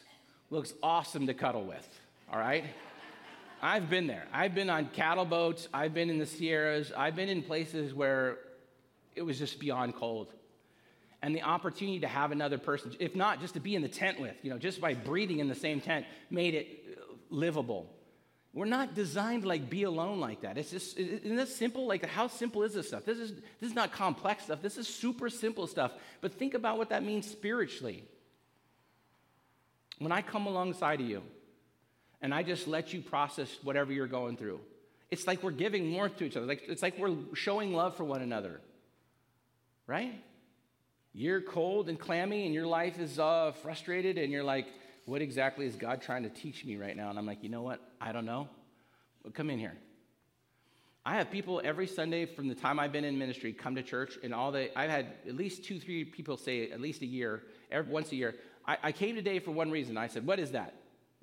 looks 0.50 0.72
awesome 0.84 1.26
to 1.26 1.34
cuddle 1.34 1.64
with, 1.64 2.00
all 2.32 2.38
right? 2.38 2.64
I've 3.62 3.88
been 3.88 4.06
there. 4.06 4.26
I've 4.32 4.54
been 4.54 4.70
on 4.70 4.86
cattle 4.86 5.24
boats, 5.24 5.68
I've 5.72 5.94
been 5.94 6.10
in 6.10 6.18
the 6.18 6.26
Sierras, 6.26 6.92
I've 6.96 7.16
been 7.16 7.28
in 7.28 7.42
places 7.42 7.94
where 7.94 8.38
it 9.14 9.22
was 9.22 9.38
just 9.38 9.58
beyond 9.58 9.94
cold 9.94 10.32
and 11.22 11.34
the 11.34 11.42
opportunity 11.42 12.00
to 12.00 12.06
have 12.06 12.30
another 12.30 12.58
person, 12.58 12.94
if 13.00 13.16
not 13.16 13.40
just 13.40 13.54
to 13.54 13.60
be 13.60 13.74
in 13.74 13.82
the 13.82 13.88
tent 13.88 14.20
with, 14.20 14.36
you 14.42 14.50
know, 14.50 14.58
just 14.58 14.80
by 14.80 14.94
breathing 14.94 15.40
in 15.40 15.48
the 15.48 15.54
same 15.54 15.80
tent, 15.80 16.06
made 16.30 16.54
it 16.54 16.84
uh, 16.92 17.14
livable. 17.30 17.92
We're 18.52 18.66
not 18.66 18.94
designed 18.94 19.44
like 19.44 19.68
be 19.68 19.82
alone 19.82 20.20
like 20.20 20.42
that. 20.42 20.56
It's 20.56 20.70
just 20.70 20.96
isn't 20.98 21.36
this 21.36 21.54
simple? 21.54 21.86
Like 21.86 22.06
how 22.06 22.28
simple 22.28 22.62
is 22.62 22.74
this 22.74 22.88
stuff? 22.88 23.04
This 23.04 23.18
is 23.18 23.32
this 23.60 23.70
is 23.70 23.74
not 23.74 23.92
complex 23.92 24.44
stuff. 24.44 24.62
This 24.62 24.78
is 24.78 24.88
super 24.88 25.28
simple 25.28 25.66
stuff. 25.66 25.92
But 26.20 26.32
think 26.32 26.54
about 26.54 26.78
what 26.78 26.88
that 26.90 27.02
means 27.02 27.28
spiritually. 27.28 28.04
When 29.98 30.12
I 30.12 30.22
come 30.22 30.46
alongside 30.46 31.00
of 31.00 31.06
you 31.06 31.22
and 32.22 32.34
I 32.34 32.42
just 32.42 32.66
let 32.66 32.92
you 32.92 33.00
process 33.02 33.48
whatever 33.62 33.92
you're 33.92 34.06
going 34.06 34.36
through, 34.36 34.60
it's 35.10 35.26
like 35.26 35.42
we're 35.42 35.50
giving 35.50 35.92
warmth 35.92 36.16
to 36.18 36.24
each 36.24 36.36
other. 36.36 36.46
Like 36.46 36.64
it's 36.66 36.82
like 36.82 36.98
we're 36.98 37.16
showing 37.34 37.72
love 37.72 37.96
for 37.96 38.04
one 38.04 38.22
another. 38.22 38.60
Right? 39.86 40.12
You're 41.12 41.40
cold 41.40 41.88
and 41.88 41.98
clammy, 41.98 42.44
and 42.44 42.52
your 42.52 42.66
life 42.66 42.98
is 42.98 43.18
uh, 43.18 43.52
frustrated, 43.62 44.18
and 44.18 44.30
you're 44.30 44.44
like, 44.44 44.66
what 45.06 45.22
exactly 45.22 45.64
is 45.64 45.76
God 45.76 46.02
trying 46.02 46.24
to 46.24 46.28
teach 46.28 46.64
me 46.64 46.76
right 46.76 46.96
now? 46.96 47.08
And 47.08 47.18
I'm 47.18 47.24
like, 47.24 47.42
you 47.42 47.48
know 47.48 47.62
what? 47.62 47.80
I 48.00 48.12
don't 48.12 48.26
know. 48.26 48.48
But 49.22 49.32
come 49.32 49.48
in 49.48 49.58
here. 49.58 49.78
I 51.06 51.14
have 51.14 51.30
people 51.30 51.62
every 51.64 51.86
Sunday 51.86 52.26
from 52.26 52.48
the 52.48 52.54
time 52.54 52.80
I've 52.80 52.92
been 52.92 53.04
in 53.04 53.16
ministry 53.16 53.52
come 53.52 53.76
to 53.76 53.82
church, 53.82 54.18
and 54.24 54.34
all 54.34 54.50
the 54.50 54.76
I've 54.76 54.90
had 54.90 55.06
at 55.26 55.36
least 55.36 55.64
two, 55.64 55.78
three 55.78 56.04
people 56.04 56.36
say 56.36 56.70
at 56.70 56.80
least 56.80 57.00
a 57.02 57.06
year, 57.06 57.44
every, 57.70 57.90
once 57.90 58.10
a 58.10 58.16
year. 58.16 58.34
I, 58.66 58.76
I 58.82 58.92
came 58.92 59.14
today 59.14 59.38
for 59.38 59.52
one 59.52 59.70
reason. 59.70 59.96
I 59.96 60.08
said, 60.08 60.26
"What 60.26 60.40
is 60.40 60.50
that?" 60.50 60.74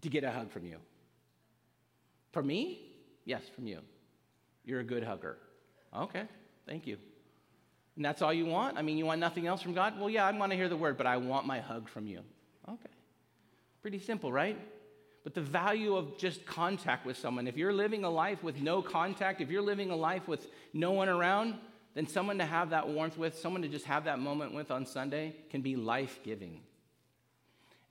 To 0.04 0.10
get 0.10 0.24
a 0.24 0.32
hug 0.32 0.52
from 0.52 0.66
you. 0.66 0.78
From 2.34 2.48
me? 2.48 2.82
Yes, 3.26 3.44
from 3.56 3.68
you. 3.68 3.80
You're 4.66 4.82
a 4.82 4.84
good 4.84 5.04
hugger. 5.04 5.38
Okay, 5.96 6.24
thank 6.68 6.86
you. 6.86 6.98
And 7.96 8.04
that's 8.04 8.22
all 8.22 8.34
you 8.34 8.46
want? 8.46 8.78
I 8.78 8.82
mean, 8.82 8.98
you 8.98 9.06
want 9.06 9.22
nothing 9.22 9.48
else 9.48 9.62
from 9.62 9.74
God? 9.74 9.98
Well, 9.98 10.10
yeah, 10.10 10.26
I 10.26 10.32
want 10.32 10.52
to 10.52 10.58
hear 10.58 10.68
the 10.68 10.76
word, 10.76 10.98
but 10.98 11.06
I 11.06 11.18
want 11.18 11.46
my 11.46 11.60
hug 11.60 11.88
from 11.88 12.06
you. 12.08 12.20
Okay. 12.68 12.90
Pretty 13.82 14.00
simple, 14.00 14.32
right? 14.32 14.58
But 15.24 15.36
the 15.36 15.42
value 15.42 15.96
of 15.96 16.18
just 16.18 16.46
contact 16.46 17.06
with 17.06 17.18
someone, 17.18 17.48
if 17.48 17.56
you're 17.56 17.72
living 17.72 18.04
a 18.04 18.10
life 18.10 18.44
with 18.44 18.62
no 18.62 18.82
contact, 18.82 19.40
if 19.40 19.50
you're 19.50 19.62
living 19.62 19.90
a 19.90 19.96
life 19.96 20.28
with 20.28 20.48
no 20.74 20.92
one 20.92 21.08
around, 21.08 21.56
then 21.94 22.08
someone 22.08 22.40
to 22.40 22.46
have 22.46 22.72
that 22.72 22.90
warmth 22.90 23.18
with, 23.18 23.38
someone 23.38 23.62
to 23.62 23.70
just 23.70 23.86
have 23.86 24.04
that 24.04 24.20
moment 24.20 24.54
with 24.54 24.70
on 24.70 24.86
Sunday 24.86 25.36
can 25.50 25.62
be 25.62 25.76
life 25.76 26.20
giving. 26.24 26.60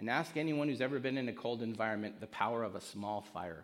And 0.03 0.11
ask 0.11 0.37
anyone 0.37 0.69
who's 0.69 0.81
ever 0.81 0.99
been 0.99 1.17
in 1.17 1.29
a 1.29 1.33
cold 1.33 1.63
environment 1.63 2.19
the 2.19 2.27
power 2.27 2.65
of 2.65 2.75
a 2.75 2.81
small 2.81 3.21
fire. 3.21 3.63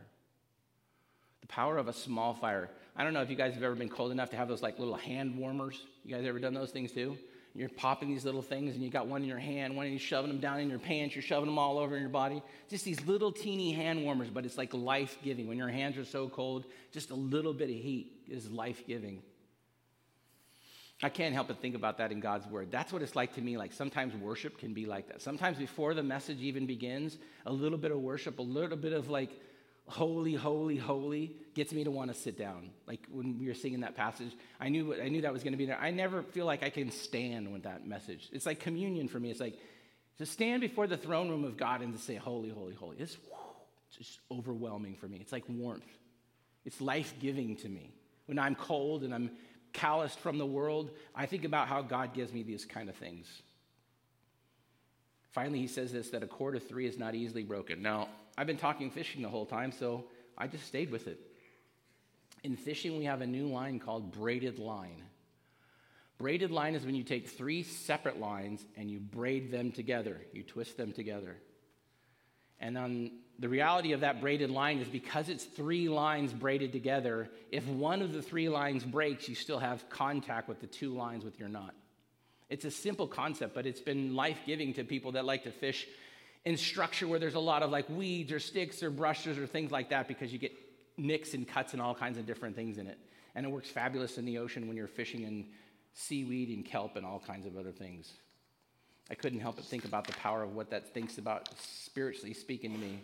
The 1.40 1.48
power 1.48 1.78
of 1.78 1.88
a 1.88 1.92
small 1.92 2.32
fire. 2.32 2.70
I 2.94 3.02
don't 3.02 3.12
know 3.12 3.22
if 3.22 3.28
you 3.28 3.34
guys 3.34 3.54
have 3.54 3.64
ever 3.64 3.74
been 3.74 3.88
cold 3.88 4.12
enough 4.12 4.30
to 4.30 4.36
have 4.36 4.46
those 4.46 4.62
like 4.62 4.78
little 4.78 4.94
hand 4.94 5.36
warmers. 5.36 5.84
You 6.04 6.14
guys 6.14 6.24
ever 6.24 6.38
done 6.38 6.54
those 6.54 6.70
things 6.70 6.92
too? 6.92 7.18
You're 7.56 7.68
popping 7.68 8.08
these 8.08 8.24
little 8.24 8.40
things 8.40 8.76
and 8.76 8.84
you 8.84 8.88
got 8.88 9.08
one 9.08 9.22
in 9.22 9.28
your 9.28 9.40
hand, 9.40 9.74
one 9.74 9.86
and 9.86 9.92
you're 9.92 9.98
shoving 9.98 10.30
them 10.30 10.38
down 10.38 10.60
in 10.60 10.70
your 10.70 10.78
pants, 10.78 11.16
you're 11.16 11.22
shoving 11.22 11.46
them 11.46 11.58
all 11.58 11.76
over 11.76 11.96
in 11.96 12.02
your 12.02 12.08
body. 12.08 12.40
Just 12.70 12.84
these 12.84 13.04
little 13.04 13.32
teeny 13.32 13.72
hand 13.72 14.04
warmers, 14.04 14.30
but 14.30 14.44
it's 14.46 14.56
like 14.56 14.72
life 14.72 15.18
giving. 15.24 15.48
When 15.48 15.58
your 15.58 15.66
hands 15.66 15.98
are 15.98 16.04
so 16.04 16.28
cold, 16.28 16.66
just 16.92 17.10
a 17.10 17.16
little 17.16 17.52
bit 17.52 17.68
of 17.68 17.74
heat 17.74 18.12
is 18.28 18.48
life 18.48 18.86
giving. 18.86 19.22
I 21.02 21.08
can't 21.08 21.32
help 21.32 21.46
but 21.48 21.62
think 21.62 21.76
about 21.76 21.98
that 21.98 22.10
in 22.10 22.18
God's 22.18 22.46
word. 22.46 22.72
That's 22.72 22.92
what 22.92 23.02
it's 23.02 23.14
like 23.14 23.34
to 23.34 23.40
me. 23.40 23.56
Like 23.56 23.72
sometimes 23.72 24.14
worship 24.14 24.58
can 24.58 24.74
be 24.74 24.86
like 24.86 25.08
that. 25.08 25.22
Sometimes 25.22 25.56
before 25.56 25.94
the 25.94 26.02
message 26.02 26.40
even 26.40 26.66
begins, 26.66 27.16
a 27.46 27.52
little 27.52 27.78
bit 27.78 27.92
of 27.92 28.00
worship, 28.00 28.38
a 28.40 28.42
little 28.42 28.76
bit 28.76 28.92
of 28.92 29.08
like 29.08 29.30
holy, 29.86 30.34
holy, 30.34 30.76
holy 30.76 31.36
gets 31.54 31.72
me 31.72 31.84
to 31.84 31.90
want 31.90 32.12
to 32.12 32.18
sit 32.18 32.36
down. 32.36 32.70
Like 32.86 33.06
when 33.10 33.38
we 33.38 33.46
were 33.46 33.54
singing 33.54 33.80
that 33.80 33.96
passage, 33.96 34.32
I 34.60 34.68
knew, 34.68 34.94
I 35.00 35.08
knew 35.08 35.22
that 35.22 35.32
was 35.32 35.42
going 35.42 35.52
to 35.52 35.58
be 35.58 35.66
there. 35.66 35.78
I 35.78 35.90
never 35.92 36.22
feel 36.22 36.46
like 36.46 36.62
I 36.62 36.70
can 36.70 36.90
stand 36.90 37.52
with 37.52 37.62
that 37.62 37.86
message. 37.86 38.28
It's 38.32 38.44
like 38.44 38.60
communion 38.60 39.08
for 39.08 39.18
me. 39.18 39.30
It's 39.30 39.40
like 39.40 39.56
to 40.18 40.26
stand 40.26 40.60
before 40.60 40.86
the 40.86 40.96
throne 40.96 41.30
room 41.30 41.44
of 41.44 41.56
God 41.56 41.80
and 41.80 41.94
to 41.94 41.98
say, 42.00 42.16
holy, 42.16 42.50
holy, 42.50 42.74
holy. 42.74 42.96
It's 42.98 43.16
just 43.96 44.20
overwhelming 44.30 44.96
for 44.96 45.06
me. 45.06 45.18
It's 45.20 45.32
like 45.32 45.44
warmth. 45.48 45.86
It's 46.64 46.80
life 46.80 47.14
giving 47.20 47.56
to 47.56 47.68
me. 47.68 47.94
When 48.26 48.38
I'm 48.38 48.54
cold 48.54 49.04
and 49.04 49.14
I'm 49.14 49.30
calloused 49.78 50.18
from 50.18 50.38
the 50.38 50.46
world, 50.46 50.90
I 51.14 51.26
think 51.26 51.44
about 51.44 51.68
how 51.68 51.82
God 51.82 52.12
gives 52.12 52.32
me 52.32 52.42
these 52.42 52.64
kind 52.64 52.88
of 52.88 52.96
things. 52.96 53.26
Finally, 55.30 55.60
he 55.60 55.68
says 55.68 55.92
this 55.92 56.10
that 56.10 56.22
a 56.24 56.26
cord 56.26 56.56
of 56.56 56.66
three 56.66 56.86
is 56.86 56.98
not 56.98 57.14
easily 57.14 57.44
broken. 57.44 57.80
Now, 57.80 58.08
I've 58.36 58.48
been 58.48 58.56
talking 58.56 58.90
fishing 58.90 59.22
the 59.22 59.28
whole 59.28 59.46
time, 59.46 59.70
so 59.70 60.04
I 60.36 60.48
just 60.48 60.66
stayed 60.66 60.90
with 60.90 61.06
it. 61.06 61.20
In 62.42 62.56
fishing, 62.56 62.98
we 62.98 63.04
have 63.04 63.20
a 63.20 63.26
new 63.26 63.46
line 63.46 63.78
called 63.78 64.12
braided 64.12 64.58
line. 64.58 65.02
Braided 66.18 66.50
line 66.50 66.74
is 66.74 66.84
when 66.84 66.96
you 66.96 67.04
take 67.04 67.28
three 67.28 67.62
separate 67.62 68.18
lines 68.18 68.64
and 68.76 68.90
you 68.90 68.98
braid 68.98 69.52
them 69.52 69.70
together, 69.70 70.20
you 70.32 70.42
twist 70.42 70.76
them 70.76 70.92
together. 70.92 71.36
And 72.60 72.76
on 72.76 73.10
the 73.38 73.48
reality 73.48 73.92
of 73.92 74.00
that 74.00 74.20
braided 74.20 74.50
line 74.50 74.78
is 74.78 74.88
because 74.88 75.28
it's 75.28 75.44
three 75.44 75.88
lines 75.88 76.32
braided 76.32 76.72
together, 76.72 77.30
if 77.52 77.66
one 77.66 78.02
of 78.02 78.12
the 78.12 78.22
three 78.22 78.48
lines 78.48 78.84
breaks, 78.84 79.28
you 79.28 79.34
still 79.34 79.60
have 79.60 79.88
contact 79.88 80.48
with 80.48 80.60
the 80.60 80.66
two 80.66 80.94
lines 80.94 81.24
with 81.24 81.38
your 81.38 81.48
knot. 81.48 81.74
It's 82.48 82.64
a 82.64 82.70
simple 82.70 83.06
concept, 83.06 83.54
but 83.54 83.66
it's 83.66 83.80
been 83.80 84.16
life 84.16 84.38
giving 84.46 84.74
to 84.74 84.84
people 84.84 85.12
that 85.12 85.24
like 85.24 85.44
to 85.44 85.52
fish 85.52 85.86
in 86.44 86.56
structure 86.56 87.06
where 87.06 87.18
there's 87.18 87.34
a 87.34 87.40
lot 87.40 87.62
of 87.62 87.70
like 87.70 87.88
weeds 87.88 88.32
or 88.32 88.40
sticks 88.40 88.82
or 88.82 88.90
brushes 88.90 89.38
or 89.38 89.46
things 89.46 89.70
like 89.70 89.90
that 89.90 90.08
because 90.08 90.32
you 90.32 90.38
get 90.38 90.52
nicks 90.96 91.34
and 91.34 91.46
cuts 91.46 91.74
and 91.74 91.82
all 91.82 91.94
kinds 91.94 92.18
of 92.18 92.26
different 92.26 92.56
things 92.56 92.78
in 92.78 92.86
it. 92.86 92.98
And 93.34 93.46
it 93.46 93.50
works 93.50 93.68
fabulous 93.68 94.18
in 94.18 94.24
the 94.24 94.38
ocean 94.38 94.66
when 94.66 94.76
you're 94.76 94.88
fishing 94.88 95.22
in 95.22 95.46
seaweed 95.92 96.48
and 96.48 96.64
kelp 96.64 96.96
and 96.96 97.04
all 97.04 97.20
kinds 97.20 97.46
of 97.46 97.56
other 97.56 97.70
things. 97.72 98.12
I 99.10 99.14
couldn't 99.14 99.40
help 99.40 99.56
but 99.56 99.64
think 99.64 99.84
about 99.84 100.06
the 100.06 100.12
power 100.14 100.42
of 100.42 100.54
what 100.54 100.70
that 100.70 100.92
thinks 100.92 101.18
about 101.18 101.48
spiritually 101.58 102.34
speaking 102.34 102.72
to 102.72 102.78
me. 102.78 103.02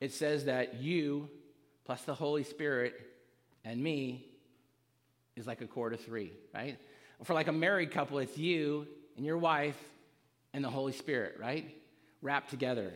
It 0.00 0.12
says 0.12 0.44
that 0.44 0.74
you, 0.74 1.28
plus 1.84 2.02
the 2.02 2.14
Holy 2.14 2.44
Spirit, 2.44 2.94
and 3.64 3.82
me 3.82 4.26
is 5.34 5.46
like 5.46 5.60
a 5.60 5.66
cord 5.66 5.94
of 5.94 6.00
three, 6.00 6.32
right? 6.54 6.78
For 7.24 7.34
like 7.34 7.48
a 7.48 7.52
married 7.52 7.90
couple, 7.90 8.18
it's 8.18 8.38
you 8.38 8.86
and 9.16 9.24
your 9.24 9.38
wife 9.38 9.78
and 10.52 10.64
the 10.64 10.70
Holy 10.70 10.92
Spirit, 10.92 11.36
right? 11.40 11.74
Wrapped 12.22 12.50
together. 12.50 12.92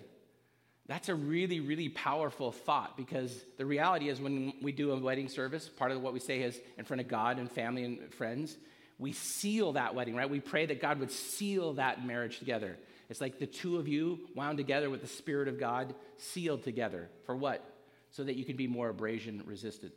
That's 0.87 1.09
a 1.09 1.15
really, 1.15 1.61
really 1.61 1.89
powerful 1.89 2.53
thought 2.53 2.97
because 2.97 3.45
the 3.59 3.67
reality 3.67 4.09
is 4.09 4.21
when 4.21 4.55
we 4.63 4.73
do 4.73 4.93
a 4.93 4.99
wedding 4.99 5.29
service, 5.29 5.69
part 5.69 5.93
of 5.93 6.03
what 6.03 6.13
we 6.13 6.21
say 6.21 6.43
is 6.43 6.61
in 6.79 6.85
front 6.85 7.01
of 7.01 7.09
God 7.09 7.39
and 7.39 7.51
family 7.51 7.85
and 7.85 8.13
friends, 8.13 8.57
we 9.01 9.13
seal 9.13 9.73
that 9.73 9.95
wedding, 9.95 10.15
right? 10.15 10.29
We 10.29 10.41
pray 10.41 10.67
that 10.67 10.81
God 10.81 11.01
would 11.01 11.11
seal 11.11 11.75
that 11.75 12.07
marriage 12.07 12.39
together. 12.39 12.77
It's 13.09 13.21
like 13.21 13.39
the 13.39 13.47
two 13.47 13.79
of 13.79 13.89
you 13.89 14.21
wound 14.37 14.59
together 14.59 14.91
with 14.91 15.01
the 15.01 15.09
Spirit 15.09 15.49
of 15.49 15.59
God, 15.59 15.95
sealed 16.19 16.63
together. 16.63 17.09
For 17.25 17.35
what? 17.35 17.65
So 18.11 18.23
that 18.23 18.37
you 18.37 18.45
can 18.45 18.57
be 18.57 18.67
more 18.67 18.91
abrasion 18.91 19.43
resistant. 19.47 19.93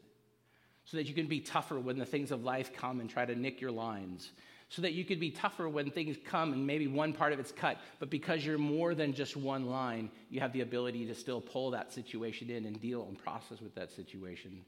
So 0.85 0.97
that 0.97 1.07
you 1.07 1.13
can 1.13 1.27
be 1.27 1.41
tougher 1.41 1.79
when 1.79 1.99
the 1.99 2.05
things 2.05 2.31
of 2.31 2.43
life 2.43 2.73
come 2.73 2.99
and 2.99 3.09
try 3.09 3.25
to 3.25 3.35
nick 3.35 3.61
your 3.61 3.71
lines 3.71 4.31
so 4.73 4.81
that 4.81 4.93
you 4.93 5.05
could 5.05 5.19
be 5.19 5.29
tougher 5.29 5.69
when 5.69 5.91
things 5.91 6.17
come 6.25 6.51
and 6.51 6.65
maybe 6.65 6.87
one 6.87 7.13
part 7.13 7.31
of 7.31 7.39
it's 7.39 7.51
cut. 7.51 7.77
But 7.99 8.09
because 8.09 8.43
you're 8.43 8.57
more 8.57 8.95
than 8.95 9.13
just 9.13 9.37
one 9.37 9.67
line, 9.67 10.09
you 10.31 10.39
have 10.39 10.51
the 10.51 10.61
ability 10.61 11.05
to 11.05 11.13
still 11.13 11.39
pull 11.39 11.69
that 11.71 11.93
situation 11.93 12.49
in 12.49 12.65
and 12.65 12.81
deal 12.81 13.05
and 13.07 13.15
process 13.15 13.61
with 13.61 13.75
that 13.75 13.91
situation. 13.91 14.65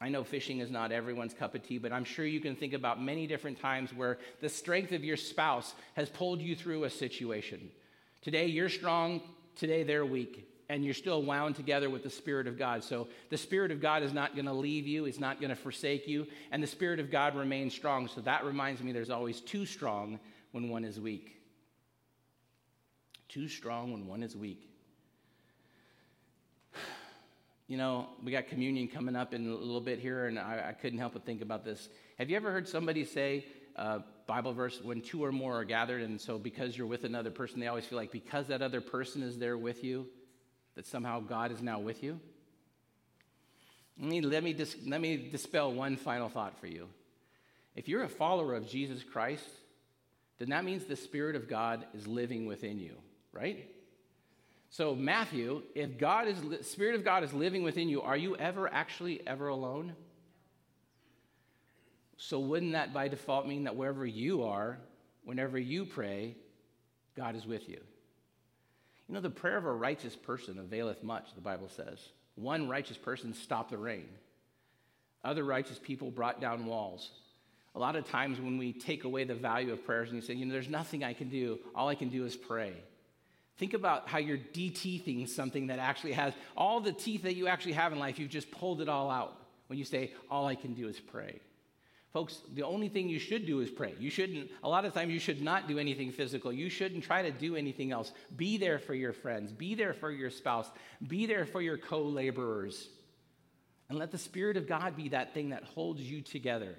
I 0.00 0.08
know 0.08 0.24
fishing 0.24 0.58
is 0.58 0.70
not 0.70 0.90
everyone's 0.90 1.34
cup 1.34 1.54
of 1.54 1.62
tea, 1.62 1.78
but 1.78 1.92
I'm 1.92 2.04
sure 2.04 2.24
you 2.24 2.40
can 2.40 2.56
think 2.56 2.72
about 2.72 3.02
many 3.02 3.26
different 3.26 3.60
times 3.60 3.94
where 3.94 4.18
the 4.40 4.48
strength 4.48 4.92
of 4.92 5.04
your 5.04 5.16
spouse 5.16 5.74
has 5.94 6.08
pulled 6.08 6.40
you 6.40 6.56
through 6.56 6.84
a 6.84 6.90
situation. 6.90 7.70
Today 8.20 8.46
you're 8.46 8.68
strong, 8.68 9.20
today 9.56 9.82
they're 9.82 10.06
weak 10.06 10.48
and 10.68 10.84
you're 10.84 10.94
still 10.94 11.22
wound 11.22 11.54
together 11.54 11.90
with 11.90 12.02
the 12.02 12.10
Spirit 12.10 12.46
of 12.46 12.58
God. 12.58 12.82
So 12.82 13.08
the 13.28 13.36
Spirit 13.36 13.70
of 13.70 13.80
God 13.80 14.02
is 14.02 14.14
not 14.14 14.34
going 14.34 14.46
to 14.46 14.54
leave 14.54 14.86
you, 14.86 15.04
He's 15.04 15.20
not 15.20 15.38
going 15.38 15.50
to 15.50 15.56
forsake 15.56 16.08
you, 16.08 16.26
and 16.50 16.62
the 16.62 16.66
Spirit 16.66 16.98
of 16.98 17.10
God 17.10 17.36
remains 17.36 17.74
strong. 17.74 18.08
So 18.08 18.22
that 18.22 18.44
reminds 18.44 18.82
me 18.82 18.90
there's 18.90 19.10
always 19.10 19.40
too 19.40 19.66
strong 19.66 20.18
when 20.52 20.70
one 20.70 20.84
is 20.84 20.98
weak. 20.98 21.36
Too 23.28 23.48
strong 23.48 23.92
when 23.92 24.06
one 24.06 24.22
is 24.22 24.34
weak. 24.34 24.71
You 27.72 27.78
know, 27.78 28.08
we 28.22 28.32
got 28.32 28.48
communion 28.48 28.86
coming 28.86 29.16
up 29.16 29.32
in 29.32 29.46
a 29.46 29.54
little 29.54 29.80
bit 29.80 29.98
here, 29.98 30.26
and 30.26 30.38
I, 30.38 30.62
I 30.68 30.72
couldn't 30.74 30.98
help 30.98 31.14
but 31.14 31.24
think 31.24 31.40
about 31.40 31.64
this. 31.64 31.88
Have 32.18 32.28
you 32.28 32.36
ever 32.36 32.52
heard 32.52 32.68
somebody 32.68 33.02
say, 33.02 33.46
uh, 33.76 34.00
Bible 34.26 34.52
verse, 34.52 34.78
when 34.82 35.00
two 35.00 35.24
or 35.24 35.32
more 35.32 35.58
are 35.58 35.64
gathered, 35.64 36.02
and 36.02 36.20
so 36.20 36.38
because 36.38 36.76
you're 36.76 36.86
with 36.86 37.04
another 37.04 37.30
person, 37.30 37.60
they 37.60 37.68
always 37.68 37.86
feel 37.86 37.96
like 37.96 38.12
because 38.12 38.48
that 38.48 38.60
other 38.60 38.82
person 38.82 39.22
is 39.22 39.38
there 39.38 39.56
with 39.56 39.82
you, 39.82 40.06
that 40.74 40.86
somehow 40.86 41.20
God 41.20 41.50
is 41.50 41.62
now 41.62 41.80
with 41.80 42.02
you? 42.02 42.20
Let 43.98 44.10
me, 44.10 44.20
let, 44.20 44.44
me 44.44 44.52
dis, 44.52 44.76
let 44.86 45.00
me 45.00 45.30
dispel 45.30 45.72
one 45.72 45.96
final 45.96 46.28
thought 46.28 46.60
for 46.60 46.66
you. 46.66 46.88
If 47.74 47.88
you're 47.88 48.02
a 48.02 48.08
follower 48.10 48.54
of 48.54 48.68
Jesus 48.68 49.02
Christ, 49.02 49.48
then 50.38 50.50
that 50.50 50.66
means 50.66 50.84
the 50.84 50.94
Spirit 50.94 51.36
of 51.36 51.48
God 51.48 51.86
is 51.94 52.06
living 52.06 52.44
within 52.44 52.78
you, 52.78 52.96
right? 53.32 53.66
So, 54.72 54.94
Matthew, 54.94 55.64
if 55.74 55.98
God 55.98 56.26
is 56.28 56.40
the 56.40 56.64
Spirit 56.64 56.94
of 56.94 57.04
God 57.04 57.22
is 57.24 57.34
living 57.34 57.62
within 57.62 57.90
you, 57.90 58.00
are 58.00 58.16
you 58.16 58.36
ever 58.36 58.72
actually 58.72 59.20
ever 59.26 59.48
alone? 59.48 59.94
So, 62.16 62.40
wouldn't 62.40 62.72
that 62.72 62.94
by 62.94 63.08
default 63.08 63.46
mean 63.46 63.64
that 63.64 63.76
wherever 63.76 64.06
you 64.06 64.44
are, 64.44 64.78
whenever 65.24 65.58
you 65.58 65.84
pray, 65.84 66.36
God 67.14 67.36
is 67.36 67.44
with 67.44 67.68
you? 67.68 67.80
You 69.08 69.14
know, 69.14 69.20
the 69.20 69.28
prayer 69.28 69.58
of 69.58 69.66
a 69.66 69.72
righteous 69.72 70.16
person 70.16 70.58
availeth 70.58 71.02
much, 71.02 71.34
the 71.34 71.42
Bible 71.42 71.68
says. 71.68 71.98
One 72.36 72.66
righteous 72.66 72.96
person 72.96 73.34
stopped 73.34 73.72
the 73.72 73.76
rain, 73.76 74.08
other 75.22 75.44
righteous 75.44 75.78
people 75.82 76.10
brought 76.10 76.40
down 76.40 76.64
walls. 76.64 77.10
A 77.74 77.78
lot 77.78 77.94
of 77.94 78.08
times 78.08 78.40
when 78.40 78.56
we 78.56 78.72
take 78.72 79.04
away 79.04 79.24
the 79.24 79.34
value 79.34 79.74
of 79.74 79.84
prayers 79.84 80.08
and 80.08 80.16
you 80.16 80.26
say, 80.26 80.32
you 80.32 80.46
know, 80.46 80.52
there's 80.52 80.70
nothing 80.70 81.04
I 81.04 81.12
can 81.12 81.28
do, 81.28 81.58
all 81.74 81.88
I 81.88 81.94
can 81.94 82.08
do 82.08 82.24
is 82.24 82.36
pray. 82.36 82.72
Think 83.58 83.74
about 83.74 84.08
how 84.08 84.18
you're 84.18 84.38
de-teething 84.38 85.28
something 85.28 85.68
that 85.68 85.78
actually 85.78 86.12
has 86.12 86.32
all 86.56 86.80
the 86.80 86.92
teeth 86.92 87.22
that 87.22 87.36
you 87.36 87.48
actually 87.48 87.72
have 87.72 87.92
in 87.92 87.98
life, 87.98 88.18
you've 88.18 88.30
just 88.30 88.50
pulled 88.50 88.80
it 88.80 88.88
all 88.88 89.10
out 89.10 89.36
when 89.66 89.78
you 89.78 89.84
say, 89.84 90.12
all 90.30 90.46
I 90.46 90.54
can 90.54 90.74
do 90.74 90.88
is 90.88 90.98
pray. 90.98 91.40
Folks, 92.12 92.42
the 92.52 92.62
only 92.62 92.88
thing 92.90 93.08
you 93.08 93.18
should 93.18 93.46
do 93.46 93.60
is 93.60 93.70
pray. 93.70 93.94
You 93.98 94.10
shouldn't, 94.10 94.50
a 94.62 94.68
lot 94.68 94.84
of 94.84 94.92
times, 94.92 95.12
you 95.12 95.18
should 95.18 95.40
not 95.40 95.66
do 95.66 95.78
anything 95.78 96.12
physical. 96.12 96.52
You 96.52 96.68
shouldn't 96.68 97.04
try 97.04 97.22
to 97.22 97.30
do 97.30 97.56
anything 97.56 97.90
else. 97.90 98.12
Be 98.36 98.58
there 98.58 98.78
for 98.78 98.92
your 98.92 99.14
friends, 99.14 99.50
be 99.50 99.74
there 99.74 99.94
for 99.94 100.10
your 100.10 100.28
spouse, 100.28 100.68
be 101.06 101.24
there 101.24 101.46
for 101.46 101.62
your 101.62 101.78
co 101.78 102.02
laborers. 102.02 102.88
And 103.88 103.98
let 103.98 104.10
the 104.10 104.18
Spirit 104.18 104.58
of 104.58 104.68
God 104.68 104.96
be 104.96 105.08
that 105.10 105.32
thing 105.32 105.50
that 105.50 105.64
holds 105.64 106.02
you 106.02 106.20
together. 106.20 106.76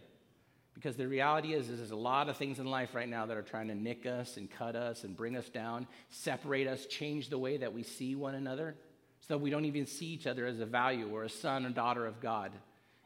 Because 0.73 0.95
the 0.95 1.07
reality 1.07 1.53
is, 1.53 1.69
is, 1.69 1.77
there's 1.77 1.91
a 1.91 1.95
lot 1.95 2.29
of 2.29 2.37
things 2.37 2.59
in 2.59 2.65
life 2.65 2.95
right 2.95 3.07
now 3.07 3.25
that 3.27 3.37
are 3.37 3.43
trying 3.43 3.67
to 3.67 3.75
nick 3.75 4.05
us 4.05 4.37
and 4.37 4.49
cut 4.49 4.75
us 4.75 5.03
and 5.03 5.15
bring 5.15 5.35
us 5.35 5.47
down, 5.49 5.87
separate 6.09 6.67
us, 6.67 6.85
change 6.87 7.29
the 7.29 7.37
way 7.37 7.57
that 7.57 7.73
we 7.73 7.83
see 7.83 8.15
one 8.15 8.35
another, 8.35 8.75
so 9.21 9.35
that 9.35 9.37
we 9.37 9.49
don't 9.49 9.65
even 9.65 9.85
see 9.85 10.07
each 10.07 10.25
other 10.25 10.45
as 10.45 10.59
a 10.59 10.65
value 10.65 11.07
or 11.13 11.23
a 11.23 11.29
son 11.29 11.65
or 11.65 11.69
daughter 11.69 12.05
of 12.05 12.19
God. 12.19 12.51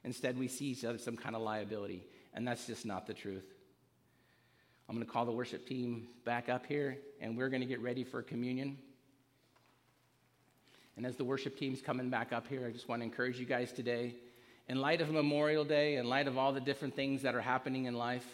Instead, 0.03 0.39
we 0.39 0.47
see 0.47 0.67
each 0.67 0.85
other 0.85 0.95
as 0.95 1.03
some 1.03 1.17
kind 1.17 1.35
of 1.35 1.41
liability. 1.41 2.05
And 2.33 2.47
that's 2.47 2.65
just 2.65 2.85
not 2.85 3.05
the 3.05 3.13
truth. 3.13 3.45
I'm 4.87 4.95
going 4.95 5.05
to 5.05 5.11
call 5.11 5.25
the 5.25 5.33
worship 5.33 5.67
team 5.67 6.07
back 6.23 6.47
up 6.47 6.65
here, 6.65 6.97
and 7.19 7.37
we're 7.37 7.49
going 7.49 7.61
to 7.61 7.67
get 7.67 7.81
ready 7.81 8.05
for 8.05 8.21
communion. 8.21 8.77
And 10.95 11.05
as 11.05 11.17
the 11.17 11.25
worship 11.25 11.57
team's 11.57 11.81
coming 11.81 12.09
back 12.09 12.31
up 12.31 12.47
here, 12.47 12.65
I 12.65 12.71
just 12.71 12.87
want 12.87 13.01
to 13.01 13.03
encourage 13.03 13.37
you 13.37 13.45
guys 13.45 13.73
today, 13.73 14.15
in 14.69 14.81
light 14.81 15.01
of 15.01 15.09
Memorial 15.09 15.63
Day, 15.63 15.95
in 15.95 16.07
light 16.07 16.27
of 16.27 16.37
all 16.37 16.51
the 16.51 16.59
different 16.59 16.95
things 16.95 17.21
that 17.21 17.35
are 17.35 17.41
happening 17.41 17.85
in 17.85 17.93
life, 17.93 18.25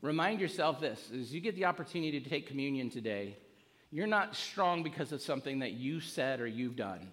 remind 0.00 0.40
yourself 0.40 0.80
this 0.80 1.10
as 1.12 1.32
you 1.32 1.40
get 1.40 1.54
the 1.54 1.66
opportunity 1.66 2.20
to 2.20 2.28
take 2.28 2.46
communion 2.46 2.90
today, 2.90 3.36
you're 3.90 4.06
not 4.06 4.34
strong 4.34 4.82
because 4.82 5.12
of 5.12 5.20
something 5.20 5.60
that 5.60 5.72
you 5.72 6.00
said 6.00 6.40
or 6.40 6.46
you've 6.46 6.76
done 6.76 7.10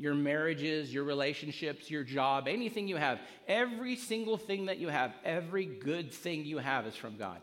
your 0.00 0.14
marriages, 0.14 0.92
your 0.94 1.04
relationships, 1.04 1.90
your 1.90 2.02
job, 2.02 2.48
anything 2.48 2.88
you 2.88 2.96
have, 2.96 3.20
every 3.46 3.94
single 3.94 4.38
thing 4.38 4.64
that 4.64 4.78
you 4.78 4.88
have, 4.88 5.12
every 5.26 5.66
good 5.66 6.10
thing 6.10 6.46
you 6.46 6.56
have 6.56 6.86
is 6.86 6.96
from 6.96 7.18
God. 7.18 7.38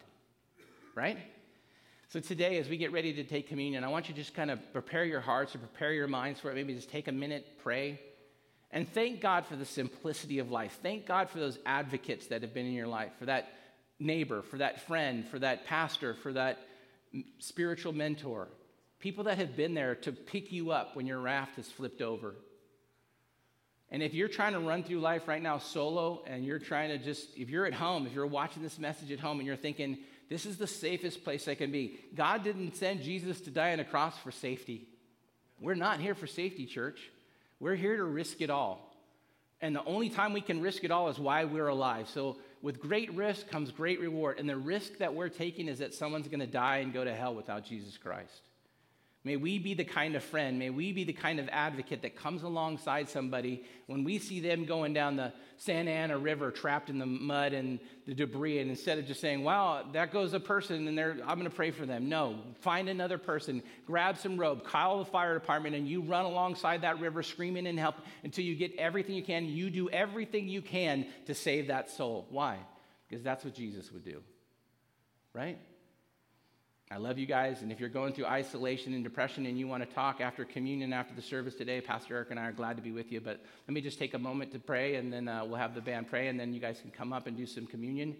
Right? 0.96 1.20
So 2.10 2.20
today, 2.20 2.58
as 2.58 2.68
we 2.68 2.78
get 2.78 2.92
ready 2.92 3.14
to 3.14 3.24
take 3.24 3.48
communion, 3.48 3.84
I 3.84 3.90
want 3.90 4.10
you 4.10 4.16
to 4.16 4.20
just 4.20 4.34
kind 4.34 4.50
of 4.50 4.60
prepare 4.74 5.06
your 5.06 5.22
hearts 5.22 5.54
or 5.54 5.60
prepare 5.60 5.94
your 5.94 6.08
minds 6.08 6.40
for 6.40 6.50
it. 6.50 6.56
Maybe 6.56 6.74
just 6.74 6.90
take 6.90 7.08
a 7.08 7.12
minute, 7.12 7.46
pray, 7.62 8.00
and 8.72 8.92
thank 8.94 9.22
God 9.22 9.46
for 9.46 9.56
the 9.56 9.66
simplicity 9.66 10.40
of 10.40 10.52
life. 10.52 10.78
Thank 10.82 11.06
God 11.06 11.30
for 11.30 11.40
those 11.40 11.58
advocates 11.66 12.28
that 12.28 12.42
have 12.42 12.54
been 12.54 12.66
in 12.66 12.74
your 12.74 12.88
life, 12.88 13.12
for 13.18 13.26
that 13.26 13.50
neighbor, 14.00 14.42
for 14.42 14.58
that 14.58 14.82
friend, 14.82 15.28
for 15.28 15.40
that 15.40 15.66
pastor, 15.66 16.14
for 16.14 16.34
that 16.34 16.60
spiritual 17.40 17.94
mentor. 17.94 18.48
People 19.00 19.26
that 19.26 19.38
have 19.38 19.56
been 19.56 19.74
there 19.74 19.96
to 19.96 20.12
pick 20.12 20.52
you 20.52 20.72
up 20.72 20.96
when 20.96 21.06
your 21.06 21.20
raft 21.20 21.58
is 21.58 21.68
flipped 21.68 22.02
over. 22.02 22.36
And 23.90 24.04
if 24.04 24.14
you're 24.14 24.28
trying 24.28 24.54
to 24.54 24.60
run 24.60 24.84
through 24.84 25.00
life 25.00 25.28
right 25.28 25.42
now 25.42 25.60
solo 25.60 26.24
and 26.28 26.44
you're 26.44 26.60
trying 26.60 26.90
to 26.90 26.98
just, 26.98 27.30
if 27.38 27.50
you're 27.50 27.66
at 27.66 27.74
home, 27.74 28.06
if 28.06 28.14
you're 28.14 28.28
watching 28.28 28.62
this 28.62 28.78
message 28.78 29.12
at 29.12 29.20
home 29.20 29.40
and 29.40 29.48
you're 29.48 29.56
thinking, 29.56 30.00
this 30.30 30.46
is 30.46 30.58
the 30.58 30.68
safest 30.68 31.24
place 31.24 31.48
I 31.48 31.56
can 31.56 31.72
be, 31.72 32.00
God 32.14 32.44
didn't 32.44 32.76
send 32.76 33.02
Jesus 33.02 33.40
to 33.42 33.50
die 33.50 33.72
on 33.72 33.80
a 33.80 33.86
cross 33.86 34.18
for 34.18 34.32
safety. 34.32 34.90
We're 35.62 35.76
not 35.76 36.02
here 36.02 36.16
for 36.16 36.28
safety, 36.28 36.66
church. 36.66 37.00
We're 37.60 37.76
here 37.76 37.98
to 37.98 38.04
risk 38.04 38.42
it 38.42 38.50
all. 38.50 38.96
And 39.62 39.76
the 39.76 39.84
only 39.86 40.10
time 40.10 40.34
we 40.34 40.42
can 40.42 40.62
risk 40.62 40.84
it 40.84 40.92
all 40.92 41.10
is 41.10 41.18
why 41.18 41.46
we're 41.46 41.68
alive. 41.68 42.10
So, 42.10 42.38
with 42.62 42.80
great 42.80 43.14
risk 43.14 43.48
comes 43.48 43.72
great 43.72 44.00
reward. 44.00 44.40
And 44.40 44.50
the 44.50 44.58
risk 44.58 44.98
that 44.98 45.14
we're 45.14 45.30
taking 45.30 45.68
is 45.68 45.80
that 45.80 45.94
someone's 45.94 46.28
going 46.28 46.40
to 46.40 46.48
die 46.48 46.78
and 46.78 46.94
go 46.94 47.04
to 47.04 47.14
hell 47.14 47.34
without 47.34 47.66
Jesus 47.66 47.98
Christ. 47.98 48.47
May 49.24 49.36
we 49.36 49.60
be 49.60 49.74
the 49.74 49.84
kind 49.84 50.16
of 50.16 50.24
friend, 50.24 50.58
may 50.58 50.70
we 50.70 50.94
be 50.94 51.04
the 51.04 51.12
kind 51.12 51.40
of 51.40 51.50
advocate 51.52 52.02
that 52.04 52.16
comes 52.16 52.44
alongside 52.44 53.10
somebody 53.10 53.66
when 53.88 54.06
we 54.06 54.20
see 54.20 54.40
them 54.40 54.64
going 54.64 54.94
down 54.94 55.18
the 55.18 55.34
Santa 55.58 55.92
Ana 55.92 56.18
River 56.18 56.50
trapped 56.50 56.90
in 56.90 56.98
the 56.98 57.06
mud 57.06 57.52
and 57.52 57.80
the 58.06 58.14
debris, 58.14 58.60
and 58.60 58.70
instead 58.70 59.00
of 59.00 59.06
just 59.06 59.20
saying, 59.20 59.44
wow, 59.44 59.84
that 59.92 60.14
goes 60.14 60.34
a 60.34 60.40
person 60.40 60.88
and 60.88 61.00
I'm 61.00 61.40
going 61.40 61.44
to 61.44 61.50
pray 61.50 61.72
for 61.72 61.86
them. 61.86 62.08
No, 62.08 62.40
find 62.62 62.88
another 62.88 63.18
person, 63.18 63.64
grab 63.86 64.18
some 64.18 64.38
rope, 64.38 64.64
call 64.64 65.00
the 65.00 65.06
fire 65.06 65.34
department, 65.34 65.76
and 65.76 65.90
you 65.90 66.04
run 66.04 66.24
alongside 66.24 66.84
that 66.84 67.02
river 67.02 67.22
screaming 67.22 67.68
and 67.68 67.78
help 67.78 67.96
until 68.24 68.46
you 68.46 68.56
get 68.56 68.76
everything 68.78 69.16
you 69.16 69.24
can. 69.24 69.46
You 69.46 69.70
do 69.70 69.90
everything 69.90 70.48
you 70.48 70.62
can 70.62 71.06
to 71.26 71.34
save 71.34 71.68
that 71.68 71.90
soul. 71.90 72.28
Why? 72.30 72.60
Because 73.10 73.26
that's 73.26 73.44
what 73.44 73.56
Jesus 73.56 73.92
would 73.92 74.06
do, 74.06 74.22
right? 75.34 75.58
I 76.90 76.98
love 76.98 77.18
you 77.18 77.26
guys. 77.26 77.64
And 77.64 77.72
if 77.72 77.82
you're 77.82 77.90
going 77.90 78.14
through 78.14 78.28
isolation 78.28 78.94
and 78.94 79.04
depression 79.04 79.46
and 79.46 79.60
you 79.60 79.68
want 79.68 79.88
to 79.88 79.94
talk 79.94 80.22
after 80.22 80.46
communion, 80.46 80.94
after 80.94 81.14
the 81.14 81.22
service 81.22 81.54
today, 81.54 81.82
Pastor 81.82 82.16
Eric 82.16 82.32
and 82.32 82.40
I 82.40 82.46
are 82.48 82.54
glad 82.54 82.78
to 82.78 82.82
be 82.82 82.92
with 82.92 83.12
you. 83.12 83.20
But 83.20 83.44
let 83.68 83.74
me 83.74 83.82
just 83.82 84.00
take 84.00 84.14
a 84.14 84.20
moment 84.20 84.54
to 84.54 84.60
pray, 84.60 84.96
and 84.96 85.12
then 85.12 85.28
uh, 85.28 85.44
we'll 85.44 85.58
have 85.58 85.76
the 85.76 85.82
band 85.82 86.10
pray, 86.10 86.30
and 86.30 86.40
then 86.40 86.54
you 86.54 86.62
guys 86.62 86.80
can 86.80 86.92
come 86.92 87.12
up 87.12 87.28
and 87.28 87.36
do 87.36 87.46
some 87.46 87.68
communion 87.68 88.16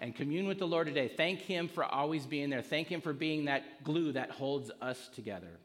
and 0.00 0.14
commune 0.14 0.46
with 0.46 0.60
the 0.60 0.66
Lord 0.66 0.86
today. 0.86 1.08
Thank 1.08 1.40
Him 1.40 1.66
for 1.66 1.84
always 1.84 2.24
being 2.24 2.48
there. 2.48 2.62
Thank 2.62 2.86
Him 2.86 3.00
for 3.00 3.12
being 3.12 3.46
that 3.46 3.82
glue 3.82 4.12
that 4.12 4.30
holds 4.30 4.70
us 4.80 5.08
together. 5.16 5.58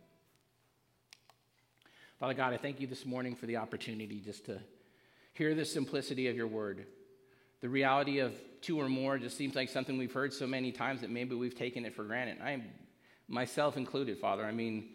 Father 2.20 2.34
God, 2.34 2.54
I 2.54 2.58
thank 2.58 2.80
you 2.80 2.88
this 2.88 3.06
morning 3.06 3.36
for 3.36 3.46
the 3.46 3.58
opportunity 3.58 4.20
just 4.20 4.48
to 4.48 4.60
hear 5.34 5.54
the 5.54 5.66
simplicity 5.66 6.28
of 6.28 6.36
your 6.36 6.48
word. 6.48 6.88
The 7.62 7.70
reality 7.70 8.18
of 8.18 8.34
two 8.62 8.80
or 8.80 8.90
more 8.90 9.18
just 9.18 9.38
seems 9.38 9.56
like 9.56 9.70
something 9.70 9.98
we've 9.98 10.14
heard 10.14 10.34
so 10.34 10.48
many 10.48 10.72
times 10.72 11.02
that 11.02 11.10
maybe 11.10 11.36
we've 11.36 11.56
taken 11.56 11.86
it 11.86 11.96
for 11.96 12.04
granted. 12.04 12.42
I, 12.42 12.62
myself 13.28 13.78
included, 13.78 14.18
Father. 14.20 14.44
I 14.44 14.52
mean, 14.52 14.90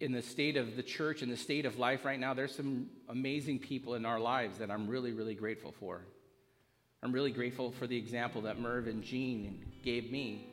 in 0.00 0.12
the 0.12 0.22
state 0.22 0.56
of 0.56 0.76
the 0.76 0.82
church, 0.82 1.22
in 1.22 1.28
the 1.28 1.36
state 1.36 1.66
of 1.66 1.78
life 1.78 2.04
right 2.04 2.18
now, 2.18 2.34
there's 2.34 2.54
some 2.54 2.88
amazing 3.08 3.58
people 3.58 3.94
in 3.94 4.04
our 4.04 4.20
lives 4.20 4.58
that 4.58 4.70
I'm 4.70 4.86
really, 4.86 5.12
really 5.12 5.34
grateful 5.34 5.72
for. 5.72 6.02
I'm 7.02 7.12
really 7.12 7.32
grateful 7.32 7.72
for 7.72 7.86
the 7.86 7.96
example 7.96 8.42
that 8.42 8.60
Merv 8.60 8.86
and 8.86 9.02
Jean 9.02 9.64
gave 9.84 10.10
me 10.10 10.46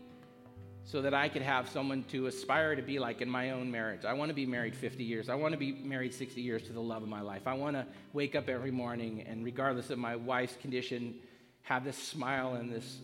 so 0.85 1.01
that 1.01 1.15
I 1.15 1.29
could 1.29 1.41
have 1.41 1.67
someone 1.69 2.03
to 2.11 2.27
aspire 2.27 2.75
to 2.75 2.81
be 2.83 2.99
like 2.99 3.19
in 3.21 3.29
my 3.29 3.51
own 3.51 3.71
marriage. 3.71 4.05
I 4.05 4.13
want 4.13 4.29
to 4.29 4.35
be 4.35 4.45
married 4.45 4.75
50 4.75 5.03
years. 5.03 5.29
I 5.29 5.35
want 5.35 5.53
to 5.53 5.57
be 5.57 5.71
married 5.71 6.13
60 6.13 6.41
years 6.41 6.61
to 6.63 6.73
the 6.73 6.79
love 6.79 7.01
of 7.01 7.09
my 7.09 7.21
life. 7.21 7.47
I 7.47 7.55
want 7.55 7.75
to 7.75 7.87
wake 8.13 8.35
up 8.35 8.49
every 8.49 8.69
morning 8.69 9.25
and, 9.27 9.43
regardless 9.43 9.89
of 9.89 9.97
my 9.97 10.15
wife's 10.15 10.55
condition, 10.57 11.15
have 11.63 11.83
this 11.83 11.97
smile 11.97 12.53
and 12.53 12.71
this 12.71 12.99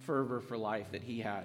fervor 0.00 0.40
for 0.40 0.58
life 0.58 0.92
that 0.92 1.02
he 1.02 1.20
had. 1.20 1.44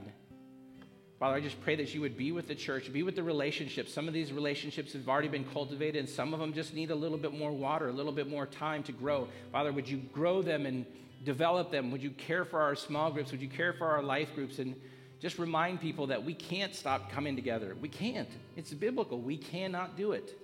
Father, 1.19 1.38
I 1.38 1.39
just 1.41 1.59
pray 1.61 1.75
that 1.77 1.95
you 1.95 2.01
would 2.01 2.17
be 2.17 2.31
with 2.31 2.47
the 2.47 2.53
church, 2.53 2.91
be 2.91 3.01
with 3.01 3.15
the 3.15 3.23
relationships. 3.23 3.91
Some 3.91 4.07
of 4.07 4.13
these 4.13 4.31
relationships 4.31 4.93
have 4.93 5.07
already 5.07 5.29
been 5.29 5.45
cultivated, 5.45 5.99
and 5.99 6.07
some 6.09 6.33
of 6.33 6.39
them 6.39 6.53
just 6.53 6.75
need 6.75 6.91
a 6.91 6.95
little 6.95 7.17
bit 7.17 7.33
more 7.33 7.51
water, 7.51 7.88
a 7.88 7.93
little 7.93 8.11
bit 8.11 8.29
more 8.29 8.45
time 8.45 8.83
to 8.83 8.91
grow. 8.91 9.27
Father, 9.51 9.71
would 9.71 9.89
you 9.89 9.97
grow 10.13 10.43
them 10.43 10.65
and 10.65 10.85
develop 11.23 11.71
them? 11.71 11.91
Would 11.91 12.03
you 12.03 12.11
care 12.11 12.45
for 12.45 12.61
our 12.61 12.75
small 12.75 13.09
groups? 13.09 13.31
Would 13.31 13.41
you 13.41 13.47
care 13.47 13.73
for 13.73 13.88
our 13.88 14.03
life 14.03 14.35
groups? 14.35 14.59
And 14.59 14.75
just 15.20 15.39
remind 15.39 15.82
people 15.82 16.07
that 16.07 16.24
we 16.24 16.34
can't 16.34 16.76
stop 16.76 17.11
coming 17.11 17.36
together. 17.36 17.76
We 17.80 17.89
can't. 17.89 18.30
It's 18.55 18.74
biblical. 18.74 19.20
We 19.20 19.38
cannot 19.38 19.97
do 19.97 20.11
it. 20.11 20.38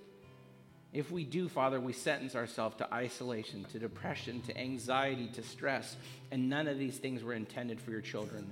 If 0.92 1.10
we 1.10 1.24
do, 1.24 1.48
Father, 1.48 1.80
we 1.80 1.92
sentence 1.92 2.36
ourselves 2.36 2.76
to 2.76 2.94
isolation, 2.94 3.64
to 3.72 3.78
depression, 3.78 4.40
to 4.42 4.56
anxiety, 4.56 5.28
to 5.34 5.42
stress, 5.42 5.96
and 6.30 6.48
none 6.48 6.68
of 6.68 6.78
these 6.78 6.98
things 6.98 7.22
were 7.22 7.34
intended 7.34 7.80
for 7.80 7.90
your 7.90 8.00
children. 8.00 8.46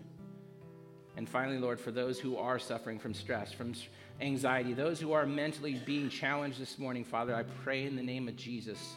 And 1.17 1.29
finally, 1.29 1.59
Lord, 1.59 1.79
for 1.79 1.93
those 1.93 2.19
who 2.19 2.37
are 2.37 2.59
suffering 2.59 2.99
from 2.99 3.15
stress, 3.15 3.53
from 3.53 3.75
anxiety, 4.21 4.73
those 4.73 4.99
who 4.99 5.13
are 5.13 5.27
mentally 5.27 5.81
being 5.85 6.09
challenged 6.09 6.61
this 6.61 6.79
morning, 6.79 7.05
Father, 7.05 7.35
I 7.35 7.43
pray 7.43 7.85
in 7.85 7.97
the 7.97 8.03
name 8.03 8.29
of 8.29 8.37
Jesus 8.37 8.95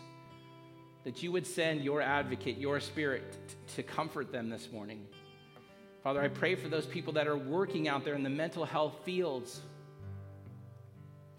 that 1.04 1.22
you 1.22 1.32
would 1.32 1.46
send 1.46 1.82
your 1.82 2.02
advocate, 2.02 2.58
your 2.58 2.80
spirit, 2.80 3.38
t- 3.48 3.56
to 3.76 3.84
comfort 3.84 4.32
them 4.32 4.50
this 4.50 4.72
morning. 4.72 5.06
Father, 6.06 6.22
I 6.22 6.28
pray 6.28 6.54
for 6.54 6.68
those 6.68 6.86
people 6.86 7.14
that 7.14 7.26
are 7.26 7.36
working 7.36 7.88
out 7.88 8.06
there 8.06 8.14
in 8.14 8.22
the 8.22 8.30
mental 8.30 8.64
health 8.64 8.94
fields, 9.06 9.60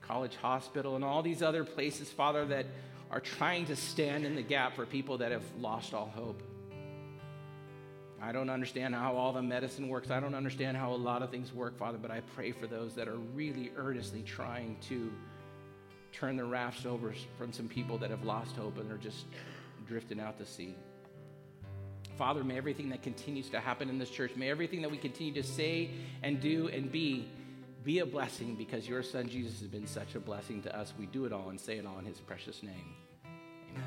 college 0.00 0.34
hospital, 0.34 0.96
and 0.96 1.04
all 1.04 1.22
these 1.22 1.40
other 1.40 1.62
places, 1.62 2.10
Father, 2.10 2.44
that 2.46 2.66
are 3.12 3.20
trying 3.20 3.66
to 3.66 3.76
stand 3.76 4.26
in 4.26 4.34
the 4.34 4.42
gap 4.42 4.74
for 4.74 4.84
people 4.84 5.18
that 5.18 5.30
have 5.30 5.44
lost 5.60 5.94
all 5.94 6.08
hope. 6.12 6.42
I 8.20 8.32
don't 8.32 8.50
understand 8.50 8.92
how 8.92 9.14
all 9.14 9.32
the 9.32 9.40
medicine 9.40 9.86
works. 9.86 10.10
I 10.10 10.18
don't 10.18 10.34
understand 10.34 10.76
how 10.76 10.92
a 10.92 10.96
lot 10.96 11.22
of 11.22 11.30
things 11.30 11.52
work, 11.52 11.78
Father, 11.78 11.98
but 12.02 12.10
I 12.10 12.22
pray 12.34 12.50
for 12.50 12.66
those 12.66 12.92
that 12.96 13.06
are 13.06 13.18
really 13.36 13.70
earnestly 13.76 14.24
trying 14.24 14.78
to 14.88 15.12
turn 16.10 16.36
the 16.36 16.44
rafts 16.44 16.86
over 16.86 17.14
from 17.38 17.52
some 17.52 17.68
people 17.68 17.98
that 17.98 18.10
have 18.10 18.24
lost 18.24 18.56
hope 18.56 18.78
and 18.78 18.90
are 18.90 18.98
just 18.98 19.26
drifting 19.86 20.18
out 20.18 20.38
to 20.38 20.44
sea. 20.44 20.74
Father, 22.16 22.42
may 22.42 22.56
everything 22.56 22.88
that 22.90 23.02
continues 23.02 23.50
to 23.50 23.60
happen 23.60 23.90
in 23.90 23.98
this 23.98 24.08
church, 24.08 24.32
may 24.36 24.50
everything 24.50 24.80
that 24.82 24.90
we 24.90 24.96
continue 24.96 25.34
to 25.34 25.42
say 25.42 25.90
and 26.22 26.40
do 26.40 26.68
and 26.68 26.90
be, 26.90 27.28
be 27.84 27.98
a 27.98 28.06
blessing 28.06 28.54
because 28.54 28.88
your 28.88 29.02
son 29.02 29.28
Jesus 29.28 29.60
has 29.60 29.68
been 29.68 29.86
such 29.86 30.14
a 30.14 30.20
blessing 30.20 30.62
to 30.62 30.76
us. 30.76 30.94
We 30.98 31.06
do 31.06 31.26
it 31.26 31.32
all 31.32 31.50
and 31.50 31.60
say 31.60 31.76
it 31.76 31.86
all 31.86 31.98
in 31.98 32.06
his 32.06 32.18
precious 32.18 32.62
name. 32.62 32.94
Amen. 33.74 33.84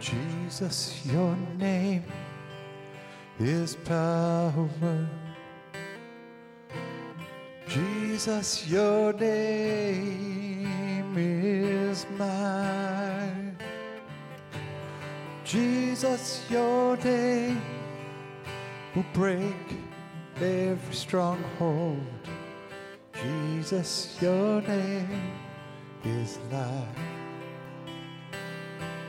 Jesus, 0.00 1.00
your 1.06 1.36
name 1.56 2.04
is 3.38 3.76
power. 3.76 5.08
Jesus, 7.68 8.68
your 8.68 9.12
name 9.14 10.66
is 11.16 12.06
mine. 12.18 13.56
Jesus, 15.44 16.44
your 16.50 16.96
name 16.98 17.60
will 18.94 19.04
break 19.12 19.54
every 20.36 20.94
stronghold. 20.94 22.06
Jesus, 23.14 24.16
your 24.20 24.60
name 24.62 25.32
is 26.04 26.38
life. 26.50 26.86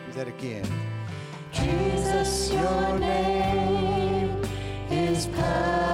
Do 0.05 0.13
that 0.13 0.27
again. 0.27 0.67
Jesus, 1.51 2.51
your 2.51 2.99
name 2.99 4.02
is 5.23 5.27
power. 5.35 5.92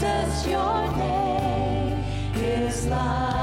Jesus, 0.00 0.46
your 0.46 0.96
name 0.96 2.02
is 2.34 2.86
life. 2.86 3.39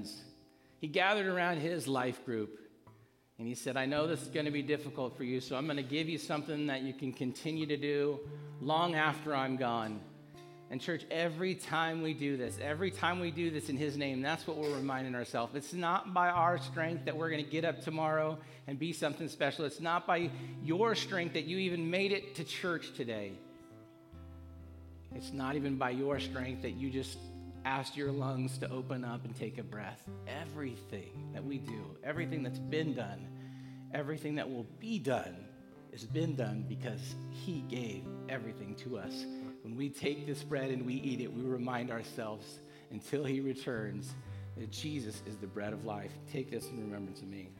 Friends. 0.00 0.22
He 0.80 0.86
gathered 0.86 1.26
around 1.26 1.58
his 1.58 1.86
life 1.86 2.24
group 2.24 2.58
and 3.38 3.46
he 3.46 3.54
said, 3.54 3.76
I 3.76 3.86
know 3.86 4.06
this 4.06 4.22
is 4.22 4.28
going 4.28 4.46
to 4.46 4.52
be 4.52 4.62
difficult 4.62 5.16
for 5.16 5.24
you, 5.24 5.40
so 5.40 5.56
I'm 5.56 5.64
going 5.64 5.76
to 5.76 5.82
give 5.82 6.08
you 6.08 6.18
something 6.18 6.66
that 6.66 6.82
you 6.82 6.92
can 6.92 7.12
continue 7.12 7.66
to 7.66 7.76
do 7.76 8.20
long 8.60 8.94
after 8.94 9.34
I'm 9.34 9.56
gone. 9.56 10.00
And, 10.70 10.80
church, 10.80 11.04
every 11.10 11.54
time 11.56 12.00
we 12.02 12.14
do 12.14 12.36
this, 12.36 12.58
every 12.62 12.90
time 12.92 13.18
we 13.18 13.30
do 13.32 13.50
this 13.50 13.68
in 13.68 13.76
His 13.76 13.96
name, 13.96 14.22
that's 14.22 14.46
what 14.46 14.56
we're 14.56 14.74
reminding 14.76 15.16
ourselves. 15.16 15.54
It's 15.56 15.72
not 15.72 16.14
by 16.14 16.28
our 16.28 16.58
strength 16.58 17.06
that 17.06 17.16
we're 17.16 17.30
going 17.30 17.44
to 17.44 17.50
get 17.50 17.64
up 17.64 17.80
tomorrow 17.80 18.38
and 18.68 18.78
be 18.78 18.92
something 18.92 19.28
special. 19.28 19.64
It's 19.64 19.80
not 19.80 20.06
by 20.06 20.30
your 20.62 20.94
strength 20.94 21.32
that 21.34 21.46
you 21.46 21.58
even 21.58 21.90
made 21.90 22.12
it 22.12 22.36
to 22.36 22.44
church 22.44 22.92
today. 22.94 23.32
It's 25.14 25.32
not 25.32 25.56
even 25.56 25.76
by 25.76 25.90
your 25.90 26.20
strength 26.20 26.62
that 26.62 26.72
you 26.72 26.88
just 26.88 27.18
asked 27.64 27.96
your 27.96 28.12
lungs 28.12 28.58
to 28.58 28.70
open 28.70 29.04
up 29.04 29.24
and 29.24 29.34
take 29.36 29.58
a 29.58 29.62
breath. 29.62 30.02
Everything 30.26 31.30
that 31.32 31.44
we 31.44 31.58
do, 31.58 31.96
everything 32.02 32.42
that's 32.42 32.58
been 32.58 32.94
done, 32.94 33.28
everything 33.94 34.34
that 34.36 34.48
will 34.48 34.66
be 34.78 34.98
done 34.98 35.44
has 35.92 36.04
been 36.04 36.36
done 36.36 36.64
because 36.68 37.14
He 37.30 37.62
gave 37.68 38.04
everything 38.28 38.74
to 38.76 38.98
us. 38.98 39.26
When 39.62 39.76
we 39.76 39.88
take 39.88 40.26
this 40.26 40.42
bread 40.42 40.70
and 40.70 40.86
we 40.86 40.94
eat 40.94 41.20
it, 41.20 41.32
we 41.32 41.42
remind 41.42 41.90
ourselves 41.90 42.60
until 42.90 43.24
He 43.24 43.40
returns 43.40 44.14
that 44.56 44.70
Jesus 44.70 45.22
is 45.26 45.36
the 45.36 45.46
bread 45.46 45.72
of 45.72 45.84
life. 45.84 46.12
Take 46.32 46.50
this 46.50 46.68
in 46.68 46.80
remembrance 46.80 47.20
of 47.20 47.28
me. 47.28 47.50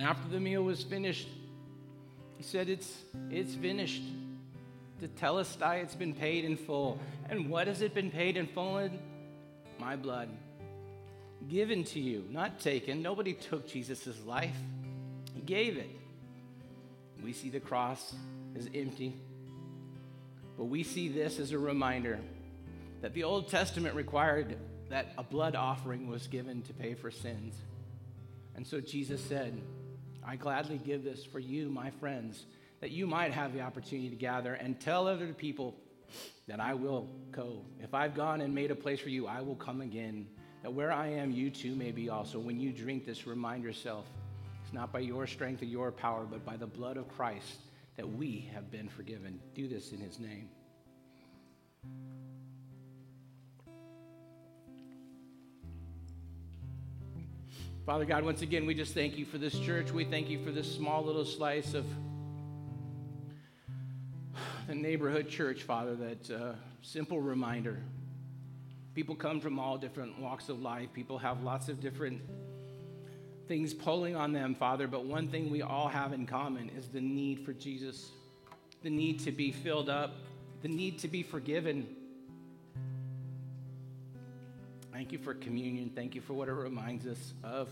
And 0.00 0.08
after 0.08 0.30
the 0.30 0.40
meal 0.40 0.62
was 0.62 0.82
finished, 0.82 1.28
he 2.38 2.42
said, 2.42 2.70
It's, 2.70 2.90
it's 3.30 3.54
finished. 3.54 4.02
Tetelestai, 4.98 5.82
it's 5.82 5.94
been 5.94 6.14
paid 6.14 6.46
in 6.46 6.56
full. 6.56 6.98
And 7.28 7.50
what 7.50 7.66
has 7.66 7.82
it 7.82 7.92
been 7.92 8.10
paid 8.10 8.38
in 8.38 8.46
full 8.46 8.78
in? 8.78 8.98
My 9.78 9.96
blood. 9.96 10.30
Given 11.50 11.84
to 11.84 12.00
you, 12.00 12.24
not 12.30 12.60
taken. 12.60 13.02
Nobody 13.02 13.34
took 13.34 13.68
Jesus' 13.68 14.08
life, 14.24 14.56
He 15.34 15.42
gave 15.42 15.76
it. 15.76 15.90
We 17.22 17.34
see 17.34 17.50
the 17.50 17.60
cross 17.60 18.14
as 18.56 18.70
empty. 18.74 19.14
But 20.56 20.64
we 20.64 20.82
see 20.82 21.08
this 21.08 21.38
as 21.38 21.52
a 21.52 21.58
reminder 21.58 22.20
that 23.02 23.12
the 23.12 23.24
Old 23.24 23.50
Testament 23.50 23.94
required 23.94 24.56
that 24.88 25.08
a 25.18 25.22
blood 25.22 25.54
offering 25.54 26.08
was 26.08 26.26
given 26.26 26.62
to 26.62 26.72
pay 26.72 26.94
for 26.94 27.10
sins. 27.10 27.54
And 28.56 28.66
so 28.66 28.80
Jesus 28.80 29.22
said, 29.22 29.60
I 30.24 30.36
gladly 30.36 30.78
give 30.78 31.04
this 31.04 31.24
for 31.24 31.38
you, 31.38 31.70
my 31.70 31.90
friends, 31.90 32.46
that 32.80 32.90
you 32.90 33.06
might 33.06 33.32
have 33.32 33.52
the 33.52 33.60
opportunity 33.60 34.10
to 34.10 34.16
gather 34.16 34.54
and 34.54 34.78
tell 34.80 35.06
other 35.06 35.32
people 35.32 35.76
that 36.48 36.60
I 36.60 36.74
will 36.74 37.08
go. 37.30 37.64
If 37.80 37.94
I've 37.94 38.14
gone 38.14 38.40
and 38.40 38.54
made 38.54 38.70
a 38.70 38.74
place 38.74 39.00
for 39.00 39.08
you, 39.08 39.26
I 39.26 39.40
will 39.40 39.56
come 39.56 39.80
again. 39.80 40.26
That 40.62 40.72
where 40.72 40.92
I 40.92 41.08
am, 41.08 41.30
you 41.30 41.50
too 41.50 41.74
may 41.74 41.90
be 41.90 42.10
also. 42.10 42.38
When 42.38 42.60
you 42.60 42.72
drink 42.72 43.06
this, 43.06 43.26
remind 43.26 43.64
yourself 43.64 44.06
it's 44.62 44.72
not 44.72 44.92
by 44.92 45.00
your 45.00 45.26
strength 45.26 45.62
or 45.62 45.66
your 45.66 45.90
power, 45.90 46.26
but 46.30 46.44
by 46.44 46.56
the 46.56 46.66
blood 46.66 46.96
of 46.96 47.08
Christ 47.08 47.60
that 47.96 48.08
we 48.08 48.50
have 48.54 48.70
been 48.70 48.88
forgiven. 48.88 49.40
Do 49.54 49.68
this 49.68 49.92
in 49.92 50.00
his 50.00 50.18
name. 50.18 50.48
Father 57.90 58.04
God, 58.04 58.22
once 58.24 58.40
again, 58.42 58.66
we 58.66 58.74
just 58.74 58.94
thank 58.94 59.18
you 59.18 59.24
for 59.24 59.36
this 59.36 59.58
church. 59.58 59.90
We 59.90 60.04
thank 60.04 60.30
you 60.30 60.44
for 60.44 60.52
this 60.52 60.72
small 60.72 61.04
little 61.04 61.24
slice 61.24 61.74
of 61.74 61.84
the 64.68 64.76
neighborhood 64.76 65.28
church, 65.28 65.64
Father, 65.64 65.96
that 65.96 66.30
uh, 66.30 66.52
simple 66.82 67.20
reminder. 67.20 67.82
People 68.94 69.16
come 69.16 69.40
from 69.40 69.58
all 69.58 69.76
different 69.76 70.20
walks 70.20 70.48
of 70.48 70.62
life, 70.62 70.92
people 70.92 71.18
have 71.18 71.42
lots 71.42 71.68
of 71.68 71.80
different 71.80 72.20
things 73.48 73.74
pulling 73.74 74.14
on 74.14 74.32
them, 74.32 74.54
Father, 74.54 74.86
but 74.86 75.04
one 75.04 75.26
thing 75.26 75.50
we 75.50 75.60
all 75.60 75.88
have 75.88 76.12
in 76.12 76.28
common 76.28 76.70
is 76.78 76.86
the 76.86 77.00
need 77.00 77.44
for 77.44 77.52
Jesus, 77.52 78.12
the 78.84 78.90
need 78.90 79.18
to 79.18 79.32
be 79.32 79.50
filled 79.50 79.88
up, 79.88 80.14
the 80.62 80.68
need 80.68 81.00
to 81.00 81.08
be 81.08 81.24
forgiven. 81.24 81.88
Thank 85.00 85.12
you 85.12 85.18
for 85.18 85.32
communion. 85.32 85.90
Thank 85.94 86.14
you 86.14 86.20
for 86.20 86.34
what 86.34 86.48
it 86.48 86.52
reminds 86.52 87.06
us 87.06 87.32
of. 87.42 87.70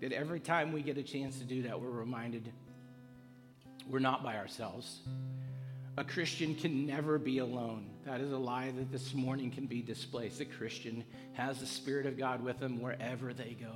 That 0.00 0.12
every 0.12 0.38
time 0.38 0.70
we 0.70 0.80
get 0.80 0.96
a 0.96 1.02
chance 1.02 1.40
to 1.40 1.44
do 1.44 1.62
that, 1.62 1.80
we're 1.80 1.90
reminded 1.90 2.52
we're 3.90 3.98
not 3.98 4.22
by 4.22 4.36
ourselves. 4.36 5.00
A 5.96 6.04
Christian 6.04 6.54
can 6.54 6.86
never 6.86 7.18
be 7.18 7.38
alone. 7.38 7.90
That 8.06 8.20
is 8.20 8.30
a 8.30 8.38
lie 8.38 8.70
that 8.70 8.92
this 8.92 9.12
morning 9.12 9.50
can 9.50 9.66
be 9.66 9.82
displaced. 9.82 10.40
A 10.40 10.44
Christian 10.44 11.02
has 11.32 11.58
the 11.58 11.66
Spirit 11.66 12.06
of 12.06 12.16
God 12.16 12.44
with 12.44 12.60
them 12.60 12.80
wherever 12.80 13.34
they 13.34 13.56
go. 13.60 13.72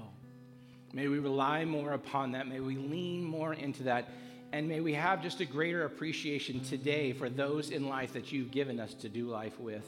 May 0.93 1.09
we 1.09 1.19
rely 1.19 1.65
more 1.65 1.91
upon 1.91 2.31
that. 2.33 2.47
May 2.47 2.61
we 2.61 2.77
lean 2.77 3.25
more 3.25 3.53
into 3.53 3.83
that. 3.83 4.09
And 4.53 4.69
may 4.69 4.79
we 4.79 4.95
have 4.95 5.25
just 5.25 5.41
a 5.41 5.45
greater 5.45 5.87
appreciation 5.87 6.61
today 6.61 7.15
for 7.15 7.29
those 7.29 7.71
in 7.71 7.89
life 7.89 8.13
that 8.13 8.31
you've 8.31 8.53
given 8.53 8.79
us 8.79 8.95
to 8.95 9.09
do 9.09 9.27
life 9.27 9.59
with. 9.59 9.85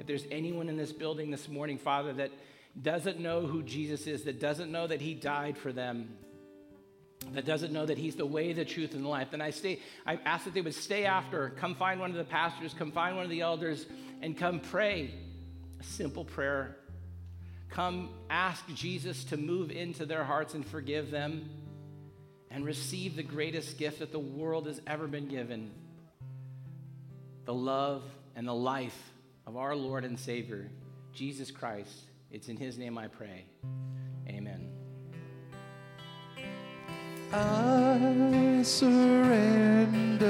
If 0.00 0.06
there's 0.06 0.24
anyone 0.30 0.70
in 0.70 0.78
this 0.78 0.92
building 0.92 1.30
this 1.30 1.46
morning, 1.46 1.76
Father, 1.76 2.14
that 2.14 2.30
doesn't 2.80 3.20
know 3.20 3.42
who 3.42 3.62
Jesus 3.62 4.06
is, 4.06 4.22
that 4.22 4.40
doesn't 4.40 4.72
know 4.72 4.86
that 4.86 5.02
He 5.02 5.12
died 5.12 5.58
for 5.58 5.72
them, 5.74 6.16
that 7.32 7.44
doesn't 7.44 7.70
know 7.70 7.84
that 7.84 7.98
He's 7.98 8.16
the 8.16 8.24
way, 8.24 8.54
the 8.54 8.64
truth, 8.64 8.94
and 8.94 9.04
the 9.04 9.08
life, 9.10 9.28
then 9.30 9.42
I 9.42 9.50
stay. 9.50 9.78
I 10.06 10.18
ask 10.24 10.46
that 10.46 10.54
they 10.54 10.62
would 10.62 10.74
stay 10.74 11.04
after, 11.04 11.50
come 11.50 11.74
find 11.74 12.00
one 12.00 12.10
of 12.10 12.16
the 12.16 12.24
pastors, 12.24 12.72
come 12.72 12.92
find 12.92 13.14
one 13.14 13.26
of 13.26 13.30
the 13.30 13.42
elders, 13.42 13.84
and 14.22 14.38
come 14.38 14.60
pray 14.60 15.10
a 15.78 15.84
simple 15.84 16.24
prayer. 16.24 16.78
Come 17.68 18.08
ask 18.30 18.66
Jesus 18.74 19.24
to 19.24 19.36
move 19.36 19.70
into 19.70 20.06
their 20.06 20.24
hearts 20.24 20.54
and 20.54 20.66
forgive 20.66 21.10
them, 21.10 21.50
and 22.50 22.64
receive 22.64 23.16
the 23.16 23.22
greatest 23.22 23.76
gift 23.76 23.98
that 23.98 24.12
the 24.12 24.18
world 24.18 24.66
has 24.66 24.80
ever 24.86 25.06
been 25.06 25.28
given 25.28 25.70
the 27.44 27.52
love 27.52 28.02
and 28.34 28.48
the 28.48 28.54
life 28.54 28.96
of 29.50 29.56
our 29.56 29.74
Lord 29.74 30.04
and 30.04 30.16
Savior, 30.16 30.70
Jesus 31.12 31.50
Christ. 31.50 32.04
It's 32.30 32.48
in 32.48 32.56
His 32.56 32.78
name 32.78 32.96
I 32.96 33.08
pray. 33.08 33.46
Amen. 34.28 34.68
I 37.32 38.62
surrender 38.62 40.20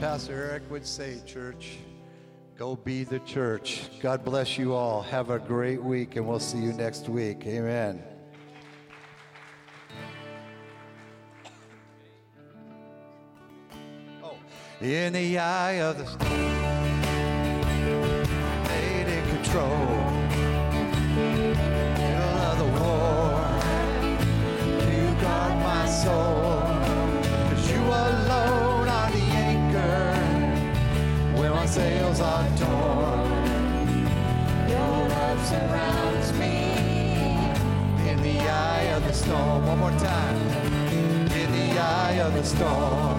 Pastor 0.00 0.32
Eric 0.32 0.62
would 0.70 0.86
say, 0.86 1.20
church, 1.26 1.78
go 2.56 2.76
be 2.76 3.02
the 3.02 3.18
church. 3.20 3.88
God 4.00 4.24
bless 4.24 4.56
you 4.56 4.72
all. 4.72 5.02
Have 5.02 5.30
a 5.30 5.40
great 5.40 5.82
week, 5.82 6.14
and 6.14 6.24
we'll 6.26 6.38
see 6.38 6.58
you 6.58 6.72
next 6.72 7.08
week. 7.08 7.44
Amen. 7.44 8.00
Oh, 14.22 14.36
in 14.80 15.14
the 15.14 15.36
eye 15.36 15.80
of 15.80 15.98
the 15.98 16.06
storm, 16.06 16.30
made 18.68 19.08
in 19.08 19.28
control. 19.34 19.97
Surrounds 35.48 36.30
me 36.34 36.56
in 38.10 38.22
the 38.22 38.38
eye 38.38 38.92
of 38.96 39.02
the 39.06 39.14
storm. 39.14 39.66
One 39.66 39.78
more 39.78 39.90
time. 39.92 40.36
In 41.32 41.50
the 41.52 41.80
eye 41.80 42.20
of 42.20 42.34
the 42.34 42.44
storm, 42.44 43.17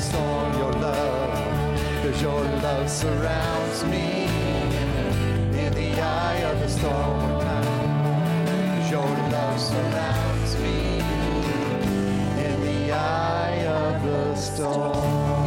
storm. 0.00 0.52
Your 0.58 0.72
love, 0.72 2.02
cause 2.02 2.22
your 2.22 2.42
love 2.62 2.88
surrounds 2.88 3.84
me 3.84 4.24
in 5.64 5.72
the 5.74 6.00
eye 6.00 6.42
of 6.50 6.60
the 6.60 6.68
storm. 6.68 7.40
Your 8.90 9.10
love 9.30 9.60
surrounds 9.60 10.58
me 10.58 10.98
in 12.46 12.60
the 12.60 12.92
eye 12.92 13.66
of 13.66 14.02
the 14.02 14.34
storm. 14.36 15.39